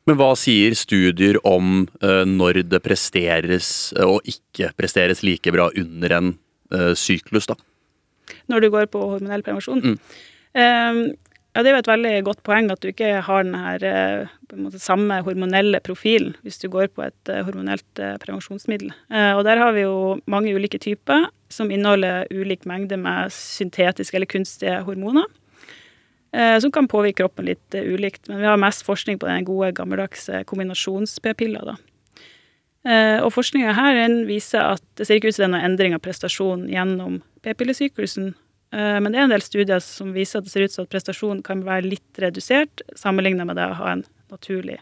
Men 0.06 0.20
hva 0.20 0.36
sier 0.38 0.76
studier 0.78 1.40
om 1.50 1.88
uh, 2.04 2.22
når 2.30 2.62
det 2.70 2.78
presteres 2.86 3.90
og 3.98 4.28
ikke 4.30 4.70
presteres 4.78 5.24
like 5.26 5.50
bra 5.50 5.72
under 5.74 6.14
en 6.14 6.28
uh, 6.76 6.92
syklus, 6.94 7.48
da? 7.50 7.58
Når 8.52 8.62
du 8.62 8.70
går 8.76 8.86
på 8.94 9.02
hormonell 9.02 9.42
prevensjon? 9.46 9.82
Mm. 9.82 9.98
Um, 10.56 11.02
ja, 11.56 11.64
Det 11.64 11.70
er 11.70 11.78
jo 11.78 11.84
et 11.86 11.90
veldig 11.90 12.14
godt 12.28 12.42
poeng 12.44 12.68
at 12.74 12.82
du 12.84 12.90
ikke 12.90 13.22
har 13.24 13.46
den 13.48 13.56
her 13.56 13.86
eh, 13.88 14.34
måte, 14.60 14.82
samme 14.84 15.22
hormonelle 15.24 15.80
profilen 15.84 16.36
hvis 16.44 16.60
du 16.60 16.68
går 16.72 16.90
på 16.92 17.06
et 17.06 17.32
eh, 17.32 17.46
hormonelt 17.48 18.02
eh, 18.04 18.18
prevensjonsmiddel. 18.20 18.92
Og 19.38 19.44
Der 19.48 19.62
har 19.62 19.72
vi 19.72 19.86
jo 19.86 20.20
mange 20.28 20.52
ulike 20.52 20.82
typer 20.84 21.30
som 21.50 21.72
inneholder 21.72 22.28
ulik 22.34 22.66
mengde 22.68 23.00
med 23.00 23.32
syntetiske 23.32 24.18
eller 24.18 24.28
kunstige 24.28 24.82
hormoner. 24.84 25.26
Som 26.36 26.68
kan 26.76 26.90
påvirke 26.92 27.22
kroppen 27.22 27.46
litt 27.48 27.72
ulikt. 27.72 28.26
Men 28.28 28.42
vi 28.42 28.48
har 28.50 28.58
mest 28.60 28.84
forskning 28.84 29.22
på 29.22 29.28
den 29.30 29.46
gode, 29.48 29.70
gammeldagse 29.72 30.42
kombinasjons-p-pilla. 30.50 31.78
Og 33.24 33.30
forskninga 33.32 33.72
her 33.78 34.18
viser 34.28 34.74
at 34.74 34.84
det 35.00 35.08
ser 35.08 35.22
ikke 35.22 35.32
ut 35.32 35.38
som 35.38 35.46
det 35.46 35.48
er 35.48 35.54
noen 35.54 35.68
endring 35.70 35.96
av 35.96 36.04
prestasjon 36.04 36.66
gjennom 36.68 37.22
p-pillesyklusen 37.46 38.34
men 38.76 39.14
det 39.14 39.20
er 39.20 39.28
en 39.28 39.32
del 39.32 39.44
studier 39.46 39.80
som 39.84 40.10
viser 40.12 40.42
at 40.42 40.48
det 40.48 40.52
ser 40.52 40.66
ut 40.66 40.74
som 40.74 40.84
at 40.84 40.92
prestasjonen 40.92 41.44
kan 41.46 41.62
være 41.64 41.88
litt 41.88 42.20
redusert 42.20 42.82
sammenlignet 43.00 43.48
med 43.48 43.56
det 43.56 43.70
å 43.72 43.78
ha 43.80 43.94
en 43.94 44.02
naturlig 44.34 44.80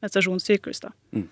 menstruasjonssyklus. 0.00 0.82
Mm. 1.16 1.28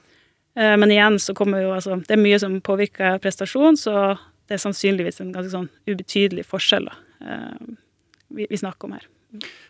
Eh, 0.58 0.76
men 0.76 0.90
igjen 0.90 1.18
så 1.18 1.34
kommer 1.34 1.62
jo 1.62 1.74
altså 1.74 2.00
Det 2.06 2.16
er 2.16 2.22
mye 2.22 2.38
som 2.40 2.58
påvirker 2.64 3.20
prestasjon, 3.22 3.76
så 3.76 4.16
det 4.48 4.56
er 4.56 4.64
sannsynligvis 4.64 5.20
en 5.22 5.34
ganske 5.34 5.52
sånn 5.52 5.68
ubetydelig 5.88 6.46
forskjell 6.48 6.88
da, 6.88 6.98
eh, 7.20 7.70
vi, 8.34 8.48
vi 8.50 8.60
snakker 8.60 8.88
om 8.88 8.98
her. 8.98 9.06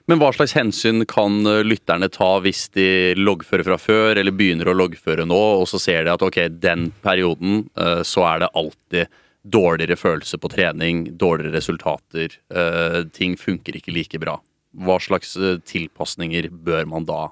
Men 0.07 0.21
hva 0.21 0.31
slags 0.31 0.55
hensyn 0.55 1.03
kan 1.11 1.43
lytterne 1.67 2.07
ta 2.15 2.37
hvis 2.45 2.69
de 2.77 3.17
loggfører 3.19 3.67
fra 3.67 3.79
før, 3.83 4.13
eller 4.15 4.33
begynner 4.33 4.71
å 4.71 4.77
loggføre 4.79 5.27
nå, 5.27 5.41
og 5.59 5.67
så 5.67 5.81
ser 5.83 6.07
de 6.07 6.13
at 6.13 6.23
ok, 6.23 6.39
den 6.63 6.93
perioden 7.03 7.65
så 8.07 8.23
er 8.31 8.45
det 8.45 8.53
alltid 8.55 9.19
dårligere 9.47 9.97
følelse 9.97 10.39
på 10.39 10.51
trening, 10.53 11.05
dårligere 11.19 11.57
resultater. 11.57 12.35
Uh, 12.53 13.05
ting 13.15 13.37
funker 13.39 13.77
ikke 13.79 13.95
like 13.95 14.21
bra. 14.21 14.39
Hva 14.79 14.99
slags 15.03 15.37
uh, 15.39 15.59
tilpasninger 15.65 16.51
bør 16.51 16.89
man 16.91 17.07
da 17.09 17.29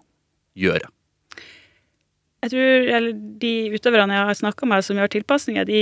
gjøre? 0.56 0.90
Jeg 2.44 2.52
tror 2.52 3.08
De 3.40 3.54
utøverne 3.74 4.14
jeg 4.14 4.28
har 4.28 4.38
snakka 4.38 4.68
med 4.70 4.84
som 4.84 4.98
gjør 5.00 5.10
tilpasninger, 5.16 5.66
de 5.66 5.80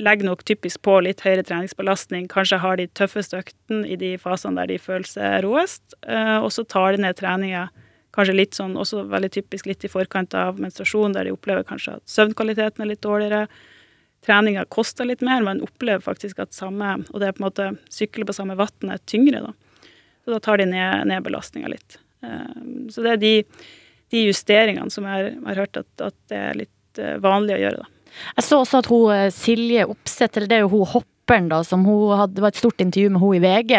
legger 0.00 0.26
nok 0.26 0.42
typisk 0.48 0.80
på 0.84 0.96
litt 1.04 1.20
høyere 1.24 1.44
treningsbelastning. 1.44 2.28
Kanskje 2.32 2.60
har 2.60 2.78
de 2.80 2.88
tøffeste 2.96 3.40
øktene 3.40 3.84
i 3.88 3.98
de 4.00 4.14
fasene 4.20 4.60
der 4.62 4.72
de 4.72 4.80
føler 4.80 5.08
seg 5.08 5.42
roest. 5.44 5.84
Uh, 6.06 6.40
og 6.40 6.50
så 6.54 6.64
tar 6.64 6.96
de 6.96 7.04
ned 7.04 7.18
treninga 7.20 7.68
kanskje 8.16 8.34
litt 8.34 8.56
sånn, 8.58 8.78
også 8.80 9.04
veldig 9.10 9.30
typisk 9.36 9.68
litt 9.70 9.84
i 9.86 9.90
forkant 9.90 10.34
av 10.34 10.58
menstruasjon, 10.60 11.14
der 11.14 11.28
de 11.28 11.34
opplever 11.34 11.66
kanskje 11.66 11.98
at 11.98 12.10
søvnkvaliteten 12.10 12.82
er 12.82 12.90
litt 12.90 13.04
dårligere 13.06 13.44
treninga 14.26 14.66
koster 14.72 15.08
litt 15.08 15.22
mer, 15.24 15.42
men 15.44 15.62
opplever 15.64 16.02
faktisk 16.04 16.42
at 16.42 16.54
samme 16.56 16.98
Og 17.10 17.20
det 17.20 17.28
er 17.28 17.36
på 17.36 17.42
en 17.42 17.48
måte 17.48 17.68
sykle 17.92 18.26
på 18.28 18.36
samme 18.36 18.56
vann 18.58 18.92
er 18.92 19.02
tyngre, 19.08 19.42
da. 19.46 19.52
Så 20.24 20.34
da 20.34 20.40
tar 20.44 20.60
de 20.60 20.68
ned, 20.68 21.06
ned 21.08 21.24
belastninga 21.24 21.70
litt. 21.72 21.96
Um, 22.20 22.90
så 22.92 23.04
det 23.04 23.14
er 23.14 23.22
de, 23.22 23.34
de 24.12 24.26
justeringene 24.26 24.92
som 24.92 25.06
jeg 25.08 25.32
har 25.46 25.62
hørt 25.62 25.80
at, 25.80 25.88
at, 26.04 26.16
det 26.28 26.36
er 26.36 26.58
litt 26.58 27.00
uh, 27.00 27.16
vanlig 27.24 27.56
å 27.56 27.62
gjøre, 27.62 27.86
da. 27.86 28.20
Jeg 28.36 28.44
så 28.44 28.58
også 28.60 28.82
at 28.82 28.88
hun 28.90 29.12
eh, 29.14 29.28
Silje 29.30 29.84
Opseth, 29.86 30.34
eller 30.34 30.50
det 30.50 30.56
er 30.58 30.64
jo 30.64 30.72
hun 30.72 30.88
hopperen, 30.96 31.46
da, 31.48 31.60
som 31.64 31.84
hun 31.86 32.16
hadde, 32.18 32.34
det 32.36 32.42
var 32.42 32.52
et 32.52 32.58
stort 32.58 32.82
intervju 32.82 33.12
med 33.14 33.22
hun 33.22 33.36
i 33.38 33.42
VG. 33.44 33.74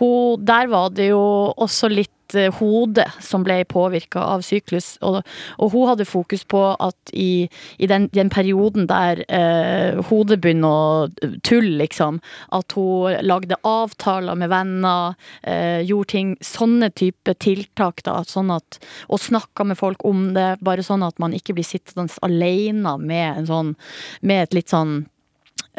Hun, 0.00 0.42
der 0.44 0.70
var 0.72 0.90
det 0.96 1.12
jo 1.12 1.20
også 1.54 1.90
litt 1.92 2.10
Eh, 2.36 2.52
hode 2.58 3.04
som 3.24 3.44
ble 3.44 3.62
påvirka 3.68 4.20
av 4.20 4.42
syklus. 4.44 4.96
Og, 5.06 5.22
og, 5.56 5.72
hun 5.72 5.88
hadde 5.88 6.08
fokus 6.08 6.44
på 6.44 6.60
at 6.74 7.12
i, 7.16 7.48
i 7.78 7.88
den, 7.88 8.08
den, 8.12 8.28
perioden 8.32 8.88
der 8.90 9.22
eh, 9.32 10.00
hodet 10.10 10.40
begynner 10.44 10.68
å 10.68 11.32
tulle, 11.46 11.78
liksom, 11.80 12.20
at 12.52 12.76
hun 12.76 13.16
lagde 13.24 13.56
avtaler 13.64 14.36
med 14.36 14.52
venner, 14.52 15.16
eh, 15.42 15.80
gjorde 15.88 16.12
ting 16.12 16.36
Sånne 16.44 16.90
type 16.96 17.32
tiltak, 17.40 18.02
da. 18.06 18.20
Sånn 18.26 18.50
at, 18.52 18.78
og 19.08 19.20
snakka 19.22 19.64
med 19.68 19.78
folk 19.80 20.04
om 20.06 20.32
det, 20.36 20.58
bare 20.64 20.84
sånn 20.84 21.04
at 21.06 21.18
man 21.22 21.34
ikke 21.36 21.56
blir 21.56 21.66
sittende 21.66 22.12
alene 22.24 22.96
med 23.00 23.48
sånn 23.48 23.74
Med 24.26 24.48
et 24.48 24.56
litt 24.56 24.72
sånn 24.72 25.00
Eh, 25.00 25.17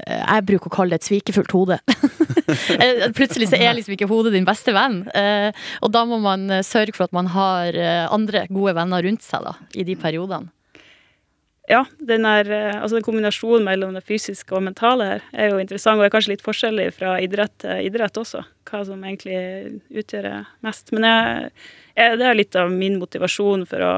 jeg 0.05 0.45
bruker 0.49 0.69
å 0.71 0.73
kalle 0.73 0.95
det 0.95 1.03
et 1.03 1.09
svikefullt 1.11 1.57
hode. 1.57 1.81
Eh, 2.49 3.03
plutselig 3.13 3.51
så 3.51 3.57
er 3.61 3.75
liksom 3.77 3.93
ikke 3.93 4.07
hodet 4.09 4.31
din 4.33 4.45
beste 4.47 4.73
venn. 4.73 5.03
Eh, 5.13 5.53
og 5.85 5.91
da 5.93 6.01
må 6.09 6.17
man 6.21 6.47
sørge 6.65 6.95
for 6.95 7.05
at 7.05 7.13
man 7.13 7.29
har 7.29 7.75
andre 8.09 8.47
gode 8.49 8.73
venner 8.77 9.03
rundt 9.05 9.21
seg 9.25 9.43
da, 9.45 9.53
i 9.77 9.85
de 9.85 9.93
periodene. 9.99 10.49
Ja, 11.69 11.83
den, 12.01 12.25
er, 12.25 12.49
altså 12.79 12.97
den 12.97 13.05
kombinasjonen 13.05 13.67
mellom 13.67 13.93
det 13.93 14.01
fysiske 14.07 14.55
og 14.57 14.63
mentale 14.65 15.05
her 15.11 15.25
er 15.29 15.51
jo 15.51 15.59
interessant, 15.61 16.01
og 16.01 16.07
er 16.07 16.13
kanskje 16.15 16.33
litt 16.33 16.45
forskjellig 16.45 16.87
fra 16.95 17.13
idrett 17.21 17.53
til 17.61 17.85
idrett 17.85 18.17
også. 18.17 18.41
Hva 18.69 18.81
som 18.87 19.05
egentlig 19.05 19.37
utgjør 20.01 20.31
mest. 20.65 20.89
Men 20.95 21.05
jeg, 21.05 21.51
jeg, 21.93 22.17
det 22.17 22.29
er 22.31 22.39
litt 22.39 22.57
av 22.57 22.73
min 22.73 22.97
motivasjon 23.01 23.67
for 23.69 23.85
å 23.85 23.93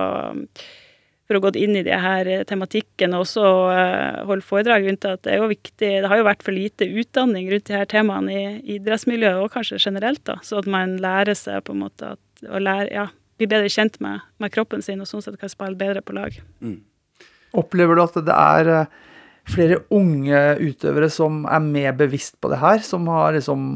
for 1.32 1.40
å 1.40 1.44
gå 1.46 1.54
inn 1.64 1.78
i 1.80 1.86
de 1.88 1.96
her 1.96 2.28
eh, 2.28 2.44
tematikken 2.48 3.16
og 3.16 3.24
også 3.24 3.46
uh, 3.72 4.24
holde 4.28 4.44
foredrag 4.44 4.84
rundt 4.88 5.08
at 5.08 5.24
det 5.24 5.32
er 5.32 5.40
jo 5.40 5.48
viktig 5.52 5.92
Det 6.04 6.10
har 6.12 6.20
jo 6.20 6.28
vært 6.28 6.44
for 6.44 6.56
lite 6.56 6.88
utdanning 6.88 7.48
rundt 7.52 7.70
de 7.70 7.78
her 7.78 7.88
temaene 7.88 8.36
i 8.36 8.76
idrettsmiljøet, 8.76 9.40
og 9.40 9.54
kanskje 9.54 9.80
generelt, 9.80 10.24
da, 10.28 10.38
så 10.44 10.60
at 10.60 10.68
man 10.68 10.98
lærer 11.02 11.38
seg 11.38 11.64
på 11.64 11.76
en 11.76 11.86
måte 11.86 12.14
at, 12.18 12.22
å 12.44 12.60
lære, 12.60 12.90
ja, 12.92 13.08
bli 13.40 13.48
bedre 13.48 13.72
kjent 13.72 14.02
med, 14.04 14.26
med, 14.44 14.52
kroppen 14.52 14.84
sin, 14.84 15.00
og 15.00 15.08
sånn 15.08 15.24
sett 15.24 15.40
kan 15.40 15.52
spille 15.52 15.80
bedre 15.80 16.04
på 16.04 16.18
lag. 16.18 16.36
Mm. 16.60 16.82
Opplever 17.62 17.96
du 17.96 18.04
at 18.04 18.20
det 18.28 18.36
er 18.36 18.74
eh, 18.76 18.94
flere 19.48 19.82
unge 19.96 20.44
utøvere 20.60 21.10
som 21.12 21.46
er 21.48 21.64
mer 21.64 21.96
bevisst 22.00 22.42
på 22.44 22.52
det 22.52 22.60
her, 22.60 22.84
som 22.84 23.08
har 23.12 23.38
liksom 23.40 23.72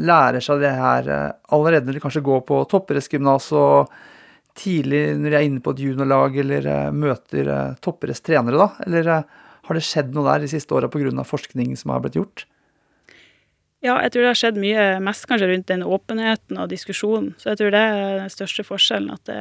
lærer 0.00 0.40
seg 0.40 0.62
det 0.62 0.72
her 0.78 1.08
allerede 1.52 1.84
når 1.84 1.98
de 1.98 2.00
kanskje 2.06 2.24
går 2.24 2.46
på 2.48 2.62
toppidrettsgymnas 2.70 3.50
og 3.58 3.90
tidlig 4.58 5.02
når 5.18 5.30
de 5.30 5.38
er 5.38 5.46
inne 5.48 5.62
på 5.64 5.74
et 5.74 5.82
juniorlag 5.84 6.36
eller 6.44 6.66
uh, 6.70 6.94
møter 6.94 7.50
eh, 7.50 7.76
topperes 7.84 8.22
trenere, 8.24 8.58
da? 8.60 8.86
Eller 8.86 9.10
uh, 9.10 9.44
har 9.68 9.78
det 9.78 9.84
skjedd 9.86 10.12
noe 10.14 10.28
der 10.28 10.44
de 10.44 10.50
siste 10.52 10.76
åra 10.76 10.90
pga. 10.92 11.24
forskning 11.26 11.74
som 11.80 11.94
har 11.94 12.04
blitt 12.04 12.18
gjort? 12.20 12.46
Ja, 13.84 13.98
jeg 14.00 14.14
tror 14.14 14.22
det 14.22 14.28
har 14.30 14.38
skjedd 14.40 14.58
mye, 14.62 14.84
mest 15.04 15.26
kanskje 15.28 15.50
rundt 15.50 15.68
den 15.68 15.82
åpenheten 15.84 16.56
og 16.56 16.70
diskusjonen. 16.72 17.34
Så 17.36 17.50
jeg 17.50 17.60
tror 17.60 17.74
det 17.74 17.82
er 17.84 18.14
den 18.22 18.32
største 18.32 18.64
forskjellen. 18.64 19.10
At 19.12 19.28
det, 19.28 19.40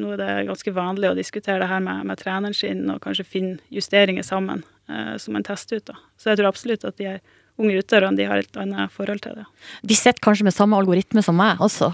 nå 0.00 0.16
er 0.16 0.18
det 0.18 0.30
ganske 0.48 0.72
vanlig 0.74 1.12
å 1.12 1.14
diskutere 1.14 1.60
det 1.62 1.68
her 1.70 1.84
med, 1.84 2.02
med 2.10 2.18
treneren 2.18 2.56
sin 2.58 2.88
og 2.90 2.98
kanskje 3.04 3.28
finne 3.36 3.60
justeringer 3.70 4.26
sammen 4.26 4.64
eh, 4.90 5.14
som 5.22 5.38
en 5.38 5.46
test 5.46 5.70
ut. 5.70 5.84
da. 5.92 5.94
Så 6.18 6.32
jeg 6.32 6.40
tror 6.40 6.50
absolutt 6.50 6.88
at 6.90 6.98
de 6.98 7.06
her 7.12 7.22
unge 7.60 7.78
utøverne 7.78 8.18
de 8.18 8.26
har 8.28 8.42
et 8.42 8.58
annet 8.60 8.92
forhold 8.94 9.22
til 9.24 9.36
det. 9.38 9.44
De 9.86 9.96
sitter 9.98 10.22
kanskje 10.24 10.46
med 10.48 10.56
samme 10.56 10.78
algoritme 10.78 11.22
som 11.24 11.36
meg 11.38 11.62
også, 11.62 11.92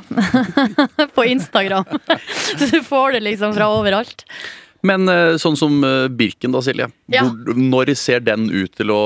på 1.17 1.27
Instagram. 1.29 1.85
Så 2.59 2.71
du 2.73 2.81
får 2.87 3.19
det 3.19 3.25
liksom 3.27 3.55
fra 3.57 3.69
overalt. 3.75 4.25
Men 4.87 5.09
eh, 5.12 5.35
sånn 5.41 5.59
som 5.59 5.81
eh, 5.85 6.09
Birken 6.12 6.55
da, 6.55 6.62
Silje. 6.64 6.89
Ja. 7.12 7.24
Hvor, 7.26 7.59
når 7.59 7.93
ser 7.99 8.22
den 8.24 8.49
ut 8.49 8.72
til 8.78 8.93
å 8.95 9.03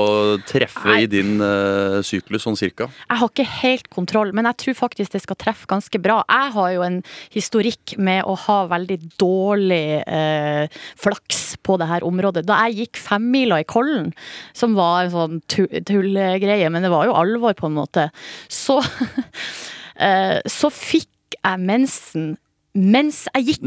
treffe 0.47 0.87
Nei. 0.87 1.01
i 1.03 1.09
din 1.09 1.39
uh, 1.41 1.99
syklus, 2.05 2.45
sånn 2.45 2.57
cirka? 2.59 2.87
Jeg 3.09 3.19
har 3.21 3.31
ikke 3.31 3.47
helt 3.63 3.89
kontroll, 3.93 4.31
men 4.35 4.47
jeg 4.49 4.59
tror 4.61 4.77
faktisk 4.85 5.15
det 5.15 5.23
skal 5.23 5.39
treffe 5.41 5.67
ganske 5.69 5.99
bra. 6.01 6.21
Jeg 6.29 6.53
har 6.55 6.69
jo 6.75 6.85
en 6.85 6.99
historikk 7.33 7.95
med 7.97 8.23
å 8.29 8.37
ha 8.45 8.59
veldig 8.71 8.99
dårlig 9.21 9.83
uh, 10.05 10.69
flaks 11.01 11.43
på 11.65 11.79
det 11.81 11.89
her 11.89 12.05
området. 12.07 12.45
Da 12.47 12.61
jeg 12.65 12.85
gikk 12.85 13.01
femmila 13.01 13.59
i 13.63 13.67
Kollen, 13.67 14.13
som 14.55 14.77
var 14.77 15.03
en 15.03 15.15
sånn 15.15 15.41
tullgreie, 15.51 15.83
tullegreie, 15.85 16.69
men 16.71 16.85
det 16.85 16.93
var 16.93 17.09
jo 17.09 17.17
alvor 17.17 17.55
på 17.57 17.67
en 17.69 17.77
måte, 17.77 18.09
så, 18.51 18.79
uh, 18.79 20.39
så 20.59 20.71
fikk 20.71 21.11
jeg 21.35 21.61
mensen 21.61 22.35
mens 22.75 23.23
jeg 23.31 23.55
gikk. 23.55 23.65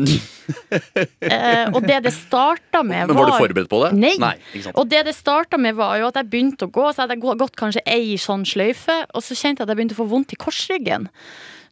eh, 1.32 1.66
og 1.72 1.80
det 1.88 2.02
det 2.04 2.12
starta 2.14 2.82
med, 2.84 3.09
var 3.09 3.12
Men 3.12 3.18
var 3.18 3.30
du 3.32 3.36
forberedt 3.40 3.70
på 3.72 3.82
det? 3.86 3.92
Nei. 3.96 4.14
Nei? 4.20 4.34
Og 4.74 4.88
det 4.90 5.04
det 5.09 5.16
starta 5.16 5.61
med, 5.61 5.76
var 5.78 5.96
jo 6.00 6.11
at 6.11 6.20
jeg 6.20 6.30
begynte 6.30 6.68
å 6.68 6.72
gå. 6.72 6.88
Så 6.92 7.04
hadde 7.04 7.16
jeg 7.16 7.38
gått 7.40 7.56
kanskje 7.59 7.84
ei 7.88 8.18
sånn 8.20 8.46
sløyfe, 8.48 9.00
og 9.12 9.24
så 9.24 9.36
kjente 9.36 9.62
jeg 9.62 9.66
at 9.66 9.72
jeg 9.72 9.80
begynte 9.80 9.96
å 9.98 10.02
få 10.02 10.11
vondt 10.12 10.36
i 10.36 10.40
korsryggen. 10.40 11.09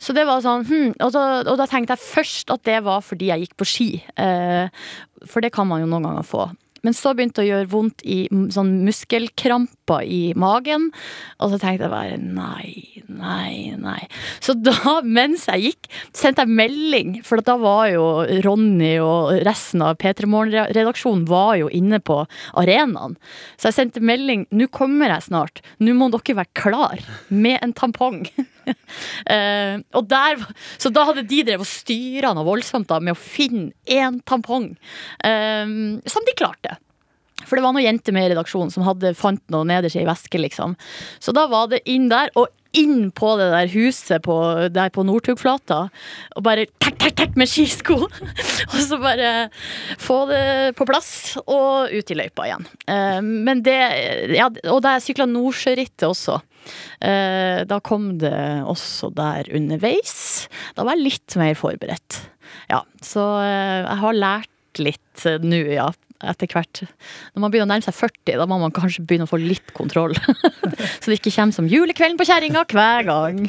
Så 0.02 0.12
det 0.16 0.26
var 0.28 0.42
sånn, 0.44 0.66
hmm, 0.68 0.92
og, 1.00 1.10
da, 1.14 1.24
og 1.46 1.56
da 1.60 1.66
tenkte 1.70 1.96
jeg 1.96 2.04
først 2.04 2.52
at 2.52 2.64
det 2.68 2.82
var 2.84 3.04
fordi 3.04 3.30
jeg 3.30 3.46
gikk 3.46 3.56
på 3.60 3.68
ski. 3.68 3.90
Eh, 4.20 4.84
for 5.24 5.44
det 5.44 5.54
kan 5.56 5.68
man 5.68 5.82
jo 5.82 5.88
noen 5.88 6.08
ganger 6.10 6.26
få. 6.26 6.48
Men 6.86 6.94
så 6.94 7.12
begynte 7.16 7.42
det 7.42 7.48
å 7.48 7.50
gjøre 7.50 7.70
vondt 7.72 8.04
i 8.06 8.18
sånn 8.54 8.76
muskelkramper 8.86 10.06
i 10.06 10.20
magen. 10.38 10.92
Og 11.42 11.50
så 11.52 11.58
tenkte 11.58 11.88
jeg 11.88 11.92
bare 11.92 12.18
nei, 12.22 13.02
nei, 13.10 13.74
nei. 13.80 14.00
Så 14.38 14.54
da, 14.54 15.00
mens 15.18 15.48
jeg 15.50 15.72
gikk, 15.72 15.90
sendte 16.14 16.46
jeg 16.46 16.58
melding. 16.62 17.14
For 17.26 17.42
da 17.42 17.58
var 17.60 17.90
jo 17.90 18.06
Ronny 18.46 18.94
og 19.02 19.42
resten 19.46 19.82
av 19.84 19.98
P3 20.00 20.30
Morgen-redaksjonen 20.30 21.26
var 21.28 21.56
jo 21.60 21.70
inne 21.74 21.98
på 21.98 22.22
arenaen. 22.54 23.18
Så 23.58 23.72
jeg 23.72 23.80
sendte 23.80 24.04
melding 24.04 24.46
'Nå 24.54 24.70
kommer 24.70 25.10
jeg 25.10 25.26
snart. 25.26 25.64
Nå 25.82 25.96
må 25.98 26.10
dere 26.14 26.40
være 26.42 26.54
klar 26.54 27.02
med 27.28 27.58
en 27.62 27.74
tampong'. 27.74 28.30
Eh, 29.26 29.80
og 29.98 30.06
der, 30.06 30.38
så 30.78 30.90
da 30.94 31.02
hadde 31.08 31.24
de 31.26 31.40
drevet 31.46 31.64
og 31.64 31.68
styra 31.68 32.30
noe 32.36 32.46
voldsomt 32.46 32.86
da, 32.90 33.00
med 33.02 33.16
å 33.16 33.18
finne 33.18 33.72
én 33.90 34.20
tampong. 34.28 34.68
eh, 35.26 35.64
som 36.06 36.26
de 36.28 36.34
klarte. 36.38 36.76
For 37.44 37.58
det 37.58 37.64
var 37.64 37.74
noen 37.74 37.86
jenter 37.86 38.14
med 38.16 38.26
i 38.26 38.30
redaksjonen 38.32 38.72
som 38.72 38.86
hadde 38.86 39.14
fant 39.18 39.42
noe 39.52 39.66
nederst 39.68 39.98
i 39.98 40.02
ei 40.02 40.08
veske, 40.08 40.40
liksom. 40.40 40.76
Så 41.22 41.34
da 41.36 41.46
var 41.50 41.68
det 41.72 41.82
inn 41.90 42.08
der, 42.12 42.30
og 42.38 42.48
inn 42.80 43.10
på 43.14 43.34
det 43.40 43.48
der 43.52 43.70
huset 43.72 44.24
på, 44.24 44.36
der 44.72 44.92
på 44.94 45.04
Northugflata. 45.06 45.86
Og 46.36 46.44
bare 46.46 46.66
tek, 46.82 46.98
tek, 47.02 47.16
tek 47.18 47.38
med 47.38 47.50
skisko. 47.50 47.98
og 48.72 48.78
så 48.82 48.98
bare 49.02 49.32
få 50.02 50.22
det 50.30 50.74
på 50.78 50.86
plass, 50.88 51.10
og 51.44 51.92
ut 51.92 52.12
i 52.12 52.18
løypa 52.18 52.48
igjen. 52.48 52.68
Eh, 52.90 53.20
men 53.22 53.64
det 53.66 53.78
Ja, 54.36 54.48
og 54.72 54.82
da 54.84 54.96
jeg 54.96 55.08
sykla 55.08 55.28
Nordsjørittet 55.30 56.08
også. 56.08 56.40
Eh, 57.00 57.62
da 57.68 57.80
kom 57.84 58.16
det 58.20 58.36
også 58.66 59.12
der 59.16 59.48
underveis. 59.54 60.46
Da 60.76 60.86
var 60.86 60.96
jeg 60.96 61.10
litt 61.12 61.38
mer 61.40 61.54
forberedt. 61.58 62.20
Ja, 62.70 62.82
så 63.04 63.28
eh, 63.42 63.84
jeg 63.84 64.02
har 64.02 64.20
lært 64.20 64.82
litt 64.82 65.26
nå, 65.42 65.62
ja. 65.72 65.88
Etter 66.24 66.48
hvert. 66.48 66.80
Når 67.34 67.42
man 67.42 67.52
begynner 67.52 67.68
å 67.68 67.72
nærme 67.74 67.84
seg 67.84 67.96
40, 67.96 68.38
da 68.40 68.46
må 68.48 68.56
man 68.62 68.72
kanskje 68.74 69.04
begynne 69.04 69.26
å 69.26 69.30
få 69.30 69.40
litt 69.40 69.72
kontroll. 69.76 70.14
så 71.00 71.10
det 71.10 71.18
ikke 71.18 71.34
kommer 71.34 71.56
som 71.56 71.68
julekvelden 71.68 72.16
på 72.20 72.26
kjerringa 72.28 72.62
hver 72.70 73.08
gang. 73.08 73.42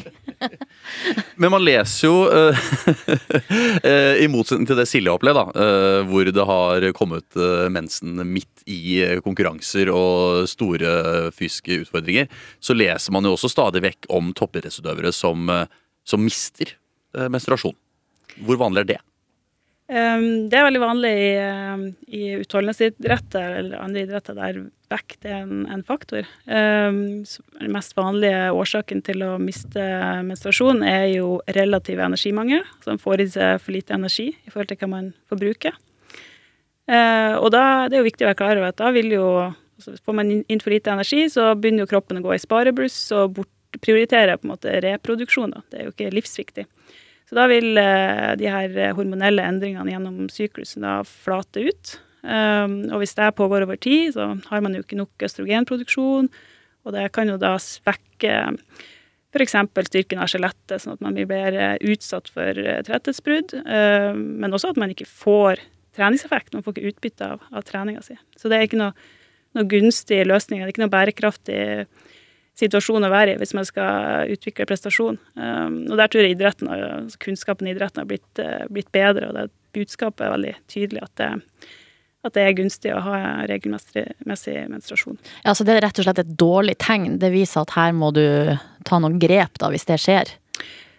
Men 1.40 1.52
man 1.54 1.64
leser 1.64 2.10
jo, 2.10 2.18
eh, 2.28 2.60
eh, 3.88 4.20
i 4.24 4.28
motsetning 4.30 4.68
til 4.68 4.78
det 4.78 4.88
Silje 4.90 5.10
har 5.10 5.18
opplevd, 5.18 5.56
eh, 5.56 6.02
hvor 6.10 6.28
det 6.28 6.46
har 6.52 6.88
kommet 6.98 7.40
mensen 7.72 8.20
midt 8.28 8.64
i 8.68 9.00
konkurranser 9.24 9.88
og 9.94 10.44
store 10.50 11.30
fysiske 11.32 11.82
utfordringer, 11.86 12.28
så 12.60 12.76
leser 12.76 13.14
man 13.16 13.24
jo 13.24 13.34
også 13.36 13.50
stadig 13.52 13.84
vekk 13.86 14.10
om 14.12 14.34
toppidrettsutøvere 14.36 15.14
som, 15.16 15.48
som 16.04 16.24
mister 16.24 16.76
menstruasjon. 17.32 17.76
Hvor 18.44 18.60
vanlig 18.60 18.84
er 18.84 18.90
det? 18.92 19.02
Um, 19.88 20.50
det 20.52 20.58
er 20.58 20.66
veldig 20.66 20.80
vanlig 20.82 21.10
i, 21.16 21.28
um, 21.40 21.84
i 22.12 22.24
utholdenhetsidretter 22.42 23.54
eller 23.62 23.80
andre 23.80 24.02
idretter 24.04 24.36
der 24.36 24.58
vekt 24.92 25.24
er 25.24 25.46
en, 25.46 25.62
en 25.64 25.84
faktor. 25.84 26.28
Um, 26.44 27.24
den 27.56 27.72
mest 27.72 27.96
vanlige 27.96 28.50
årsaken 28.52 29.00
til 29.06 29.24
å 29.24 29.30
miste 29.40 29.80
menstruasjon 30.28 30.84
er 30.84 31.06
jo 31.14 31.38
relativ 31.56 32.02
energimangel. 32.04 32.66
Så 32.82 32.92
man 32.92 33.00
får 33.00 33.24
i 33.24 33.28
seg 33.32 33.64
for 33.64 33.76
lite 33.78 33.96
energi 33.96 34.28
i 34.34 34.52
forhold 34.52 34.68
til 34.74 34.80
hva 34.82 34.90
man 34.92 35.08
forbruker. 35.32 35.80
Uh, 36.88 37.40
og 37.40 37.48
da 37.56 37.64
det 37.88 37.96
er 37.96 38.02
jo 38.02 38.08
viktig 38.10 38.26
å 38.26 38.30
være 38.30 38.40
klar 38.42 38.60
over 38.60 38.72
at 38.72 38.80
da 38.80 38.92
vil 38.96 39.16
jo 39.16 39.24
altså 39.78 39.92
Får 40.04 40.14
man 40.18 40.30
inn 40.34 40.58
for 40.58 40.74
lite 40.74 40.90
energi, 40.90 41.28
så 41.30 41.52
begynner 41.54 41.84
jo 41.84 41.90
kroppen 41.92 42.18
å 42.18 42.22
gå 42.24 42.32
i 42.34 42.40
sparebluss 42.42 42.96
og 43.14 43.36
bort, 43.36 43.52
prioriterer 43.78 44.34
på 44.34 44.48
en 44.48 44.50
måte 44.56 44.72
reproduksjon. 44.82 45.52
Da. 45.54 45.60
Det 45.70 45.78
er 45.78 45.86
jo 45.86 45.92
ikke 45.92 46.08
livsviktig. 46.16 46.64
Så 47.28 47.36
da 47.36 47.44
vil 47.50 47.76
eh, 47.76 48.34
de 48.40 48.48
her 48.48 48.76
hormonelle 48.96 49.44
endringene 49.44 49.92
gjennom 49.92 50.28
syklusen 50.32 50.86
da 50.86 51.00
flate 51.04 51.68
ut. 51.68 51.98
Um, 52.22 52.80
og 52.90 53.02
hvis 53.02 53.14
det 53.14 53.28
pågår 53.38 53.62
over 53.62 53.78
tid, 53.78 54.14
så 54.16 54.32
har 54.48 54.62
man 54.64 54.74
jo 54.74 54.82
ikke 54.82 54.98
nok 54.98 55.22
østrogenproduksjon, 55.22 56.26
og 56.84 56.94
det 56.96 57.04
kan 57.14 57.30
jo 57.30 57.36
da 57.40 57.52
svekke 57.62 58.32
f.eks. 59.28 59.54
styrken 59.86 60.22
av 60.22 60.30
skjelettet, 60.32 60.80
sånn 60.82 60.96
at 60.96 61.04
man 61.04 61.14
blir 61.14 61.54
eh, 61.54 61.76
utsatt 61.92 62.30
for 62.32 62.58
eh, 62.58 62.80
tretthetsbrudd. 62.86 63.54
Uh, 63.60 64.16
men 64.16 64.56
også 64.56 64.72
at 64.72 64.80
man 64.80 64.94
ikke 64.94 65.08
får 65.08 65.62
treningseffekt, 65.98 66.54
man 66.56 66.64
får 66.64 66.76
ikke 66.76 66.94
utbytte 66.94 67.28
av, 67.36 67.44
av 67.52 67.66
treninga 67.68 68.02
si. 68.06 68.16
Så 68.40 68.50
det 68.50 68.58
er 68.58 68.68
ikke 68.68 68.80
noe, 68.80 69.08
noe 69.56 69.68
gunstig 69.68 70.22
løsning, 70.26 70.62
det 70.62 70.70
er 70.70 70.74
ikke 70.74 70.86
noe 70.86 70.94
bærekraftig 70.96 71.60
situasjon 72.58 73.06
å 73.06 73.12
være 73.12 73.34
i 73.34 73.40
hvis 73.40 73.54
man 73.56 73.66
skal 73.66 74.30
utvikle 74.34 74.66
prestasjon. 74.68 75.18
Um, 75.38 75.82
og 75.88 75.98
der 76.00 76.10
tror 76.10 76.26
jeg 76.26 76.36
idretten, 76.36 76.70
og 76.70 77.18
kunnskapen 77.22 77.68
i 77.68 77.74
idretten 77.74 78.02
har 78.02 78.08
blitt, 78.10 78.30
eh, 78.42 78.64
blitt 78.72 78.90
bedre, 78.94 79.28
og 79.28 79.36
det 79.36 79.48
budskapet 79.76 80.26
er 80.26 80.34
veldig 80.34 80.54
tydelig 80.70 81.04
at 81.04 81.14
det, 81.20 81.30
at 82.26 82.34
det 82.34 82.44
er 82.44 82.56
gunstig 82.58 82.92
å 82.94 83.04
ha 83.04 83.20
regelmessig 83.46 84.56
menstruasjon. 84.72 85.20
Ja, 85.44 85.54
så 85.54 85.66
det 85.66 85.76
er 85.76 85.86
rett 85.86 86.00
og 86.00 86.08
slett 86.08 86.22
et 86.24 86.34
dårlig 86.40 86.78
tegn. 86.82 87.20
Det 87.22 87.30
viser 87.34 87.62
at 87.62 87.76
her 87.76 87.94
må 87.94 88.10
du 88.16 88.24
ta 88.88 88.98
noen 88.98 89.20
grep 89.22 89.60
da, 89.62 89.70
hvis 89.70 89.86
det 89.88 90.00
skjer. 90.02 90.34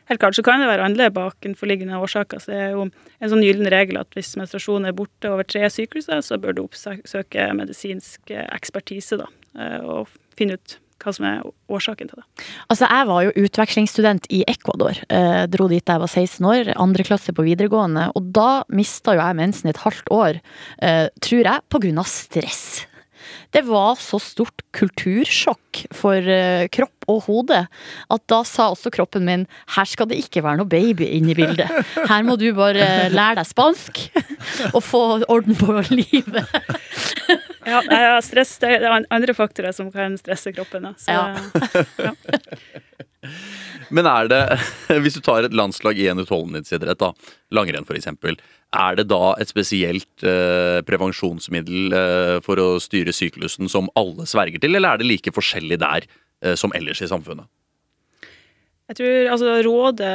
Helt 0.10 0.24
klart 0.24 0.38
så 0.38 0.42
kan 0.46 0.62
det 0.62 0.70
være 0.72 0.88
andre 0.88 1.12
bakenforliggende 1.14 2.00
årsaker. 2.02 2.40
så 2.42 2.50
det 2.50 2.62
er 2.64 2.72
jo 2.74 2.88
en 2.88 3.30
sånn 3.30 3.44
gyllen 3.46 3.70
regel 3.70 4.00
at 4.02 4.16
hvis 4.18 4.32
menstruasjonen 4.40 4.90
er 4.90 4.96
borte 4.98 5.30
over 5.30 5.46
tre 5.46 5.68
sykluser, 5.70 6.24
så 6.26 6.40
bør 6.42 6.56
du 6.56 6.64
oppsøke 6.64 7.46
medisinsk 7.54 8.32
eh, 8.34 8.48
ekspertise 8.56 9.20
da, 9.22 9.28
eh, 9.60 9.78
og 9.86 10.10
finne 10.40 10.58
ut 10.58 10.80
hva 11.00 11.14
som 11.16 11.28
er 11.30 11.42
årsaken 11.72 12.12
til 12.12 12.20
det. 12.20 12.46
Altså, 12.68 12.88
jeg 12.88 13.08
var 13.10 13.24
jo 13.26 13.46
utvekslingsstudent 13.46 14.30
i 14.36 14.44
Ecuador. 14.52 15.00
Eh, 15.10 15.46
dro 15.52 15.70
dit 15.72 15.86
da 15.86 15.98
jeg 15.98 16.04
var 16.06 16.14
16 16.14 16.50
år, 16.52 16.74
andre 16.76 17.08
klasse 17.08 17.36
på 17.36 17.46
videregående. 17.48 18.10
Og 18.20 18.30
da 18.36 18.50
mista 18.74 19.16
jo 19.16 19.24
jeg 19.24 19.40
mensen 19.40 19.70
i 19.70 19.74
et 19.74 19.84
halvt 19.86 20.14
år, 20.14 20.40
eh, 20.84 21.08
tror 21.24 21.44
jeg, 21.44 21.98
av 22.00 22.08
stress. 22.10 22.86
Det 23.52 23.64
var 23.66 23.98
så 23.98 24.20
stort 24.22 24.62
kultursjokk 24.78 25.84
for 25.96 26.16
eh, 26.16 26.68
kropp 26.70 27.08
og 27.10 27.24
hode 27.26 27.60
at 27.66 28.24
da 28.30 28.40
sa 28.46 28.70
også 28.70 28.92
kroppen 28.94 29.26
min 29.26 29.46
her 29.76 29.90
skal 29.90 30.10
det 30.10 30.20
ikke 30.22 30.44
være 30.46 30.62
noe 30.62 30.70
baby 30.70 31.08
inne 31.18 31.34
i 31.34 31.38
bildet. 31.38 31.70
Her 32.12 32.26
må 32.28 32.38
du 32.38 32.52
bare 32.58 33.10
lære 33.10 33.40
deg 33.42 33.50
spansk 33.50 34.04
og 34.76 34.84
få 34.86 35.04
orden 35.26 35.58
på 35.58 35.82
livet. 35.90 36.46
Ja, 37.68 37.82
ja, 37.84 38.20
stress, 38.24 38.56
det 38.62 38.78
er 38.78 39.06
andre 39.12 39.36
faktorer 39.36 39.76
som 39.76 39.92
kan 39.92 40.16
stresse 40.20 40.54
kroppen. 40.56 40.88
da. 40.88 40.94
Så, 40.98 41.12
Ja. 41.12 41.36
ja. 41.98 42.14
Men 43.92 44.08
er 44.08 44.30
det, 44.32 44.40
hvis 45.04 45.18
du 45.18 45.22
tar 45.26 45.44
et 45.44 45.56
landslag 45.56 45.98
i 46.00 46.08
en 46.12 46.22
utholdenhetsidrett, 46.22 47.02
da, 47.02 47.12
langrenn 47.56 47.88
f.eks., 47.88 48.08
er 48.70 48.98
det 49.00 49.08
da 49.10 49.34
et 49.42 49.50
spesielt 49.50 50.24
eh, 50.24 50.80
prevensjonsmiddel 50.86 51.96
eh, 51.98 52.36
for 52.46 52.62
å 52.62 52.68
styre 52.84 53.14
syklusen 53.16 53.72
som 53.72 53.90
alle 54.00 54.28
sverger 54.30 54.62
til, 54.62 54.78
eller 54.78 54.94
er 54.94 55.02
det 55.02 55.10
like 55.10 55.34
forskjellig 55.34 55.80
der 55.82 56.06
eh, 56.06 56.54
som 56.60 56.72
ellers 56.78 57.02
i 57.02 57.10
samfunnet? 57.10 57.50
Jeg 58.90 58.98
tror 58.98 59.32
altså, 59.34 59.56
Rådet 59.66 60.14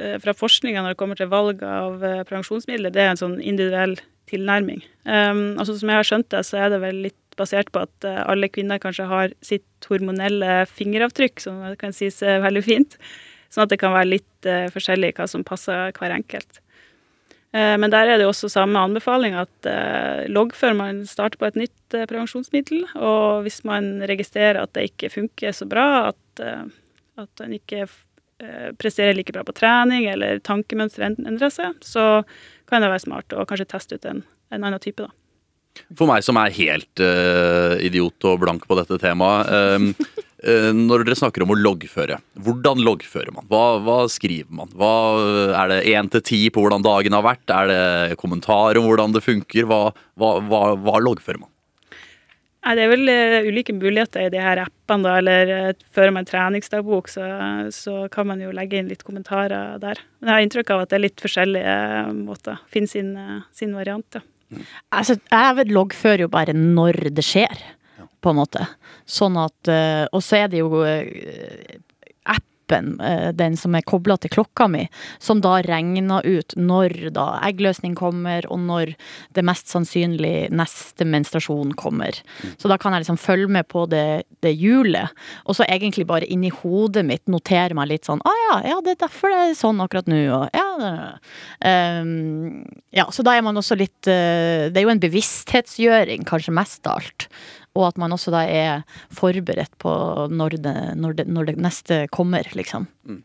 eh, 0.00 0.16
fra 0.20 0.34
forskninga 0.36 0.82
når 0.82 0.94
det 0.94 1.00
kommer 1.00 1.20
til 1.20 1.30
valg 1.32 1.62
av 1.64 2.02
eh, 2.04 2.22
prevensjonsmidler, 2.28 2.92
det 2.92 3.04
er 3.04 3.12
en 3.14 3.20
sånn 3.20 3.38
individuell 3.40 3.94
tilnærming. 4.30 4.84
Um, 5.04 5.58
altså, 5.58 5.76
som 5.78 5.90
jeg 5.90 6.00
har 6.00 6.06
skjønt 6.06 6.30
det, 6.32 6.44
så 6.46 6.62
er 6.62 6.72
det 6.72 6.80
vel 6.84 7.02
litt 7.08 7.36
basert 7.40 7.70
på 7.74 7.82
at 7.86 8.06
uh, 8.06 8.22
alle 8.30 8.50
kvinner 8.52 8.80
kanskje 8.82 9.08
har 9.10 9.34
sitt 9.44 9.90
hormonelle 9.90 10.64
fingeravtrykk, 10.70 11.42
som 11.42 11.60
kan 11.80 11.94
sies 11.96 12.20
er 12.22 12.42
veldig 12.44 12.64
fint. 12.66 12.98
Sånn 13.50 13.66
at 13.66 13.72
det 13.72 13.80
kan 13.82 13.94
være 13.96 14.12
litt 14.12 14.48
uh, 14.48 14.66
forskjellig 14.74 15.14
hva 15.18 15.28
som 15.30 15.46
passer 15.46 15.94
hver 15.96 16.16
enkelt. 16.16 16.60
Uh, 17.50 17.74
men 17.82 17.90
der 17.90 18.12
er 18.12 18.20
det 18.20 18.28
også 18.30 18.50
samme 18.52 18.78
anbefaling 18.78 19.34
at 19.38 19.70
logg 20.30 20.54
før 20.54 20.76
man 20.78 21.02
starter 21.08 21.40
på 21.40 21.48
et 21.48 21.58
nytt 21.58 21.96
prevensjonsmiddel. 21.96 22.84
Og 23.00 23.42
hvis 23.46 23.64
man 23.66 23.98
registrerer 24.10 24.60
at 24.62 24.74
det 24.76 24.92
ikke 24.92 25.10
funker 25.16 25.56
så 25.56 25.66
bra, 25.70 26.12
at, 26.12 26.44
at 27.18 27.42
man 27.42 27.56
ikke 27.56 27.88
presterer 28.80 29.12
like 29.18 29.34
bra 29.34 29.42
på 29.44 29.52
trening, 29.52 30.06
eller 30.08 30.38
tankemønsteret 30.46 31.18
endrer 31.28 31.50
seg, 31.52 31.74
så 31.84 32.22
kan 32.70 32.84
det 32.84 32.92
være 32.92 33.04
smart 33.04 33.34
å 33.36 33.46
kanskje 33.48 33.68
teste 33.74 33.98
ut 33.98 34.06
en, 34.08 34.24
en 34.54 34.64
annen 34.64 34.82
type, 34.82 35.04
da. 35.04 35.12
For 35.94 36.08
meg 36.10 36.24
som 36.26 36.38
er 36.40 36.54
helt 36.56 37.02
uh, 37.02 37.76
idiot 37.82 38.26
og 38.26 38.40
blank 38.42 38.66
på 38.68 38.76
dette 38.78 38.98
temaet. 39.00 39.50
Uh, 39.50 40.18
uh, 40.48 40.70
når 40.76 41.06
dere 41.06 41.18
snakker 41.20 41.44
om 41.44 41.54
å 41.54 41.58
loggføre, 41.58 42.18
hvordan 42.42 42.82
loggfører 42.86 43.32
man? 43.36 43.46
Hva, 43.50 43.78
hva 43.84 44.00
skriver 44.10 44.50
man? 44.62 44.72
Hva, 44.74 44.92
er 45.62 45.72
det 45.72 45.80
én 45.94 46.10
til 46.10 46.24
ti 46.26 46.42
på 46.50 46.64
hvordan 46.64 46.84
dagen 46.86 47.16
har 47.16 47.26
vært? 47.26 47.46
Er 47.54 47.70
det 47.70 48.20
kommentarer 48.20 48.80
om 48.82 48.90
hvordan 48.90 49.14
det 49.16 49.24
funker? 49.24 49.70
Hva, 49.70 49.82
hva 50.18 51.00
loggfører 51.06 51.42
man? 51.44 51.52
Nei, 52.60 52.74
Det 52.76 52.84
er 52.84 52.90
vel 52.92 53.08
uh, 53.08 53.48
ulike 53.48 53.74
muligheter 53.76 54.26
i 54.26 54.32
de 54.32 54.40
her 54.42 54.60
appene. 54.66 55.06
da, 55.06 55.16
eller 55.20 55.52
uh, 55.70 55.86
Fører 55.94 56.12
man 56.16 56.28
treningsdagbok, 56.28 57.08
så, 57.08 57.24
så, 57.72 58.04
kan 58.12 58.28
man 58.28 58.42
jo 58.42 58.52
legge 58.56 58.80
inn 58.80 58.90
litt 58.90 59.04
kommentarer 59.06 59.80
der. 59.80 60.02
Men 60.20 60.30
jeg 60.30 60.36
har 60.36 60.46
inntrykk 60.46 60.74
av 60.74 60.84
at 60.84 60.92
det 60.92 60.98
er 60.98 61.06
litt 61.06 61.24
forskjellige 61.24 61.76
uh, 62.10 62.12
måter. 62.16 62.60
Finne 62.72 62.92
sin, 62.92 63.14
sin 63.56 63.76
variant. 63.76 64.20
ja. 64.20 64.24
Mm. 64.50 64.64
Altså, 64.98 65.14
jeg 65.30 65.70
loggfører 65.70 66.24
jo 66.24 66.32
bare 66.32 66.56
når 66.56 67.04
det 67.14 67.22
skjer, 67.22 67.60
på 68.20 68.32
en 68.32 68.40
måte. 68.40 68.64
Sånn 69.08 69.38
at 69.40 69.70
Og 70.12 70.20
så 70.20 70.42
er 70.42 70.50
det 70.50 70.58
jo 70.60 70.82
appen, 72.70 73.00
eh, 73.00 73.32
den 73.32 73.56
som 73.56 73.74
er 73.74 73.82
kobla 73.82 74.16
til 74.16 74.30
klokka 74.30 74.68
mi, 74.68 74.88
som 75.18 75.40
da 75.40 75.60
regner 75.62 76.24
ut 76.24 76.54
når 76.56 77.12
da 77.14 77.40
eggløsning 77.44 77.94
kommer, 77.94 78.46
og 78.50 78.58
når 78.60 78.94
det 79.34 79.44
mest 79.44 79.68
sannsynlig 79.68 80.50
neste 80.50 81.04
menstruasjon 81.04 81.74
kommer. 81.74 82.14
Så 82.58 82.68
da 82.68 82.78
kan 82.78 82.92
jeg 82.92 83.04
liksom 83.04 83.18
følge 83.18 83.48
med 83.48 83.68
på 83.68 83.86
det, 83.90 84.24
det 84.42 84.54
hjulet, 84.54 85.10
og 85.44 85.56
så 85.56 85.66
egentlig 85.66 86.06
bare 86.06 86.28
inni 86.30 86.50
hodet 86.50 87.04
mitt 87.06 87.26
notere 87.28 87.74
meg 87.74 87.90
litt 87.90 88.08
sånn 88.08 88.20
Å 88.20 88.30
ah, 88.30 88.40
ja, 88.40 88.56
ja, 88.70 88.80
det 88.84 88.94
er 88.94 89.02
derfor 89.06 89.32
det 89.32 89.40
er 89.42 89.54
sånn 89.58 89.80
akkurat 89.82 90.08
nå, 90.10 90.20
og 90.34 90.56
ja, 90.56 91.16
um, 92.00 92.64
ja, 92.94 93.06
så 93.12 93.24
da 93.26 93.36
er 93.36 93.44
man 93.46 93.58
også 93.58 93.76
litt 93.78 94.08
uh, 94.08 94.68
Det 94.70 94.80
er 94.80 94.86
jo 94.86 94.92
en 94.92 95.02
bevissthetsgjøring, 95.02 96.26
kanskje 96.28 96.54
mest 96.54 96.86
av 96.90 97.00
alt 97.00 97.28
og 97.80 97.88
at 97.90 97.98
man 98.00 98.14
også 98.14 98.32
da 98.34 98.44
er 98.44 98.84
forberedt 99.14 99.74
på 99.82 99.90
når 100.30 100.60
det, 100.60 100.76
når 101.00 101.18
det, 101.18 101.28
når 101.32 101.50
det 101.50 101.58
neste 101.60 102.04
kommer, 102.14 102.46
liksom. 102.56 102.88
Mm. 103.08 103.22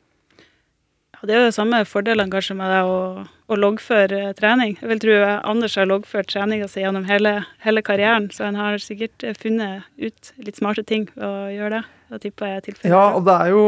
Det 1.26 1.34
er 1.34 1.42
jo 1.42 1.50
de 1.50 1.56
samme 1.56 1.80
fordelene 1.90 2.30
kanskje 2.30 2.56
med 2.58 2.70
det 2.70 2.82
å, 2.86 2.98
å 3.26 3.58
loggføre 3.58 4.34
trening. 4.38 4.76
Jeg 4.78 4.90
vil 4.92 5.02
tro 5.02 5.16
Anders 5.50 5.78
har 5.80 5.88
loggført 5.90 6.30
treninga 6.30 6.68
si 6.70 6.84
gjennom 6.84 7.08
hele, 7.10 7.40
hele, 7.66 7.82
karrieren, 7.86 8.28
så 8.34 8.46
han 8.46 8.60
har 8.60 8.78
sikkert 8.84 9.26
funnet 9.42 9.88
ut 9.98 10.34
litt 10.46 10.60
smarte 10.60 10.86
ting 10.86 11.08
å 11.18 11.48
gjøre 11.54 11.80
det. 11.80 11.84
Da 12.14 12.22
tipper 12.22 12.52
jeg 12.52 12.66
tilfellet. 12.68 12.94
Ja, 12.94 13.08
og 13.18 13.26
det 13.26 13.38
er 13.42 13.54
jo 13.56 13.64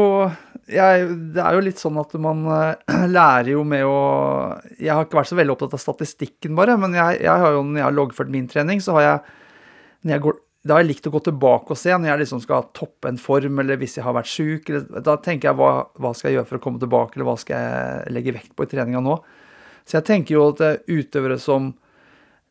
jeg, 0.68 1.06
det 1.34 1.40
er 1.42 1.56
jo 1.56 1.64
litt 1.64 1.80
sånn 1.80 1.98
at 1.98 2.12
man 2.20 2.44
uh, 2.46 3.06
lærer 3.16 3.54
jo 3.54 3.64
med 3.66 3.86
å 3.88 3.98
Jeg 4.76 4.92
har 4.92 5.06
ikke 5.06 5.22
vært 5.22 5.30
så 5.32 5.38
veldig 5.38 5.54
opptatt 5.56 5.78
av 5.78 5.82
statistikken, 5.82 6.54
bare, 6.58 6.76
men 6.80 6.94
jeg, 6.96 7.22
jeg 7.24 7.44
har 7.44 7.56
jo, 7.56 7.64
når 7.64 7.80
jeg 7.80 7.88
har 7.88 7.96
loggført 7.96 8.34
min 8.34 8.46
trening, 8.50 8.84
så 8.84 8.98
har 8.98 9.06
jeg 9.06 9.18
Når 10.04 10.14
jeg 10.14 10.24
går 10.28 10.38
da 10.66 10.74
har 10.74 10.82
jeg 10.82 10.90
likt 10.90 11.06
å 11.06 11.12
gå 11.14 11.20
tilbake 11.28 11.72
og 11.72 11.78
se 11.78 11.94
når 11.94 12.10
jeg 12.10 12.20
liksom 12.24 12.40
skal 12.42 12.70
toppe 12.76 13.10
en 13.12 13.20
form, 13.22 13.60
eller 13.62 13.78
hvis 13.78 13.94
jeg 13.98 14.04
har 14.04 14.16
vært 14.16 14.30
sjuk. 14.30 14.70
Da 15.06 15.14
tenker 15.22 15.52
jeg 15.52 15.58
hva, 15.58 15.72
hva, 15.94 16.10
skal 16.16 16.32
jeg 16.32 16.40
gjøre 16.40 16.50
for 16.50 16.58
å 16.58 16.64
komme 16.64 16.82
tilbake, 16.82 17.14
eller 17.14 17.28
hva 17.28 17.36
skal 17.38 17.62
jeg 17.62 18.16
legge 18.16 18.34
vekt 18.34 18.56
på 18.58 18.66
i 18.66 18.72
treninga 18.72 19.02
nå? 19.04 19.14
Så 19.88 20.00
jeg 20.00 20.08
tenker 20.08 20.34
jo 20.34 20.48
at 20.50 20.64
eh, 20.66 20.80
utøvere 20.98 21.38
som 21.40 21.70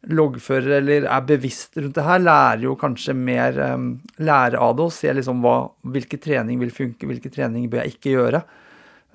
loggfører 0.08 0.78
eller 0.78 1.08
er 1.10 1.26
bevisst 1.28 1.76
rundt 1.78 1.98
det 1.98 2.06
her, 2.06 2.22
lærer 2.24 2.64
jo 2.64 2.78
kanskje 2.80 3.16
mer 3.18 3.58
um, 3.74 3.90
lære 4.22 4.62
av 4.62 4.78
det 4.78 4.86
og 4.86 4.94
ser 4.94 5.18
liksom 5.18 5.42
hva, 5.44 5.58
hvilken 5.90 6.22
trening 6.24 6.62
vil 6.62 6.72
funke, 6.72 7.10
hvilken 7.10 7.34
trening 7.34 7.66
bør 7.72 7.84
jeg 7.84 7.98
ikke 7.98 8.14
gjøre. 8.14 8.42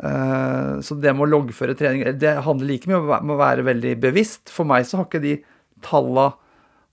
Uh, 0.03 0.83
så 0.85 0.99
det 0.99 1.15
med 1.15 1.29
å 1.29 1.33
loggføre 1.33 1.77
trening, 1.79 2.05
det 2.21 2.35
handler 2.45 2.69
like 2.69 2.91
mye 2.91 3.01
om 3.23 3.33
å 3.33 3.41
være 3.41 3.65
veldig 3.71 3.97
bevisst. 4.03 4.53
For 4.53 4.69
meg 4.69 4.85
så 4.89 5.01
har 5.01 5.09
ikke 5.09 5.23
de 5.23 5.39
talla 5.87 6.33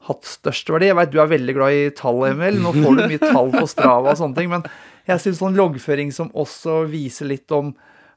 hatt 0.08 0.28
størst 0.28 0.70
verdi. 0.72 0.90
Jeg 0.90 0.98
vet 1.00 1.12
du 1.14 1.20
er 1.22 1.32
veldig 1.32 1.56
glad 1.58 1.76
i 1.76 1.90
tall, 1.98 2.22
Emil. 2.30 2.60
Nå 2.64 2.72
får 2.78 2.98
du 2.98 3.04
mye 3.12 3.22
tall 3.22 3.52
på 3.56 3.66
Strava 3.70 4.14
og 4.14 4.20
sånne 4.20 4.38
ting. 4.40 4.52
Men 4.52 4.66
jeg 5.10 5.24
syns 5.24 5.42
sånn 5.42 5.58
loggføring 5.60 6.14
som 6.16 6.32
også 6.38 6.84
viser 6.92 7.30
litt 7.30 7.52
om 7.56 7.74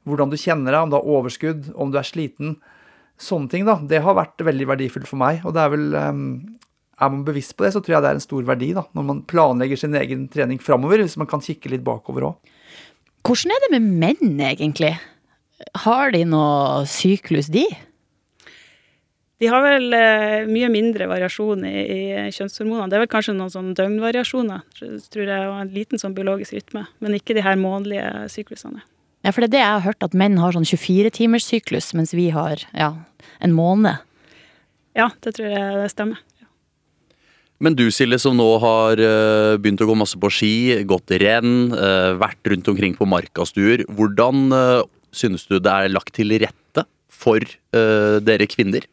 hvordan 0.07 0.31
du 0.31 0.37
kjenner 0.39 0.73
deg, 0.73 0.81
om 0.83 0.91
du 0.91 0.97
har 0.97 1.11
overskudd, 1.17 1.69
om 1.79 1.91
du 1.91 1.99
er 1.99 2.07
sliten, 2.07 2.57
sånne 3.21 3.51
ting, 3.51 3.63
da, 3.67 3.77
det 3.87 4.01
har 4.03 4.17
vært 4.17 4.41
veldig 4.43 4.67
verdifullt 4.73 5.07
for 5.07 5.21
meg. 5.21 5.43
Og 5.47 5.55
det 5.55 5.63
er 5.63 5.71
vel 5.71 5.87
um, 5.95 6.25
Er 7.01 7.09
man 7.09 7.23
bevisst 7.25 7.55
på 7.57 7.65
det, 7.65 7.73
så 7.73 7.81
tror 7.81 7.97
jeg 7.97 8.05
det 8.05 8.11
er 8.11 8.19
en 8.19 8.23
stor 8.23 8.43
verdi, 8.47 8.73
da, 8.75 8.83
når 8.95 9.07
man 9.07 9.23
planlegger 9.27 9.79
sin 9.79 9.95
egen 9.97 10.27
trening 10.31 10.59
framover, 10.61 11.01
hvis 11.01 11.17
man 11.19 11.29
kan 11.29 11.41
kikke 11.43 11.71
litt 11.73 11.83
bakover 11.83 12.29
òg. 12.29 12.53
Hvordan 13.23 13.55
er 13.55 13.63
det 13.63 13.71
med 13.73 13.87
menn, 14.03 14.35
egentlig? 14.43 14.91
Har 15.85 16.11
de 16.13 16.21
noe 16.27 16.83
syklus, 16.89 17.49
de? 17.51 17.65
De 19.43 19.49
har 19.51 19.59
vel 19.59 19.91
eh, 19.97 20.45
mye 20.47 20.69
mindre 20.71 21.09
variasjon 21.11 21.65
i, 21.67 21.71
i, 21.83 22.01
kjønnshormonene. 22.31 22.87
Det 22.87 22.95
er 22.95 23.01
vel 23.01 23.09
kanskje 23.11 23.33
noen 23.35 23.51
sånn 23.51 23.73
døgnvariasjoner, 23.75 24.61
tror 25.11 25.23
jeg, 25.27 25.47
og 25.49 25.57
en 25.59 25.73
liten 25.73 25.99
sånn 25.99 26.15
biologisk 26.15 26.55
rytme. 26.55 26.85
Men 27.03 27.17
ikke 27.17 27.35
de 27.35 27.43
her 27.43 27.59
månedlige 27.59 28.05
syklusene. 28.31 28.85
Ja, 29.27 29.33
for 29.33 29.43
det 29.43 29.49
er 29.49 29.55
det 29.57 29.63
jeg 29.65 29.73
har 29.73 29.83
hørt, 29.83 30.05
at 30.07 30.15
menn 30.15 30.39
har 30.39 30.55
sånn 30.55 30.67
24-timers 30.67 31.49
syklus, 31.49 31.89
mens 31.97 32.15
vi 32.15 32.29
har 32.31 32.63
ja, 32.71 32.93
en 33.43 33.57
måned. 33.57 33.99
Ja, 34.95 35.09
det 35.27 35.35
tror 35.35 35.51
jeg 35.51 35.75
det 35.81 35.91
stemmer. 35.91 36.23
Men 37.63 37.75
du 37.75 37.85
Silje, 37.91 38.21
som 38.23 38.39
nå 38.39 38.47
har 38.63 38.99
uh, 39.03 39.59
begynt 39.59 39.83
å 39.83 39.89
gå 39.91 39.99
masse 39.99 40.19
på 40.19 40.31
ski, 40.31 40.55
gått 40.87 41.11
renn, 41.19 41.71
uh, 41.75 42.15
vært 42.19 42.51
rundt 42.51 42.71
omkring 42.71 42.95
på 42.95 43.07
markastuer. 43.11 43.83
Hvordan 43.91 44.47
uh, 44.55 44.87
synes 45.15 45.43
du 45.51 45.59
det 45.59 45.71
er 45.71 45.91
lagt 45.91 46.15
til 46.15 46.31
rette 46.39 46.87
for 47.13 47.43
dere 47.71 48.45
kvinner 48.49 48.83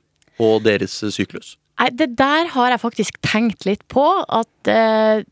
og 0.41 0.65
deres 0.65 0.97
syklus? 1.13 1.57
Nei, 1.81 1.89
Det 1.97 2.11
der 2.19 2.51
har 2.53 2.75
jeg 2.75 2.83
faktisk 2.83 3.21
tenkt 3.25 3.65
litt 3.65 3.87
på. 3.89 4.05
At 4.29 4.69
eh, 4.69 5.23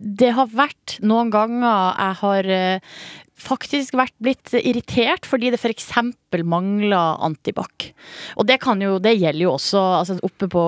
det 0.00 0.32
har 0.36 0.52
vært 0.52 0.98
noen 1.00 1.32
ganger 1.32 1.94
jeg 1.96 2.18
har 2.20 2.50
eh, 2.58 2.98
faktisk 3.44 3.96
vært 3.98 4.14
blitt 4.22 4.52
irritert 4.60 5.28
fordi 5.28 5.52
det 5.52 5.60
f.eks. 5.60 5.90
mangler 6.44 7.20
antibac. 7.22 7.90
Og 8.40 8.48
det, 8.48 8.58
kan 8.64 8.80
jo, 8.82 8.96
det 9.02 9.14
gjelder 9.14 9.44
jo 9.44 9.52
også 9.54 9.82
altså 10.00 10.16
Oppe 10.24 10.48
på 10.50 10.62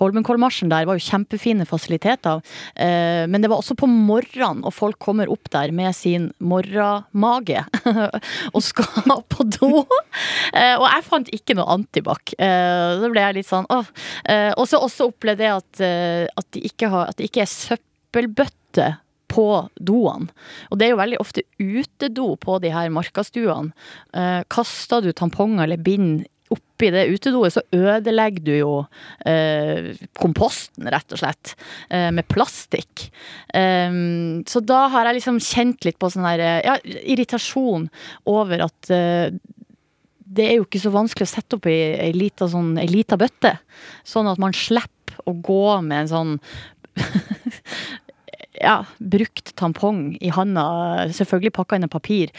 Holmenkollmarsjen 0.00 0.70
der 0.72 0.86
var 0.88 0.96
jo 0.96 1.04
kjempefine 1.04 1.66
fasiliteter. 1.68 2.40
Eh, 2.74 3.24
men 3.28 3.42
det 3.42 3.50
var 3.52 3.60
også 3.60 3.76
på 3.78 3.88
morgenen, 3.90 4.62
og 4.64 4.74
folk 4.74 4.98
kommer 5.02 5.30
opp 5.32 5.50
der 5.52 5.74
med 5.74 5.92
sin 5.96 6.30
morramage 6.40 7.64
og 8.54 8.62
skal 8.64 9.18
på 9.32 9.46
do. 9.58 9.84
Eh, 10.52 10.76
og 10.78 10.86
jeg 10.86 11.06
fant 11.08 11.32
ikke 11.34 11.56
noe 11.58 11.68
antibac. 11.76 12.34
Eh, 12.38 12.98
da 13.02 13.12
ble 13.12 13.26
jeg 13.26 13.38
litt 13.40 13.50
sånn 13.50 13.68
åh. 13.72 13.88
Eh, 14.28 14.50
og 14.56 14.68
så 14.70 14.80
også 14.82 15.10
opplevde 15.10 15.46
jeg 15.46 15.60
at, 15.60 15.84
eh, 15.84 16.26
at, 16.30 16.48
de 16.54 16.64
ikke 16.68 16.90
har, 16.92 17.10
at 17.10 17.18
det 17.18 17.28
ikke 17.28 17.44
er 17.44 17.52
søppelbøtte 17.52 18.92
på 19.32 19.46
doene. 19.80 20.28
Og 20.70 20.78
det 20.78 20.86
er 20.86 20.94
jo 20.94 21.00
veldig 21.00 21.22
ofte 21.22 21.46
utedo 21.58 22.34
på 22.40 22.58
de 22.62 22.72
her 22.74 22.92
markastuene. 22.92 23.72
Eh, 24.12 24.42
kaster 24.52 25.04
du 25.04 25.12
tamponger 25.16 25.66
eller 25.66 25.80
bind 25.82 26.26
oppi 26.52 26.90
det 26.92 27.06
utedoet, 27.08 27.54
så 27.54 27.62
ødelegger 27.72 28.44
du 28.44 28.52
jo 28.52 28.72
eh, 29.24 29.94
komposten, 30.20 30.84
rett 30.92 31.14
og 31.14 31.22
slett, 31.22 31.54
eh, 31.88 32.10
med 32.12 32.28
plastikk. 32.28 33.06
Eh, 33.56 33.96
så 34.48 34.64
da 34.68 34.84
har 34.92 35.08
jeg 35.08 35.20
liksom 35.20 35.40
kjent 35.40 35.88
litt 35.88 36.00
på 36.02 36.12
sånn 36.12 36.28
her 36.28 36.44
ja, 36.60 36.76
irritasjon 36.84 37.88
over 38.28 38.66
at 38.68 38.92
eh, 38.92 39.32
det 40.32 40.48
er 40.48 40.58
jo 40.58 40.66
ikke 40.66 40.80
så 40.80 40.92
vanskelig 40.92 41.28
å 41.28 41.32
sette 41.34 41.58
opp 41.58 41.68
i 41.68 41.78
ei 42.00 42.12
lita 42.16 42.48
sånn, 42.48 42.74
bøtte, 43.20 43.56
sånn 44.08 44.30
at 44.30 44.40
man 44.40 44.54
slipper 44.56 45.18
å 45.28 45.34
gå 45.44 45.66
med 45.84 46.06
en 46.06 46.12
sånn 46.12 46.36
ja, 48.62 48.76
brukt 48.98 49.52
tampong 49.58 50.16
i 50.22 50.30
handa, 50.34 50.64
selvfølgelig 51.14 51.54
pakka 51.56 51.78
inn 51.78 51.86
i 51.86 51.90
papir, 51.92 52.32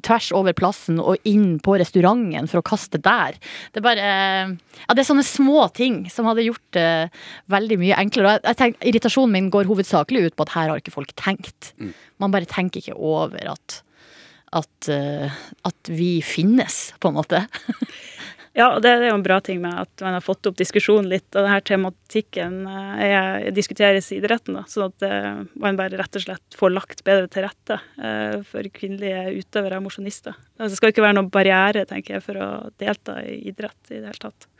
tvers 0.00 0.30
over 0.36 0.56
plassen 0.56 1.00
og 1.02 1.20
inn 1.28 1.58
på 1.62 1.76
restauranten 1.80 2.48
for 2.50 2.62
å 2.62 2.66
kaste 2.66 3.00
der. 3.02 3.36
Det 3.72 3.82
er 3.82 3.86
bare 3.86 4.08
Ja, 4.08 4.94
det 4.94 5.02
er 5.02 5.10
sånne 5.10 5.26
små 5.26 5.66
ting 5.76 6.02
som 6.12 6.28
hadde 6.28 6.46
gjort 6.46 6.64
det 6.76 7.10
veldig 7.52 7.78
mye 7.82 8.00
enklere. 8.00 8.38
Jeg 8.46 8.58
tenker, 8.58 8.88
irritasjonen 8.88 9.36
min 9.36 9.52
går 9.52 9.68
hovedsakelig 9.68 10.30
ut 10.30 10.38
på 10.38 10.48
at 10.48 10.56
her 10.56 10.72
har 10.72 10.82
ikke 10.82 10.96
folk 10.96 11.14
tenkt. 11.20 11.74
Mm. 11.78 11.94
Man 12.22 12.34
bare 12.34 12.48
tenker 12.50 12.82
ikke 12.82 12.98
over 12.98 13.54
at 13.54 13.82
at, 14.50 14.88
uh, 14.90 15.30
at 15.62 15.90
vi 15.94 16.18
finnes, 16.26 16.88
på 16.98 17.10
en 17.10 17.20
måte. 17.20 17.44
Ja, 18.52 18.72
og 18.74 18.80
det, 18.82 18.96
det 18.98 19.06
er 19.06 19.12
jo 19.12 19.18
en 19.20 19.24
bra 19.24 19.36
ting 19.46 19.60
med 19.62 19.76
at 19.78 20.02
man 20.02 20.16
har 20.16 20.24
fått 20.24 20.48
opp 20.50 20.56
diskusjonen 20.58 21.06
litt, 21.12 21.28
og 21.36 21.46
denne 21.46 21.60
tematikken 21.62 22.56
eh, 22.66 23.02
er, 23.06 23.50
diskuteres 23.54 24.10
i 24.10 24.18
idretten, 24.18 24.58
da, 24.58 24.64
sånn 24.70 24.88
at 24.88 25.06
eh, 25.06 25.42
man 25.62 25.78
bare 25.78 26.00
rett 26.00 26.18
og 26.18 26.24
slett 26.24 26.58
får 26.58 26.74
lagt 26.74 27.04
bedre 27.06 27.30
til 27.30 27.46
rette 27.46 27.78
eh, 28.02 28.40
for 28.46 28.66
kvinnelige 28.74 29.36
utøvere 29.38 29.78
og 29.78 29.86
mosjonister. 29.86 30.34
Altså, 30.58 30.72
det 30.72 30.80
skal 30.80 30.94
ikke 30.94 31.06
være 31.06 31.20
noen 31.20 31.30
barriere, 31.30 31.86
tenker 31.86 32.18
jeg, 32.18 32.26
for 32.26 32.42
å 32.42 32.50
delta 32.82 33.20
i 33.22 33.38
idrett 33.52 33.94
i 33.94 34.00
det 34.00 34.08
hele 34.10 34.24
tatt. 34.26 34.50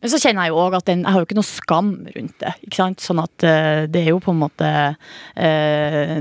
Men 0.00 0.12
så 0.12 0.20
kjenner 0.20 0.46
jeg 0.46 0.52
jo 0.52 0.60
òg 0.60 0.76
at 0.78 0.88
den, 0.88 1.04
jeg 1.04 1.14
har 1.14 1.22
jo 1.22 1.26
ikke 1.28 1.38
noe 1.38 1.48
skam 1.48 1.90
rundt 2.14 2.36
det. 2.42 2.52
ikke 2.66 2.80
sant? 2.80 3.04
Sånn 3.04 3.22
at 3.22 3.46
uh, 3.46 3.84
det 3.90 4.02
er 4.02 4.10
jo 4.12 4.20
på 4.22 4.34
en 4.34 4.42
måte 4.42 4.72
uh, 4.92 6.16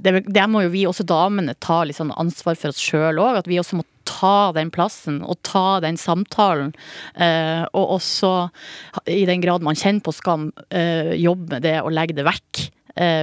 det, 0.00 0.12
det, 0.26 0.44
må 0.52 0.64
jo 0.66 0.72
vi 0.72 0.86
også 0.88 1.06
damene 1.08 1.56
ta 1.60 1.80
litt 1.86 1.98
sånn 1.98 2.12
ansvar 2.20 2.58
for 2.60 2.72
oss 2.72 2.82
sjøl 2.82 3.20
òg. 3.22 3.40
At 3.40 3.48
vi 3.50 3.60
også 3.60 3.80
må 3.80 3.86
ta 4.10 4.50
den 4.56 4.72
plassen 4.74 5.20
og 5.22 5.38
ta 5.46 5.78
den 5.84 5.98
samtalen. 6.00 6.74
Uh, 7.14 7.64
og 7.70 7.96
også, 8.00 8.32
i 9.06 9.22
den 9.28 9.44
grad 9.44 9.64
man 9.66 9.78
kjenner 9.78 10.02
på 10.04 10.14
skam, 10.16 10.50
jobbe 11.16 11.54
med 11.54 11.64
det 11.66 11.78
og 11.84 11.94
legge 11.94 12.16
det 12.18 12.26
vekk. 12.26 12.66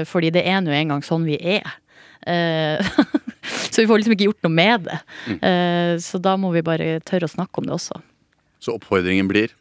fordi 0.07 0.29
det 0.33 0.41
er 0.47 0.61
nå 0.63 0.71
engang 0.71 1.03
sånn 1.03 1.25
vi 1.27 1.35
er. 1.38 1.65
så 3.71 3.81
vi 3.81 3.88
får 3.88 3.99
liksom 3.99 4.15
ikke 4.15 4.29
gjort 4.29 4.47
noe 4.47 4.55
med 4.55 4.88
det. 4.88 4.97
Mm. 5.27 5.99
så 6.03 6.19
da 6.23 6.33
må 6.39 6.51
vi 6.55 6.63
bare 6.65 6.97
tørre 7.05 7.27
å 7.27 7.33
snakke 7.35 7.61
om 7.61 7.67
det 7.67 7.75
også. 7.75 7.99
Så 8.63 8.75
oppfordringen 8.79 9.29
blir 9.29 9.53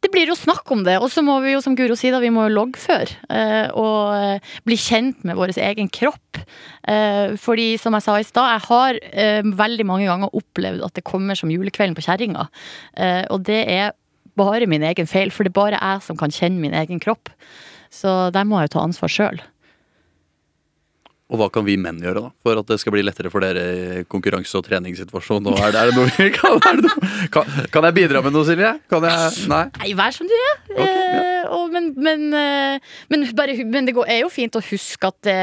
det 0.00 0.08
blir 0.12 0.30
jo 0.30 0.36
snakk 0.38 0.70
om 0.72 0.82
det. 0.86 0.96
Og 1.02 1.10
så 1.12 1.22
må 1.24 1.36
vi 1.44 1.52
jo, 1.52 1.60
som 1.64 1.76
Guro 1.76 1.96
sier, 1.98 2.14
da, 2.14 2.22
vi 2.22 2.32
må 2.32 2.46
jo 2.46 2.54
loggføre. 2.56 3.18
Eh, 3.28 3.68
og 3.76 4.14
eh, 4.16 4.52
bli 4.64 4.78
kjent 4.80 5.24
med 5.28 5.36
vår 5.36 5.52
egen 5.60 5.90
kropp. 5.92 6.40
Eh, 6.88 7.36
fordi, 7.40 7.74
som 7.80 7.96
jeg 7.96 8.06
sa 8.06 8.16
i 8.16 8.26
stad, 8.26 8.54
jeg 8.54 8.66
har 8.70 9.00
eh, 9.12 9.42
veldig 9.44 9.86
mange 9.88 10.08
ganger 10.08 10.36
opplevd 10.40 10.86
at 10.86 10.96
det 10.96 11.06
kommer 11.08 11.36
som 11.38 11.52
julekvelden 11.52 11.98
på 11.98 12.06
kjerringa. 12.08 12.48
Eh, 12.96 13.24
og 13.28 13.44
det 13.48 13.60
er 13.68 13.92
bare 14.40 14.68
min 14.70 14.86
egen 14.88 15.10
feil, 15.10 15.32
for 15.34 15.44
det 15.44 15.52
er 15.52 15.60
bare 15.60 15.80
jeg 15.82 16.06
som 16.06 16.16
kan 16.16 16.32
kjenne 16.32 16.62
min 16.62 16.76
egen 16.80 17.02
kropp. 17.02 17.28
Så 17.92 18.30
der 18.32 18.46
må 18.48 18.60
jeg 18.60 18.70
jo 18.70 18.78
ta 18.78 18.86
ansvar 18.86 19.12
sjøl. 19.12 19.42
Og 21.30 21.38
hva 21.38 21.46
kan 21.54 21.62
vi 21.62 21.76
menn 21.78 22.00
gjøre 22.02 22.24
da, 22.24 22.30
for 22.42 22.58
at 22.58 22.66
det 22.66 22.80
skal 22.82 22.94
bli 22.96 23.04
lettere 23.06 23.30
for 23.30 23.44
dere 23.44 23.62
i 23.62 24.04
konkurranse- 24.10 24.58
og 24.58 24.64
treningssituasjonen? 24.66 25.54
Er, 25.54 25.76
er, 25.78 25.90
det 25.90 25.94
noe 25.94 26.10
vi 26.16 26.26
kan, 26.40 26.58
kan, 27.30 27.52
kan, 27.70 27.86
jeg 27.86 27.96
bidra 28.00 28.22
med 28.24 28.34
noe, 28.34 28.46
Silje? 28.48 28.72
Kan 28.90 29.06
jeg 29.06 29.46
Nei? 29.50 29.62
Nei 29.78 29.92
vær 29.98 30.16
som 30.16 30.26
du 30.26 30.34
er. 30.34 30.56
Okay, 30.74 30.88
ja. 30.90 31.20
eh, 31.20 31.50
og, 31.54 31.68
men, 31.74 31.92
men, 32.02 32.26
eh, 32.34 32.96
men, 33.14 33.28
bare, 33.38 33.54
men, 33.62 33.86
det 33.86 33.94
er 34.08 34.24
jo 34.24 34.32
fint 34.32 34.58
å 34.58 34.64
huske 34.72 35.12
at 35.12 35.20
det, 35.28 35.38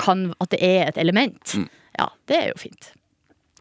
kan, 0.00 0.28
at 0.36 0.52
det 0.52 0.60
er 0.68 0.90
et 0.90 1.00
element. 1.00 1.56
Mm. 1.56 1.70
Ja, 1.96 2.10
det 2.28 2.38
er 2.42 2.52
jo 2.52 2.60
fint. 2.60 2.92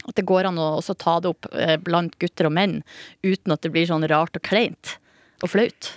At 0.10 0.18
det 0.18 0.28
går 0.28 0.50
an 0.50 0.60
å 0.60 0.74
også 0.82 0.98
ta 1.00 1.20
det 1.24 1.32
opp 1.32 1.48
eh, 1.56 1.78
blant 1.80 2.20
gutter 2.20 2.50
og 2.50 2.56
menn 2.58 2.82
uten 3.24 3.56
at 3.56 3.64
det 3.64 3.72
blir 3.72 3.88
sånn 3.88 4.08
rart 4.12 4.36
og 4.36 4.44
kleint 4.44 4.98
og 5.40 5.54
flaut. 5.54 5.94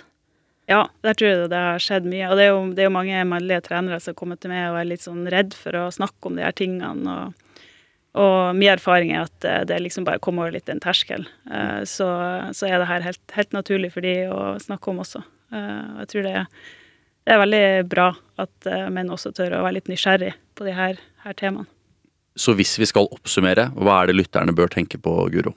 Ja, 0.69 0.87
der 1.05 1.13
tror 1.13 1.29
jeg 1.29 1.49
det 1.51 1.61
har 1.61 1.81
skjedd 1.81 2.07
mye. 2.09 2.27
Og 2.31 2.39
det 2.39 2.45
er 2.45 2.53
jo, 2.53 2.61
det 2.73 2.83
er 2.83 2.89
jo 2.89 2.95
mange 2.95 3.25
mannlige 3.29 3.65
trenere 3.67 3.99
som 4.01 4.13
har 4.13 4.19
kommet 4.21 4.41
til 4.41 4.53
meg 4.53 4.71
og 4.71 4.79
er 4.79 4.87
litt 4.89 5.03
sånn 5.03 5.27
redd 5.29 5.53
for 5.57 5.77
å 5.77 5.89
snakke 5.93 6.29
om 6.29 6.39
de 6.39 6.45
her 6.45 6.55
tingene. 6.57 7.17
Og, 7.17 7.67
og 8.17 8.39
min 8.57 8.71
erfaring 8.73 9.13
er 9.13 9.27
at 9.27 9.67
det 9.69 9.77
liksom 9.83 10.07
bare 10.07 10.21
kommer 10.23 10.47
over 10.47 10.55
litt 10.57 10.71
en 10.71 10.81
terskel. 10.81 11.27
Uh, 11.51 11.83
så, 11.85 12.09
så, 12.57 12.69
er 12.69 12.81
det 12.81 12.89
her 12.89 13.05
helt, 13.05 13.21
helt, 13.37 13.53
naturlig 13.53 13.93
for 13.93 14.05
de 14.05 14.15
å 14.31 14.55
snakke 14.63 14.89
om 14.89 15.03
også. 15.05 15.21
Uh, 15.53 16.01
jeg 16.01 16.11
tror 16.13 16.27
det 16.29 16.35
det 17.25 17.33
er, 17.33 17.39
veldig 17.41 17.89
bra 17.89 18.11
at 18.37 18.67
menn 18.93 19.07
også 19.09 19.31
tør 19.33 19.55
å 19.57 19.63
være 19.65 19.79
litt 19.79 19.87
nysgjerrig 19.89 20.35
på 20.53 20.67
de 20.67 20.75
her, 20.77 20.99
her 21.23 21.33
temaene. 21.33 21.65
Så 22.37 22.53
hvis 22.53 22.75
vi 22.77 22.85
skal 22.85 23.07
oppsummere, 23.15 23.71
hva 23.73 24.03
er 24.03 24.11
det 24.11 24.17
lytterne 24.19 24.53
bør 24.53 24.69
tenke 24.69 24.99
på, 25.01 25.13
Guro? 25.33 25.55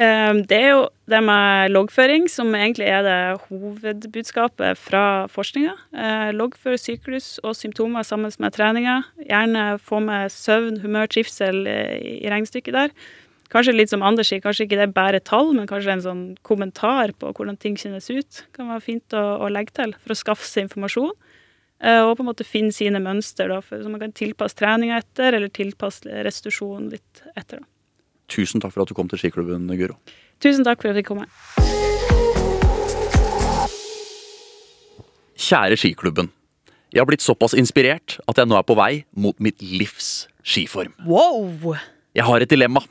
Ehm, 0.00 0.40
det 0.48 0.56
er 0.56 0.70
jo 0.72 0.84
det 1.10 1.18
med 1.20 1.72
loggføring 1.74 2.24
som 2.32 2.54
egentlig 2.56 2.86
er 2.88 3.02
det 3.04 3.40
hovedbudskapet 3.50 4.78
fra 4.80 5.26
forskninga. 5.28 5.74
Eh, 5.92 6.30
loggfør 6.32 6.78
syklus 6.80 7.36
og 7.44 7.56
symptomer 7.58 8.02
sammen 8.02 8.32
med 8.38 8.54
treninga. 8.56 9.02
Gjerne 9.28 9.78
få 9.78 10.00
med 10.00 10.32
søvn, 10.32 10.80
humør, 10.80 11.10
trivsel 11.12 11.66
eh, 11.66 11.98
i 12.24 12.30
regnestykket 12.32 12.78
der. 12.78 12.94
Kanskje 13.52 13.74
litt 13.76 13.92
som 13.92 14.00
Anders 14.00 14.30
sier, 14.32 14.40
kanskje 14.40 14.64
ikke 14.64 14.78
det 14.80 14.86
er 14.86 14.96
bare 14.96 15.20
tall, 15.20 15.52
men 15.52 15.68
kanskje 15.68 15.92
en 15.92 16.06
sånn 16.06 16.22
kommentar 16.40 17.12
på 17.12 17.34
hvordan 17.36 17.58
ting 17.60 17.76
kjennes 17.76 18.08
ut. 18.08 18.46
Kan 18.56 18.72
være 18.72 18.86
fint 18.86 19.12
å, 19.12 19.20
å 19.44 19.52
legge 19.52 19.76
til 19.76 19.92
for 20.00 20.14
å 20.14 20.16
skaffe 20.16 20.48
seg 20.48 20.70
informasjon. 20.70 21.12
Eh, 21.84 22.00
og 22.00 22.16
på 22.16 22.24
en 22.24 22.30
måte 22.30 22.48
finne 22.48 22.72
sine 22.72 23.02
mønster, 23.02 23.52
da, 23.52 23.60
for, 23.60 23.82
så 23.82 23.92
man 23.92 24.00
kan 24.00 24.16
tilpasse 24.16 24.56
treninga 24.56 25.02
etter, 25.02 25.36
eller 25.36 25.52
tilpasse 25.52 26.24
restitusjon 26.24 26.88
litt 26.94 27.26
etter. 27.36 27.60
da. 27.60 27.71
Tusen 28.30 28.62
takk 28.62 28.74
for 28.74 28.84
at 28.84 28.90
du 28.90 28.96
kom 28.96 29.08
til 29.10 29.20
skiklubben, 29.20 29.66
Guro. 29.78 29.98
Tusen 30.42 30.66
takk 30.66 30.82
for 30.82 30.90
at 30.90 30.96
jeg 30.96 31.02
fikk 31.02 31.12
komme. 31.12 31.26
Kjære 35.42 35.78
skiklubben. 35.80 36.30
Jeg 36.92 37.00
har 37.00 37.08
blitt 37.08 37.24
såpass 37.24 37.54
inspirert 37.56 38.18
at 38.28 38.38
jeg 38.38 38.48
nå 38.48 38.58
er 38.58 38.66
på 38.68 38.76
vei 38.76 39.04
mot 39.16 39.38
mitt 39.40 39.62
livs 39.64 40.28
skiform. 40.44 40.92
Wow! 41.08 41.72
Jeg 42.12 42.28
har 42.28 42.44
et 42.44 42.50
dilemma. 42.52 42.82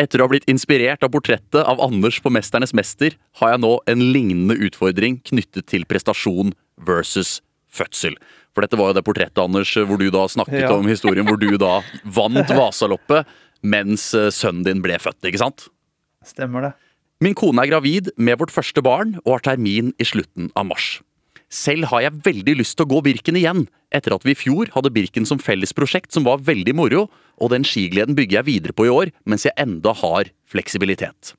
Etter 0.00 0.18
å 0.18 0.26
ha 0.26 0.32
blitt 0.32 0.48
inspirert 0.50 1.04
av 1.06 1.12
portrettet 1.14 1.60
av 1.60 1.82
Anders 1.84 2.16
på 2.22 2.32
Mesternes 2.32 2.72
mester, 2.74 3.14
har 3.38 3.52
jeg 3.52 3.62
nå 3.62 3.76
en 3.90 4.00
lignende 4.14 4.56
utfordring 4.66 5.20
knyttet 5.28 5.68
til 5.70 5.84
prestasjon 5.86 6.54
versus 6.88 7.36
fødsel. 7.70 8.16
For 8.54 8.64
dette 8.64 8.78
var 8.78 8.90
jo 8.90 8.96
det 8.96 9.04
portrettet, 9.06 9.42
Anders, 9.42 9.70
hvor 9.76 10.00
du 10.00 10.08
da 10.14 10.24
snakket 10.30 10.64
ja. 10.64 10.72
om 10.74 10.88
historien 10.88 11.26
hvor 11.28 11.38
du 11.38 11.52
da 11.60 11.76
vant 12.18 12.50
Vasaloppet 12.54 13.28
mens 13.64 14.10
eh, 14.16 14.30
sønnen 14.34 14.66
din 14.66 14.84
ble 14.84 14.98
født, 15.00 15.22
ikke 15.24 15.40
sant? 15.40 15.66
Stemmer 16.24 16.68
det. 16.68 16.72
Min 17.24 17.36
kone 17.38 17.62
er 17.62 17.70
gravid 17.70 18.10
med 18.20 18.38
vårt 18.40 18.52
første 18.52 18.82
barn 18.84 19.16
og 19.24 19.36
har 19.38 19.44
termin 19.48 19.92
i 20.02 20.06
slutten 20.06 20.50
av 20.58 20.68
mars. 20.68 20.98
Selv 21.54 21.86
har 21.92 22.02
jeg 22.02 22.22
veldig 22.26 22.56
lyst 22.58 22.74
til 22.76 22.86
å 22.86 22.90
gå 22.90 23.00
Birken 23.06 23.38
igjen, 23.38 23.62
etter 23.94 24.16
at 24.16 24.24
vi 24.26 24.32
i 24.34 24.38
fjor 24.38 24.72
hadde 24.74 24.90
Birken 24.94 25.28
som 25.28 25.38
fellesprosjekt 25.38 26.10
som 26.12 26.26
var 26.26 26.42
veldig 26.42 26.74
moro, 26.74 27.04
og 27.38 27.52
den 27.52 27.66
skigleden 27.68 28.16
bygger 28.18 28.40
jeg 28.40 28.48
videre 28.48 28.74
på 28.74 28.88
i 28.88 28.92
år, 28.92 29.12
mens 29.28 29.46
jeg 29.46 29.54
enda 29.60 29.94
har 30.00 30.32
fleksibilitet. 30.50 31.36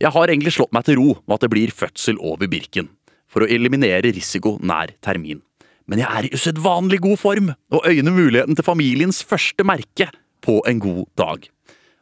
Jeg 0.00 0.14
har 0.14 0.30
egentlig 0.30 0.54
slått 0.54 0.72
meg 0.72 0.86
til 0.86 1.00
ro 1.00 1.08
med 1.18 1.36
at 1.36 1.44
det 1.44 1.52
blir 1.52 1.74
fødsel 1.74 2.20
over 2.22 2.48
Birken, 2.52 2.92
for 3.26 3.42
å 3.42 3.50
eliminere 3.50 4.14
risiko 4.14 4.54
nær 4.62 4.94
termin. 5.02 5.42
Men 5.90 6.04
jeg 6.04 6.14
er 6.14 6.28
i 6.28 6.32
usedvanlig 6.36 7.00
god 7.02 7.18
form, 7.18 7.50
og 7.74 7.86
øyner 7.90 8.14
muligheten 8.14 8.54
til 8.54 8.66
familiens 8.66 9.24
første 9.26 9.66
merke 9.66 10.12
på 10.44 10.60
en 10.68 10.82
god 10.82 11.06
dag. 11.20 11.46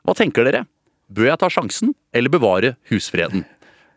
Hva 0.06 0.16
tenker 0.16 0.48
dere? 0.48 0.64
Bør 1.08 1.30
jeg 1.30 1.40
ta 1.40 1.48
sjansen, 1.52 1.94
eller 2.12 2.32
bevare 2.32 2.74
husfreden? 2.90 3.46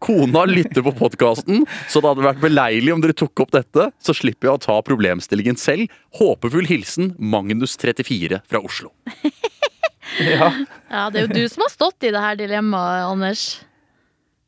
Kona 0.01 0.47
lytter 0.49 0.81
på 0.81 0.93
podkasten, 0.97 1.65
så 1.91 2.01
det 2.01 2.09
hadde 2.09 2.25
vært 2.25 2.41
beleilig 2.41 2.93
om 2.93 3.01
dere 3.03 3.13
tok 3.13 3.43
opp 3.43 3.51
dette. 3.53 3.91
Så 4.01 4.15
slipper 4.17 4.49
jeg 4.49 4.57
å 4.57 4.61
ta 4.63 4.77
problemstillingen 4.85 5.59
selv. 5.61 5.91
Håpefull 6.17 6.65
hilsen 6.69 7.11
Magnus34 7.21 8.41
fra 8.49 8.61
Oslo. 8.65 8.89
ja. 10.31 10.49
ja, 10.89 11.03
det 11.13 11.21
er 11.21 11.27
jo 11.27 11.35
du 11.35 11.43
som 11.51 11.67
har 11.67 11.73
stått 11.73 12.09
i 12.09 12.13
det 12.15 12.23
her 12.23 12.39
dilemmaet, 12.39 13.05
Anders. 13.11 13.43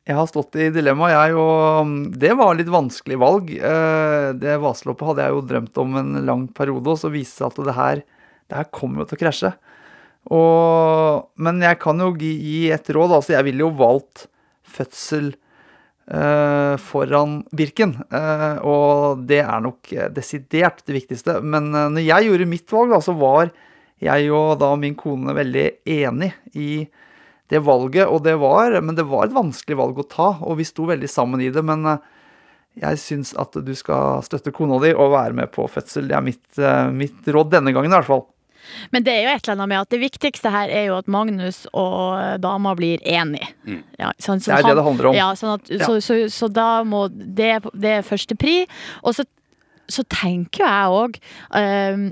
Jeg 0.03 0.17
har 0.17 0.25
stått 0.27 0.57
i 0.59 0.71
dilemmaet, 0.73 1.13
jeg, 1.13 1.37
og 1.39 2.17
det 2.19 2.33
var 2.35 2.57
litt 2.57 2.71
vanskelig 2.73 3.19
valg. 3.21 3.53
Eh, 3.53 4.31
det 4.35 4.57
Vaseloppet 4.59 5.11
hadde 5.11 5.27
jeg 5.27 5.35
jo 5.37 5.45
drømt 5.53 5.79
om 5.85 6.01
en 6.01 6.17
lang 6.27 6.47
periode, 6.51 6.95
og 6.95 6.99
så 6.99 7.13
viste 7.13 7.37
det 7.37 7.53
seg 7.53 7.53
at 7.53 7.69
det 7.69 7.77
her, 7.77 8.01
det 8.49 8.57
her 8.57 8.73
kommer 8.73 9.03
jo 9.03 9.11
til 9.11 9.21
å 9.21 9.21
krasje. 9.21 9.53
Og, 10.31 11.29
men 11.35 11.59
jeg 11.63 11.79
kan 11.83 11.99
jo 11.99 12.13
gi, 12.15 12.31
gi 12.39 12.59
et 12.71 12.91
råd. 12.95 13.17
Altså, 13.19 13.35
jeg 13.35 13.47
ville 13.49 13.65
jo 13.65 13.73
valgt 13.75 14.27
fødsel 14.73 15.33
uh, 16.07 16.79
foran 16.81 17.41
Birken. 17.55 17.97
Uh, 18.13 18.55
og 18.63 19.27
det 19.27 19.41
er 19.43 19.63
nok 19.63 19.91
desidert 20.15 20.83
det 20.87 20.97
viktigste. 21.01 21.39
Men 21.43 21.71
uh, 21.75 21.89
når 21.91 22.07
jeg 22.07 22.29
gjorde 22.29 22.49
mitt 22.55 22.75
valg, 22.75 22.95
da, 22.95 23.01
så 23.03 23.15
var 23.19 23.53
jeg 24.03 24.31
og 24.35 24.57
da 24.59 24.73
min 24.79 24.97
kone 24.99 25.35
veldig 25.35 25.67
enig 25.87 26.33
i 26.59 26.71
det 27.51 27.61
valget. 27.63 28.07
Og 28.07 28.23
det 28.25 28.37
var, 28.41 28.79
men 28.81 28.97
det 28.97 29.07
var 29.11 29.27
et 29.27 29.35
vanskelig 29.35 29.79
valg 29.79 30.01
å 30.01 30.09
ta, 30.09 30.33
og 30.41 30.59
vi 30.59 30.67
sto 30.67 30.87
veldig 30.89 31.11
sammen 31.11 31.43
i 31.43 31.51
det. 31.53 31.63
Men 31.63 31.85
jeg 32.79 32.99
syns 32.99 33.35
at 33.39 33.53
du 33.53 33.71
skal 33.77 34.23
støtte 34.25 34.51
kona 34.55 34.79
di 34.81 34.95
og 34.95 35.13
være 35.13 35.37
med 35.37 35.51
på 35.53 35.67
fødsel. 35.71 36.09
Det 36.09 36.17
er 36.17 36.25
mitt, 36.25 36.47
mitt 36.95 37.27
råd 37.31 37.53
denne 37.53 37.75
gangen, 37.75 37.93
i 37.93 37.99
hvert 37.99 38.09
fall. 38.09 38.25
Men 38.95 39.05
det 39.05 39.13
er 39.13 39.21
jo 39.25 39.33
et 39.33 39.43
eller 39.43 39.57
annet 39.57 39.71
med 39.73 39.81
at 39.83 39.93
det 39.93 40.01
viktigste 40.01 40.53
her 40.53 40.73
er 40.73 40.87
jo 40.89 40.97
at 40.99 41.09
Magnus 41.11 41.63
og 41.71 42.41
dama 42.43 42.73
blir 42.79 43.03
enige. 43.03 43.49
Mm. 43.67 43.81
Ja, 43.99 44.11
sånn, 44.21 44.43
så 44.43 44.51
det 44.51 44.57
er 44.57 44.67
han, 44.67 44.71
det 44.71 44.79
det 44.79 44.87
handler 44.89 45.11
om. 45.11 45.17
Ja, 45.17 45.29
sånn 45.39 45.55
at, 45.57 45.71
ja. 45.71 45.87
Så, 45.87 45.99
så, 46.03 46.19
så, 46.33 46.51
da 46.53 46.69
må 46.87 47.05
det, 47.13 47.55
det 47.73 47.97
er 47.99 48.07
første 48.07 48.37
pri. 48.39 48.63
Og 49.03 49.17
så, 49.17 49.27
så 49.91 50.05
tenker 50.11 50.65
jeg 50.65 50.99
òg 50.99 51.19
uh, 51.55 52.11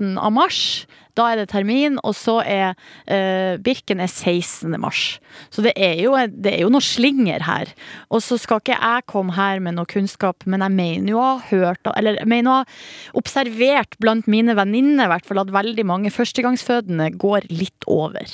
slutten 0.00 0.18
av 0.18 0.32
mars 0.32 0.86
da 1.18 1.26
er 1.32 1.40
det 1.40 1.50
termin, 1.50 1.98
og 2.06 2.14
så 2.14 2.38
er 2.46 2.76
eh, 3.10 3.58
Birken 3.60 4.00
er 4.00 4.08
16. 4.08 4.70
mars. 4.80 5.18
Så 5.50 5.60
det 5.60 5.72
er, 5.76 5.98
jo, 6.00 6.14
det 6.30 6.54
er 6.54 6.62
jo 6.62 6.70
noe 6.70 6.80
slinger 6.80 7.42
her. 7.44 7.72
Og 8.08 8.22
så 8.22 8.38
skal 8.38 8.62
ikke 8.62 8.78
jeg 8.78 9.06
komme 9.10 9.34
her 9.34 9.60
med 9.60 9.76
noe 9.76 9.90
kunnskap, 9.90 10.46
men 10.46 10.62
jeg 10.62 10.76
mener 10.78 11.10
jo 11.10 11.18
å 11.20 11.26
ha 11.26 11.50
hørt 11.50 11.90
Eller 11.96 12.20
jeg 12.20 12.30
mener 12.30 12.50
å 12.50 12.58
ha 12.60 13.18
observert 13.18 13.98
blant 14.00 14.30
mine 14.30 14.54
venninner 14.56 15.10
fall 15.26 15.42
at 15.42 15.52
veldig 15.52 15.84
mange 15.84 16.14
førstegangsfødende 16.14 17.10
går 17.20 17.50
litt 17.50 17.90
over. 17.90 18.24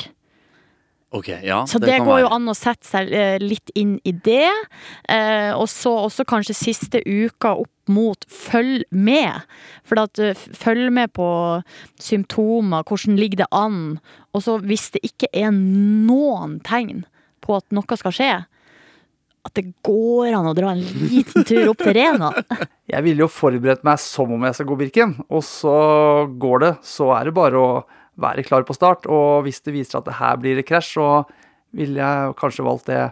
Ok, 1.15 1.29
ja, 1.43 1.67
Så 1.67 1.79
det, 1.79 1.87
det 1.87 2.01
går 2.03 2.25
jo 2.25 2.31
an 2.35 2.51
å 2.51 2.55
sette 2.57 2.87
seg 2.89 3.13
eh, 3.15 3.37
litt 3.39 3.71
inn 3.79 3.95
i 4.03 4.11
det. 4.11 4.51
Eh, 5.09 5.53
og 5.55 5.69
så 5.71 5.93
også 6.09 6.27
kanskje 6.27 6.57
siste 6.59 7.01
uka 7.07 7.55
opp 7.63 7.93
mot 7.95 8.27
følg 8.27 8.83
med. 8.91 9.47
For 9.87 10.03
at 10.03 10.19
eh, 10.19 10.35
følg 10.35 10.91
med 10.93 11.15
på 11.15 11.29
symptomer, 12.03 12.83
hvordan 12.83 13.21
ligger 13.21 13.45
det 13.45 13.51
an. 13.55 13.81
Og 14.35 14.43
så 14.45 14.59
hvis 14.67 14.91
det 14.97 15.05
ikke 15.07 15.31
er 15.31 15.55
noen 15.55 16.59
tegn 16.67 17.05
på 17.47 17.55
at 17.61 17.71
noe 17.77 18.01
skal 18.03 18.15
skje, 18.17 18.33
at 19.47 19.55
det 19.55 19.69
går 19.87 20.35
an 20.35 20.49
å 20.51 20.57
dra 20.59 20.73
en 20.75 20.83
liten 21.07 21.47
tur 21.47 21.71
opp 21.71 21.85
til 21.87 21.95
Rena. 21.95 22.33
Jeg 22.93 23.07
ville 23.07 23.23
jo 23.23 23.31
forberedt 23.31 23.87
meg 23.87 24.03
som 24.03 24.33
om 24.35 24.43
jeg 24.47 24.55
skal 24.55 24.67
gå 24.69 24.77
Birken, 24.79 25.13
og 25.27 25.43
så 25.43 25.77
går 26.39 26.61
det. 26.63 26.71
Så 26.87 27.09
er 27.17 27.27
det 27.27 27.33
bare 27.35 27.59
å 27.59 27.71
være 28.21 28.45
klar 28.47 28.67
på 28.67 28.77
start. 28.77 29.07
Og 29.07 29.47
hvis 29.47 29.63
det 29.65 29.75
viser 29.77 29.97
seg 29.97 30.03
at 30.03 30.11
det 30.11 30.19
her 30.21 30.41
blir 30.43 30.63
krasj, 30.67 30.97
så 30.97 31.09
ville 31.77 32.01
jeg 32.01 32.37
kanskje 32.41 32.67
valgt 32.67 32.91
det 32.91 33.03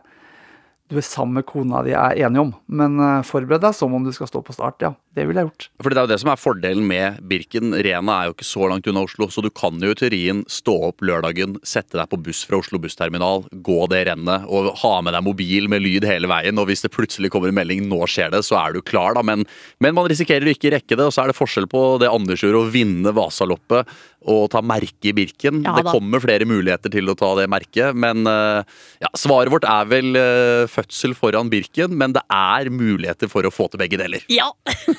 du 0.93 0.99
er 1.01 1.07
sammen 1.07 1.39
med 1.39 1.47
kona 1.49 1.81
di 1.85 1.95
er 1.97 2.19
enige 2.27 2.43
om. 2.45 2.51
Men 2.69 2.99
eh, 3.01 3.25
forbered 3.25 3.63
deg 3.65 3.73
som 3.77 3.95
om 3.97 4.05
du 4.05 4.13
skal 4.13 4.29
stå 4.29 4.43
på 4.45 4.55
start, 4.57 4.85
ja. 4.85 4.93
Det 5.15 5.25
ville 5.29 5.41
jeg 5.41 5.47
gjort. 5.47 5.67
For 5.79 5.95
det 5.95 6.01
er 6.01 6.07
jo 6.09 6.11
det 6.11 6.19
som 6.25 6.31
er 6.33 6.41
fordelen 6.41 6.87
med 6.91 7.21
Birken. 7.31 7.71
Rena 7.87 8.17
er 8.19 8.29
jo 8.29 8.35
ikke 8.35 8.49
så 8.49 8.67
langt 8.67 8.89
unna 8.91 9.05
Oslo, 9.07 9.29
så 9.31 9.45
du 9.45 9.49
kan 9.55 9.79
jo 9.79 9.93
i 9.95 9.99
teorien 9.99 10.43
stå 10.51 10.75
opp 10.91 11.05
lørdagen, 11.07 11.55
sette 11.63 11.97
deg 11.97 12.11
på 12.11 12.19
buss 12.27 12.43
fra 12.49 12.59
Oslo 12.59 12.81
bussterminal, 12.83 13.47
gå 13.65 13.79
det 13.93 14.03
rennet 14.11 14.49
og 14.51 14.73
ha 14.83 14.95
med 15.07 15.15
deg 15.15 15.25
mobil 15.25 15.71
med 15.71 15.85
lyd 15.87 16.09
hele 16.09 16.29
veien. 16.31 16.59
Og 16.59 16.67
hvis 16.69 16.83
det 16.85 16.91
plutselig 16.95 17.31
kommer 17.33 17.53
en 17.53 17.61
melding 17.61 17.87
'nå 17.87 18.03
skjer 18.11 18.35
det', 18.35 18.43
så 18.43 18.59
er 18.59 18.75
du 18.75 18.83
klar, 18.83 19.15
da. 19.15 19.23
Men, 19.23 19.47
men 19.79 19.95
man 19.95 20.11
risikerer 20.11 20.51
å 20.51 20.53
ikke 20.53 20.75
rekke 20.75 20.99
det, 20.99 21.07
og 21.07 21.15
så 21.15 21.23
er 21.23 21.31
det 21.31 21.39
forskjell 21.39 21.71
på 21.71 21.85
det 22.03 22.11
Anders 22.11 22.43
gjorde, 22.43 22.67
å 22.67 22.75
vinne 22.75 23.15
Vasaloppet 23.15 23.87
og 24.25 24.49
ta 24.53 24.63
merke 24.65 25.11
i 25.11 25.15
Birken. 25.17 25.63
Ja, 25.65 25.75
det 25.77 25.91
kommer 25.91 26.23
flere 26.23 26.47
muligheter 26.49 26.93
til 26.93 27.11
å 27.11 27.17
ta 27.19 27.31
det 27.39 27.47
merket, 27.53 27.97
men 27.97 28.25
eh, 28.29 28.65
ja, 29.05 29.11
svaret 29.19 29.53
vårt 29.53 29.67
er 29.69 29.89
vel 29.91 30.17
eh, 30.17 30.67
fødsel 30.75 31.15
foran 31.17 31.51
Birken, 31.53 31.95
men 31.97 32.17
det 32.17 32.25
er 32.33 32.71
muligheter 32.75 33.31
for 33.31 33.47
å 33.47 33.53
få 33.55 33.71
til 33.71 33.83
begge 33.85 34.01
deler. 34.01 34.27
Ja! 34.33 34.51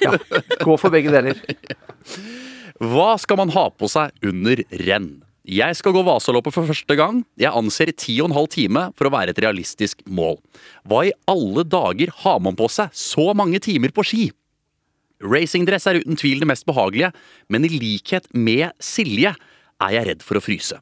Ja. 0.01 0.15
Gå 0.63 0.78
for 0.82 0.93
begge 0.93 1.13
deler. 1.13 1.39
Hva 2.91 3.13
skal 3.21 3.39
man 3.39 3.53
ha 3.55 3.69
på 3.71 3.88
seg 3.91 4.15
under 4.26 4.63
renn? 4.84 5.13
Jeg 5.45 5.78
skal 5.78 5.93
gå 5.93 6.01
Vasaloppet 6.01 6.55
for 6.55 6.65
første 6.65 6.95
gang. 6.97 7.19
Jeg 7.38 7.53
anser 7.53 7.91
ti 7.93 8.15
og 8.17 8.32
en 8.32 8.38
halv 8.39 8.49
time 8.55 8.88
for 8.97 9.07
å 9.07 9.13
være 9.13 9.36
et 9.36 9.41
realistisk 9.43 10.01
mål. 10.09 10.39
Hva 10.89 11.03
i 11.05 11.13
alle 11.30 11.63
dager 11.69 12.11
har 12.23 12.41
man 12.41 12.57
på 12.57 12.65
seg 12.73 12.89
så 12.97 13.30
mange 13.38 13.61
timer 13.61 13.93
på 13.93 14.03
ski? 14.07 14.26
Racingdress 15.23 15.86
er 15.88 16.01
uten 16.01 16.17
tvil 16.19 16.41
det 16.41 16.49
mest 16.49 16.65
behagelige, 16.67 17.11
men 17.47 17.67
i 17.67 17.71
likhet 17.71 18.28
med 18.34 18.73
Silje 18.84 19.36
er 19.36 19.95
jeg 19.95 20.09
redd 20.09 20.26
for 20.26 20.39
å 20.39 20.43
fryse. 20.43 20.80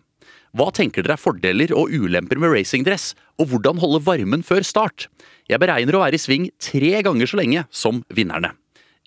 Hva 0.53 0.67
tenker 0.69 1.01
dere 1.01 1.15
er 1.17 1.21
fordeler 1.21 1.71
og 1.73 1.89
ulemper 1.89 2.37
med 2.37 2.51
racingdress, 2.53 3.15
og 3.41 3.49
hvordan 3.49 3.79
holde 3.81 4.03
varmen 4.05 4.43
før 4.45 4.61
start? 4.61 5.07
Jeg 5.49 5.57
beregner 5.63 5.97
å 5.97 6.03
være 6.03 6.19
i 6.19 6.21
sving 6.21 6.45
tre 6.61 6.99
ganger 7.05 7.29
så 7.31 7.39
lenge 7.39 7.63
som 7.73 8.03
vinnerne. 8.13 8.51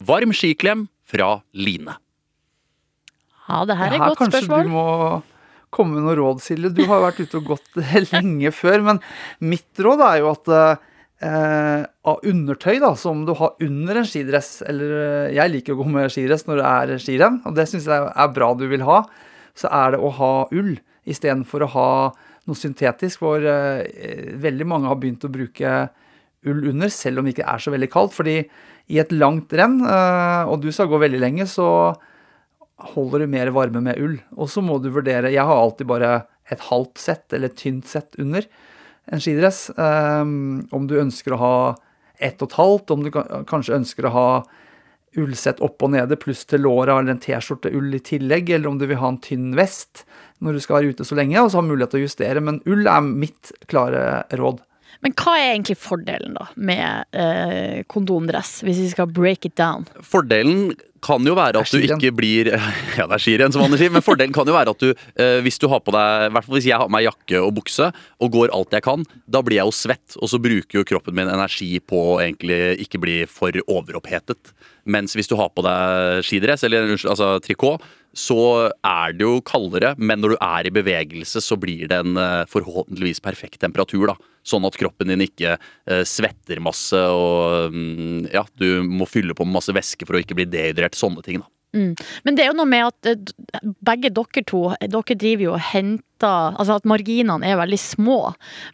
Varm 0.02 0.34
skiklem 0.34 0.88
fra 1.06 1.36
Line. 1.54 1.94
Ja, 3.46 3.62
det 3.62 3.76
her 3.78 3.92
er 3.92 3.94
et 3.94 4.02
godt 4.02 4.24
kanskje 4.24 4.42
spørsmål. 4.42 4.66
du 4.66 4.74
må 4.74 4.86
komme 5.70 5.94
med 6.00 6.08
noe 6.08 6.16
råd, 6.18 6.42
Silje. 6.42 6.72
Du 6.74 6.82
har 6.90 7.04
vært 7.04 7.22
ute 7.22 7.38
og 7.38 7.52
gått 7.52 7.78
lenge 8.10 8.50
før. 8.50 8.82
Men 8.88 9.00
mitt 9.38 9.82
råd 9.86 10.02
er 10.02 10.18
jo 10.24 10.32
at 10.32 10.50
eh, 10.50 11.86
av 12.10 12.26
undertøy 12.26 12.80
da, 12.82 12.90
som 12.98 13.22
du 13.28 13.36
har 13.38 13.54
under 13.62 14.02
en 14.02 14.08
skidress 14.08 14.64
Eller 14.66 14.98
eh, 14.98 15.36
jeg 15.38 15.54
liker 15.54 15.76
å 15.76 15.80
gå 15.84 15.88
med 15.94 16.10
skidress 16.10 16.48
når 16.50 16.58
det 16.58 16.74
er 16.74 17.06
skirenn, 17.06 17.38
og 17.46 17.54
det 17.54 17.70
syns 17.70 17.86
jeg 17.86 18.10
er 18.10 18.34
bra 18.34 18.50
du 18.58 18.66
vil 18.74 18.82
ha. 18.88 19.04
Så 19.56 19.70
er 19.70 19.94
det 19.94 20.02
å 20.02 20.10
ha 20.18 20.34
ull 20.50 20.74
istedenfor 21.06 21.64
å 21.64 21.72
ha 21.74 21.90
noe 22.46 22.58
syntetisk. 22.58 23.22
hvor 23.22 23.42
eh, 23.42 24.34
veldig 24.38 24.66
mange 24.66 24.90
har 24.90 24.98
begynt 25.00 25.26
å 25.26 25.32
bruke 25.32 25.76
ull 26.46 26.68
under, 26.70 26.90
selv 26.92 27.20
om 27.20 27.26
det 27.26 27.36
ikke 27.36 27.48
er 27.50 27.62
så 27.62 27.72
veldig 27.74 27.90
kaldt. 27.90 28.14
fordi 28.14 28.38
i 28.86 29.00
et 29.02 29.12
langt 29.12 29.52
renn, 29.52 29.80
eh, 29.82 30.44
og 30.46 30.60
du 30.62 30.70
skal 30.72 30.90
gå 30.90 31.00
veldig 31.02 31.22
lenge, 31.22 31.46
så 31.50 31.96
holder 32.92 33.24
du 33.24 33.32
mer 33.32 33.50
varme 33.50 33.82
med 33.82 33.98
ull. 33.98 34.18
Og 34.36 34.50
så 34.52 34.62
må 34.62 34.78
du 34.82 34.90
vurdere 34.90 35.32
Jeg 35.32 35.44
har 35.44 35.56
alltid 35.56 35.86
bare 35.86 36.26
et 36.50 36.60
halvt 36.60 36.98
sett 36.98 37.32
eller 37.32 37.50
et 37.50 37.56
tynt 37.58 37.86
sett 37.86 38.14
under 38.18 38.46
en 39.10 39.22
skidress. 39.22 39.70
Um, 39.78 40.66
om 40.74 40.86
du 40.86 41.00
ønsker 41.00 41.34
å 41.34 41.40
ha 41.40 41.56
ett 42.18 42.40
og 42.42 42.50
et 42.50 42.58
halvt, 42.58 42.90
om 42.90 43.02
du 43.02 43.10
kanskje 43.48 43.76
ønsker 43.76 44.06
å 44.06 44.14
ha 44.14 44.28
ullsett 45.16 45.62
opp 45.64 45.82
og 45.84 45.92
nede 45.94 46.18
pluss 46.20 46.44
til 46.48 46.64
låra 46.66 46.98
eller 46.98 47.14
en 47.14 47.22
T-skjorte 47.22 47.72
ull 47.76 47.94
i 47.96 48.02
tillegg, 48.04 48.50
eller 48.52 48.70
om 48.70 48.78
du 48.80 48.86
vil 48.88 49.00
ha 49.00 49.10
en 49.12 49.20
tynn 49.22 49.54
vest 49.56 50.04
når 50.44 50.56
du 50.56 50.64
skal 50.64 50.80
være 50.80 50.96
ute 50.96 51.06
så 51.08 51.16
lenge, 51.16 51.38
og 51.40 51.52
så 51.52 51.62
ha 51.62 51.66
mulighet 51.66 51.94
til 51.94 52.02
å 52.02 52.06
justere. 52.06 52.42
Men 52.44 52.60
ull 52.68 52.88
er 52.90 53.04
mitt 53.06 53.52
klare 53.70 54.24
råd. 54.36 54.60
Men 55.04 55.14
hva 55.16 55.36
er 55.38 55.52
egentlig 55.52 55.78
fordelen 55.80 56.36
da 56.38 56.48
med 56.56 57.16
eh, 57.16 57.82
kondomdress, 57.92 58.58
hvis 58.66 58.80
vi 58.82 58.90
skal 58.92 59.10
break 59.12 59.48
it 59.48 59.56
down? 59.60 59.86
Fordelen 60.04 60.74
kan 61.06 61.26
jo 61.26 61.36
være 61.38 61.62
at 61.62 61.72
du 61.72 61.84
ikke 61.86 62.12
blir 62.16 62.50
Ja, 62.98 63.06
det 63.06 63.16
er 63.16 63.22
skirenn, 63.22 63.54
som 63.54 63.64
Anders 63.64 63.80
sier. 63.82 63.92
Men 63.94 64.04
fordelen 64.04 64.34
kan 64.34 64.48
jo 64.48 64.56
være 64.56 64.74
at 64.74 64.82
du, 64.82 64.90
eh, 65.22 65.38
hvis 65.44 65.60
du 65.62 65.68
har 65.70 65.82
på 65.84 65.94
deg 65.94 66.28
I 66.28 66.32
hvert 66.34 66.48
fall 66.48 66.58
hvis 66.58 66.68
jeg 66.68 66.80
har 66.80 66.88
på 66.88 66.94
meg 66.96 67.06
jakke 67.06 67.42
og 67.42 67.54
bukse 67.60 67.90
og 68.22 68.32
går 68.34 68.54
alt 68.56 68.74
jeg 68.74 68.84
kan, 68.86 69.04
da 69.30 69.42
blir 69.46 69.60
jeg 69.60 69.70
jo 69.70 69.76
svett. 69.76 70.16
Og 70.20 70.32
så 70.32 70.40
bruker 70.42 70.80
jo 70.80 70.86
kroppen 70.88 71.16
min 71.16 71.30
energi 71.30 71.76
på 71.80 72.00
å 72.14 72.18
egentlig 72.24 72.76
ikke 72.86 73.02
bli 73.02 73.18
for 73.30 73.54
overopphetet. 73.66 74.54
Mens 74.86 75.16
hvis 75.18 75.30
du 75.30 75.36
har 75.38 75.50
på 75.54 75.64
deg 75.66 76.24
skidress, 76.26 76.64
eller 76.66 76.92
altså 76.96 77.36
trikot, 77.44 77.84
så 78.16 78.70
er 78.86 79.12
det 79.12 79.26
jo 79.26 79.42
kaldere, 79.44 79.92
men 79.98 80.22
når 80.22 80.34
du 80.34 80.38
er 80.40 80.68
i 80.68 80.72
bevegelse, 80.72 81.42
så 81.44 81.58
blir 81.60 81.90
det 81.90 81.98
en 82.00 82.16
eh, 82.20 82.46
forhåpentligvis 82.48 83.20
perfekt 83.24 83.60
temperatur. 83.64 84.14
da 84.14 84.16
Sånn 84.46 84.66
at 84.68 84.78
kroppen 84.78 85.10
din 85.10 85.24
ikke 85.24 85.56
eh, 85.56 86.04
svetter 86.06 86.62
masse 86.62 86.94
og 86.96 87.74
mm, 87.74 88.30
ja, 88.30 88.44
du 88.60 88.82
må 88.86 89.08
fylle 89.10 89.34
på 89.34 89.46
med 89.46 89.58
masse 89.58 89.74
væske 89.74 90.06
for 90.06 90.16
å 90.16 90.22
ikke 90.22 90.38
bli 90.38 90.46
dehydrert. 90.50 90.98
Sånne 90.98 91.24
ting, 91.26 91.42
da. 91.42 91.50
Men 91.76 92.36
det 92.36 92.44
er 92.44 92.50
jo 92.50 92.56
noe 92.56 92.68
med 92.68 92.86
at 92.86 93.10
eh, 93.10 93.64
begge 93.84 94.12
dere 94.14 94.44
to 94.48 94.62
Dere 94.80 95.16
driver 95.18 95.44
jo 95.44 95.54
og 95.56 95.64
henter 95.72 96.56
Altså 96.56 96.78
at 96.78 96.88
marginene 96.88 97.44
er 97.44 97.58
veldig 97.60 97.80
små. 97.80 98.20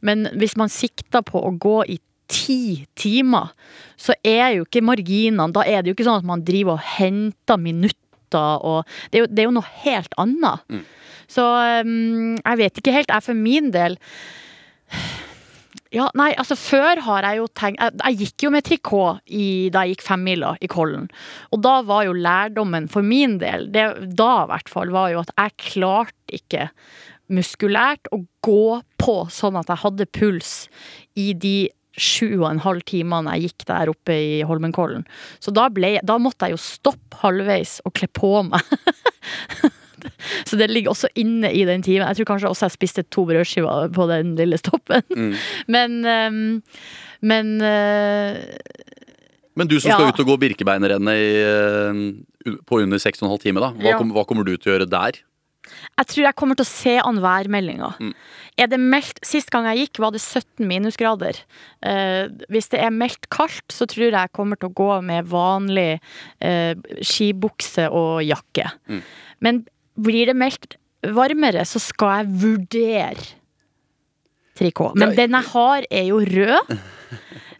Men 0.07 0.29
hvis 0.39 0.55
man 0.61 0.73
sikter 0.73 1.25
på 1.27 1.41
å 1.43 1.55
gå 1.59 1.79
i 1.97 1.99
ti 2.33 2.87
timer, 2.97 3.51
så 4.01 4.14
er 4.25 4.59
jo 4.59 4.66
ikke 4.66 4.85
marginene 4.85 5.51
Da 5.53 5.66
er 5.66 5.83
det 5.83 5.93
jo 5.93 5.97
ikke 5.97 6.07
sånn 6.07 6.23
at 6.23 6.29
man 6.29 6.45
driver 6.47 6.79
og 6.79 6.87
henter 6.95 7.61
minutter 7.61 7.99
og 8.33 8.87
Det 9.11 9.18
er 9.18 9.25
jo, 9.25 9.29
det 9.29 9.43
er 9.43 9.49
jo 9.51 9.57
noe 9.59 9.73
helt 9.83 10.14
annet. 10.16 10.62
Så 11.29 11.43
um, 11.85 12.39
jeg 12.39 12.61
vet 12.62 12.79
ikke 12.81 12.95
helt. 12.95 13.12
Jeg 13.12 13.25
for 13.27 13.37
min 13.37 13.68
del 13.75 13.99
ja, 15.93 16.09
nei, 16.16 16.30
altså 16.40 16.57
Før 16.59 17.01
har 17.05 17.26
jeg 17.26 17.40
jo 17.43 17.49
tenkt 17.59 17.82
Jeg, 17.82 17.97
jeg 18.01 18.18
gikk 18.22 18.47
jo 18.47 18.53
med 18.55 18.66
trikot 18.66 19.20
i, 19.28 19.47
da 19.72 19.84
jeg 19.84 19.97
gikk 19.97 20.07
femmila 20.07 20.55
i 20.64 20.70
Kollen. 20.72 21.09
Og 21.53 21.62
da 21.64 21.78
var 21.86 22.07
jo 22.09 22.16
lærdommen 22.16 22.88
for 22.93 23.05
min 23.07 23.38
del, 23.43 23.68
det, 23.74 23.86
da 24.16 24.32
i 24.43 24.51
hvert 24.53 24.72
fall, 24.72 24.93
var 24.95 25.12
jo 25.12 25.22
at 25.22 25.32
jeg 25.36 25.59
klarte 25.72 26.40
ikke 26.40 26.68
muskulært 27.32 28.09
å 28.12 28.22
gå 28.45 28.80
på 29.01 29.16
sånn 29.32 29.57
at 29.61 29.70
jeg 29.70 29.82
hadde 29.84 30.11
puls 30.12 30.53
i 31.18 31.32
de 31.36 31.57
sju 31.93 32.40
og 32.40 32.49
en 32.49 32.62
halv 32.64 32.84
timene 32.88 33.34
jeg 33.36 33.51
gikk 33.51 33.66
der 33.68 33.93
oppe 33.93 34.16
i 34.16 34.40
Holmenkollen. 34.49 35.05
Så 35.45 35.53
da, 35.55 35.68
ble, 35.72 35.99
da 36.05 36.16
måtte 36.20 36.49
jeg 36.49 36.57
jo 36.57 36.62
stoppe 36.64 37.20
halvveis 37.20 37.80
og 37.84 37.95
kle 37.99 38.09
på 38.16 38.32
meg. 38.49 38.64
Så 40.53 40.59
det 40.61 40.68
ligger 40.70 40.92
også 40.92 41.09
inne 41.16 41.48
i 41.57 41.64
den 41.64 41.80
timen. 41.84 42.05
Jeg 42.11 42.20
tror 42.20 42.28
kanskje 42.34 42.50
også 42.53 42.68
jeg 42.68 42.76
spiste 42.76 43.05
to 43.09 43.24
brødskiver 43.28 43.88
på 43.96 44.07
den 44.11 44.34
lille 44.36 44.59
stoppen. 44.61 45.00
Mm. 45.16 45.32
Men 45.74 45.98
ehm, 46.05 46.40
Men 47.24 47.55
eh, 47.64 48.36
Men 49.57 49.68
du 49.68 49.78
som 49.80 49.90
Ja. 49.92 49.96
skal 49.98 50.12
ut 50.12 50.20
og 50.24 50.26
gå 50.32 50.36
Birkebeinerrennet 50.44 51.26
eh, 51.40 52.57
på 52.68 52.82
under 52.84 52.98
6,5 53.00 53.38
timer, 53.46 53.61
da. 53.68 53.70
Hva, 53.76 53.90
Ja. 53.94 53.98
kom, 54.00 54.12
hva 54.12 54.24
kommer 54.28 54.44
du 54.44 54.57
til 54.57 54.72
å 54.72 54.78
gjøre 54.78 54.90
der? 54.90 55.22
jeg 55.98 56.07
tror 56.11 56.24
jeg 56.24 56.34
kommer 56.36 56.57
til 56.59 56.64
å 56.66 56.68
se 56.68 56.92
an 57.00 57.18
værmeldinga. 57.22 57.92
Mm. 58.03 58.12
Er 58.59 58.66
det 58.66 58.78
meldt 58.80 59.20
Sist 59.24 59.48
gang 59.55 59.64
jeg 59.70 59.86
gikk, 59.86 60.00
var 60.03 60.11
det 60.11 60.20
17 60.20 60.66
minusgrader. 60.68 61.38
Eh, 61.86 62.26
hvis 62.50 62.68
det 62.72 62.80
er 62.82 62.90
meldt 62.90 63.28
kaldt, 63.30 63.64
så 63.72 63.86
tror 63.86 64.09
jeg 64.09 64.12
jeg 64.16 64.32
kommer 64.34 64.59
til 64.59 64.68
å 64.68 64.74
gå 64.74 64.88
med 65.07 65.28
vanlig 65.30 66.00
eh, 66.42 66.74
skibukse 67.00 67.86
og 67.94 68.24
jakke. 68.26 68.66
Mm. 68.90 69.03
Men 69.40 69.62
blir 69.99 70.30
det 70.30 70.36
meldt 70.38 70.76
varmere, 71.03 71.64
så 71.66 71.82
skal 71.82 72.20
jeg 72.20 72.30
vurdere 72.45 73.24
trikot. 74.59 74.97
Men 74.99 75.14
den 75.16 75.32
jeg 75.36 75.45
har, 75.53 75.80
er 75.90 76.05
jo 76.11 76.18
rød. 76.26 76.76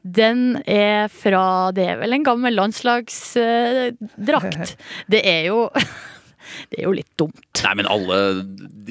Den 0.03 0.57
er 0.67 1.07
fra 1.15 1.71
Det 1.71 1.85
er 1.93 1.97
vel 2.01 2.13
en 2.17 2.25
gammel 2.27 2.57
landslagsdrakt. 2.59 4.73
Det 5.11 5.21
er 5.23 5.43
jo 5.51 5.69
Det 6.73 6.81
er 6.81 6.85
jo 6.89 6.95
litt 6.97 7.13
dumt. 7.17 7.61
Nei, 7.63 7.75
men 7.79 7.87
alle 7.89 8.17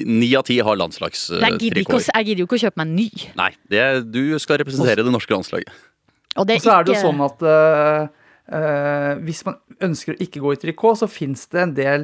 Ni 0.08 0.34
av 0.38 0.42
ti 0.48 0.56
har 0.64 0.76
landslagstrikoter. 0.80 2.08
jeg 2.08 2.26
gidder 2.26 2.40
jo 2.40 2.46
ikke 2.48 2.56
å 2.56 2.64
kjøpe 2.64 2.78
meg 2.80 2.86
en 2.88 2.96
ny. 2.96 3.10
Nei, 3.38 3.52
det, 3.70 3.82
du 4.08 4.38
skal 4.42 4.58
representere 4.62 5.04
det 5.04 5.12
norske 5.12 5.34
landslaget. 5.34 5.68
Og 6.40 6.44
det 6.48 6.56
Og 6.56 6.62
så 6.64 6.72
er 6.72 6.82
det 6.88 6.92
jo 6.94 7.02
sånn 7.02 7.20
at 7.26 7.38
uh, 7.44 8.08
uh, 8.56 9.12
hvis 9.20 9.44
man 9.44 9.60
ønsker 9.84 10.16
å 10.16 10.18
ikke 10.24 10.40
gå 10.40 10.48
i 10.54 10.60
trikot, 10.64 10.96
så 11.02 11.06
fins 11.12 11.44
det 11.52 11.60
en 11.60 11.74
del 11.76 12.00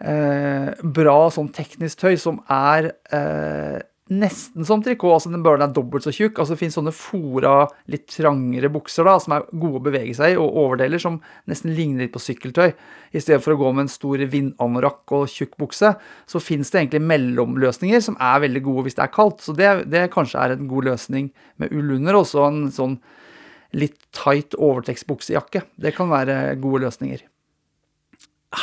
eh, 0.00 0.70
bra 0.82 1.18
sånn 1.32 1.50
teknisk 1.54 2.00
tøy 2.02 2.14
som 2.20 2.40
er 2.50 2.92
eh, 3.14 3.82
nesten 4.12 4.66
som 4.68 4.82
trikot, 4.84 5.14
altså 5.16 5.30
den 5.32 5.42
bare 5.44 5.64
er 5.64 5.72
dobbelt 5.72 6.04
så 6.04 6.12
tjukk. 6.12 6.36
Altså 6.36 6.54
Det 6.54 6.60
finnes 6.60 6.76
sånne 6.76 6.92
fora, 6.94 7.54
litt 7.90 8.04
trangere 8.12 8.68
bukser 8.72 9.06
da, 9.08 9.16
som 9.22 9.36
er 9.36 9.46
gode 9.52 9.80
å 9.80 9.84
bevege 9.86 10.12
seg 10.16 10.34
i, 10.34 10.38
og 10.40 10.58
overdeler 10.60 11.00
som 11.00 11.18
nesten 11.50 11.72
ligner 11.76 12.04
litt 12.04 12.14
på 12.14 12.22
sykkeltøy. 12.22 12.74
I 13.14 13.22
stedet 13.22 13.40
for 13.44 13.54
å 13.54 13.60
gå 13.62 13.72
med 13.72 13.86
en 13.86 13.92
stor 13.92 14.20
vindanorakk 14.30 15.16
og 15.16 15.32
tjukk 15.32 15.56
bukse, 15.60 15.94
så 16.28 16.42
finnes 16.42 16.72
det 16.72 16.82
egentlig 16.82 17.04
mellomløsninger 17.08 18.04
som 18.04 18.18
er 18.20 18.44
veldig 18.44 18.64
gode 18.66 18.88
hvis 18.88 18.98
det 19.00 19.06
er 19.06 19.14
kaldt. 19.14 19.44
Så 19.44 19.56
det, 19.56 19.72
det 19.92 20.10
kanskje 20.14 20.42
er 20.42 20.56
en 20.56 20.68
god 20.70 20.90
løsning 20.92 21.30
med 21.62 21.72
ull 21.72 21.96
under, 21.96 22.20
også 22.20 22.48
en 22.50 22.64
sånn 22.74 22.98
litt 23.74 23.98
tight 24.14 24.54
overtekstbuksejakke. 24.54 25.64
Det 25.80 25.94
kan 25.96 26.12
være 26.12 26.58
gode 26.62 26.84
løsninger. 26.84 27.24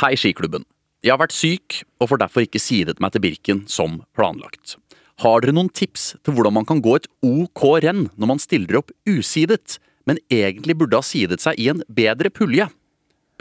Hei, 0.00 0.14
Skiklubben. 0.16 0.64
Jeg 1.02 1.16
har 1.16 1.18
vært 1.18 1.34
syk 1.34 1.80
og 1.98 2.12
får 2.12 2.20
derfor 2.22 2.44
ikke 2.46 2.62
sidet 2.62 3.00
meg 3.02 3.10
til 3.14 3.24
Birken 3.24 3.64
som 3.70 4.00
planlagt. 4.14 4.76
Har 5.22 5.42
dere 5.42 5.54
noen 5.54 5.70
tips 5.74 6.12
til 6.22 6.36
hvordan 6.36 6.54
man 6.60 6.66
kan 6.68 6.82
gå 6.82 6.94
et 6.94 7.08
OK 7.26 7.64
renn 7.82 8.04
når 8.14 8.30
man 8.30 8.42
stiller 8.42 8.78
opp 8.78 8.92
usidet, 9.08 9.80
men 10.06 10.20
egentlig 10.30 10.76
burde 10.78 11.00
ha 11.00 11.06
sidet 11.06 11.42
seg 11.42 11.58
i 11.58 11.66
en 11.72 11.82
bedre 11.90 12.30
pulje? 12.30 12.68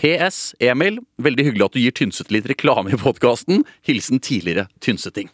PS 0.02 0.56
Emil, 0.58 0.98
veldig 1.22 1.46
hyggelig 1.52 1.68
at 1.68 1.78
du 1.78 1.84
gir 1.84 1.94
Tynset 1.94 2.34
litt 2.34 2.50
reklame 2.50 2.96
i 2.96 2.98
podkasten. 2.98 3.62
Hilsen 3.86 4.22
tidligere 4.26 4.66
Tynseting. 4.82 5.30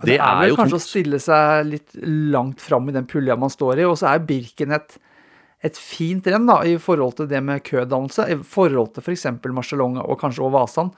Det, 0.00 0.16
er, 0.16 0.40
vel 0.40 0.56
kanskje 0.56 0.76
tungt. 0.76 0.80
å 0.80 0.86
stille 0.86 1.20
seg 1.20 1.68
litt 1.74 1.92
langt 2.32 2.64
fram 2.64 2.88
i 2.88 2.96
den 2.96 3.08
pulja 3.08 3.36
man 3.40 3.52
står 3.52 3.80
i, 3.80 3.86
og 3.88 3.96
så 4.00 4.14
er 4.14 4.24
Birken 4.24 4.72
et 4.76 4.96
et 5.64 5.78
fint 5.80 6.26
renn 6.28 6.48
da, 6.48 6.60
i 6.68 6.76
forhold 6.80 7.16
til 7.18 7.28
det 7.30 7.42
med 7.42 7.64
kødannelse. 7.64 8.26
I 8.32 8.36
forhold 8.42 8.92
til 8.94 9.06
f.eks. 9.06 9.26
For 9.42 9.54
Marcialonga 9.56 10.04
og 10.04 10.20
kanskje 10.20 10.44
også 10.44 10.56
Vasan 10.58 10.90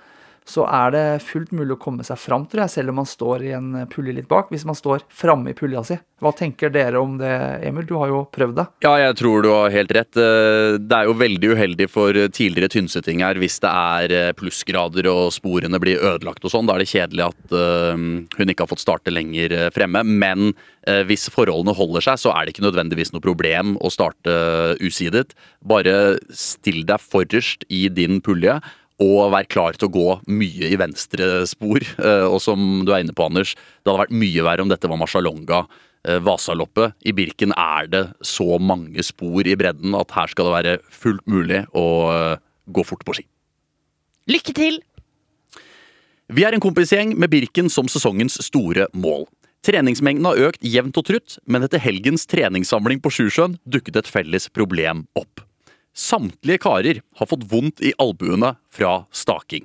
så 0.49 0.65
er 0.65 0.93
det 0.95 1.05
fullt 1.27 1.53
mulig 1.53 1.77
å 1.77 1.81
komme 1.81 2.05
seg 2.07 2.19
fram, 2.21 2.47
tror 2.49 2.65
jeg, 2.65 2.79
selv 2.79 2.93
om 2.93 3.03
man 3.03 3.09
står 3.09 3.45
i 3.45 3.55
en 3.59 3.73
pulje 3.93 4.15
litt 4.17 4.29
bak. 4.31 4.49
Hvis 4.53 4.65
man 4.69 4.79
står 4.79 5.05
framme 5.13 5.53
i 5.53 5.57
pulja 5.59 5.83
si. 5.85 5.99
Hva 6.19 6.33
tenker 6.35 6.73
dere 6.75 6.99
om 6.99 7.19
det, 7.21 7.31
Emil? 7.69 7.85
Du 7.87 7.95
har 8.01 8.11
jo 8.11 8.23
prøvd 8.35 8.57
det. 8.59 8.65
Ja, 8.83 8.95
jeg 8.99 9.19
tror 9.21 9.45
du 9.45 9.51
har 9.53 9.75
helt 9.75 9.93
rett. 9.95 10.19
Eh, 10.19 10.79
det 10.81 10.97
er 10.97 11.07
jo 11.07 11.19
veldig 11.21 11.53
uheldig 11.53 11.89
for 11.93 12.17
tidligere 12.35 12.73
tynnsettinger 12.73 13.39
hvis 13.39 13.61
det 13.63 13.71
er 13.71 14.15
eh, 14.17 14.33
plussgrader 14.39 15.07
og 15.13 15.29
sporene 15.37 15.79
blir 15.83 16.01
ødelagt 16.01 16.49
og 16.49 16.55
sånn. 16.55 16.67
Da 16.67 16.75
er 16.75 16.83
det 16.83 16.91
kjedelig 16.91 17.29
at 17.29 17.55
eh, 17.61 18.03
hun 18.41 18.55
ikke 18.55 18.67
har 18.67 18.73
fått 18.73 18.83
starte 18.87 19.15
lenger 19.15 19.55
fremme. 19.75 20.03
Men 20.09 20.53
hvis 21.05 21.27
forholdene 21.29 21.75
holder 21.77 22.01
seg, 22.07 22.21
så 22.23 22.31
er 22.33 22.47
det 22.47 22.55
ikke 22.55 22.65
nødvendigvis 22.65 23.11
noe 23.13 23.21
problem 23.21 23.75
å 23.85 23.91
starte 23.93 24.33
usidet. 24.81 25.35
Bare 25.69 26.17
still 26.33 26.81
deg 26.89 27.03
forrest 27.05 27.67
i 27.69 27.83
din 27.93 28.23
pulje 28.25 28.57
og 29.03 29.31
være 29.31 29.47
klar 29.51 29.77
til 29.79 29.89
å 29.89 29.95
gå 29.95 30.07
mye 30.41 30.73
i 30.73 30.79
venstre 30.81 31.45
spor. 31.47 31.83
Eh, 31.83 32.27
og 32.27 32.41
som 32.43 32.83
du 32.87 32.93
er 32.93 33.05
inne 33.05 33.15
på, 33.15 33.29
Anders, 33.31 33.55
det 33.55 33.91
hadde 33.91 34.03
vært 34.07 34.19
mye 34.25 34.47
verre 34.47 34.65
om 34.65 34.73
dette 34.73 34.91
var 34.91 34.99
Marcialonga. 35.01 35.63
Eh, 36.07 36.21
Vasaloppet. 36.23 36.95
I 37.07 37.15
Birken 37.15 37.55
er 37.55 37.89
det 37.91 38.05
så 38.27 38.59
mange 38.59 39.03
spor 39.07 39.47
i 39.47 39.57
bredden 39.59 39.97
at 39.99 40.15
her 40.15 40.31
skal 40.31 40.49
det 40.49 40.57
være 40.57 40.77
fullt 40.91 41.25
mulig 41.31 41.65
å 41.77 41.87
eh, 42.13 42.45
gå 42.71 42.85
fort 42.87 43.05
på 43.07 43.19
ski. 43.19 43.27
Lykke 44.29 44.55
til! 44.57 44.81
Vi 46.29 46.45
er 46.45 46.53
en 46.53 46.63
kompisgjeng 46.63 47.15
med 47.17 47.33
Birken 47.33 47.71
som 47.73 47.89
sesongens 47.89 48.37
store 48.45 48.91
mål. 48.93 49.25
Treningsmengden 49.65 50.27
har 50.29 50.51
økt 50.51 50.63
jevnt 50.63 50.99
og 51.01 51.09
trutt, 51.09 51.39
men 51.49 51.65
etter 51.67 51.83
helgens 51.83 52.29
treningssamling 52.31 53.01
på 53.03 53.11
Sjusjøen 53.15 53.57
dukket 53.67 53.99
et 54.03 54.11
felles 54.11 54.47
problem 54.55 55.07
opp. 55.19 55.48
Samtlige 55.99 56.63
karer 56.63 57.01
har 57.19 57.27
fått 57.27 57.49
vondt 57.51 57.81
i 57.83 57.91
albuene 57.99 58.53
fra 58.71 59.03
staking. 59.11 59.65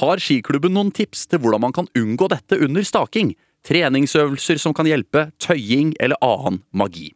Har 0.00 0.22
skiklubben 0.22 0.72
noen 0.72 0.92
tips 0.94 1.26
til 1.28 1.42
hvordan 1.42 1.60
man 1.66 1.74
kan 1.76 1.90
unngå 1.98 2.30
dette 2.32 2.56
under 2.64 2.86
staking? 2.86 3.34
Treningsøvelser 3.68 4.56
som 4.62 4.72
kan 4.72 4.88
hjelpe, 4.88 5.26
tøying 5.42 5.92
eller 6.00 6.16
annen 6.24 6.62
magi. 6.72 7.10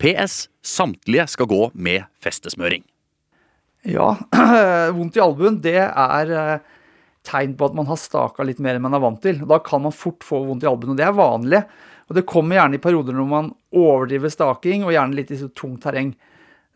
PS. 0.00 0.46
Samtlige 0.64 1.26
skal 1.34 1.50
gå 1.50 1.60
med 1.74 2.08
festesmøring. 2.22 2.86
Ja, 3.84 4.14
vondt 4.96 5.18
i 5.18 5.22
albuen 5.22 5.58
det 5.60 5.80
er 5.82 6.32
eh, 6.38 6.74
tegn 7.28 7.56
på 7.58 7.68
at 7.68 7.76
man 7.76 7.90
har 7.90 8.00
staka 8.00 8.46
litt 8.46 8.62
mer 8.62 8.78
enn 8.78 8.86
man 8.86 8.96
er 8.96 9.04
vant 9.04 9.20
til. 9.20 9.44
Da 9.44 9.60
kan 9.60 9.84
man 9.84 9.92
fort 9.92 10.24
få 10.24 10.40
vondt 10.46 10.64
i 10.64 10.70
albuen, 10.70 10.94
og 10.94 11.02
det 11.02 11.10
er 11.10 11.18
vanlig. 11.18 11.64
Og 12.08 12.16
det 12.16 12.28
kommer 12.30 12.56
gjerne 12.56 12.78
i 12.78 12.82
perioder 12.88 13.20
når 13.20 13.28
man 13.28 13.52
overdriver 13.76 14.32
staking, 14.32 14.86
og 14.86 14.94
gjerne 14.96 15.18
litt 15.18 15.34
i 15.34 15.42
så 15.42 15.52
tungt 15.52 15.84
terreng. 15.84 16.14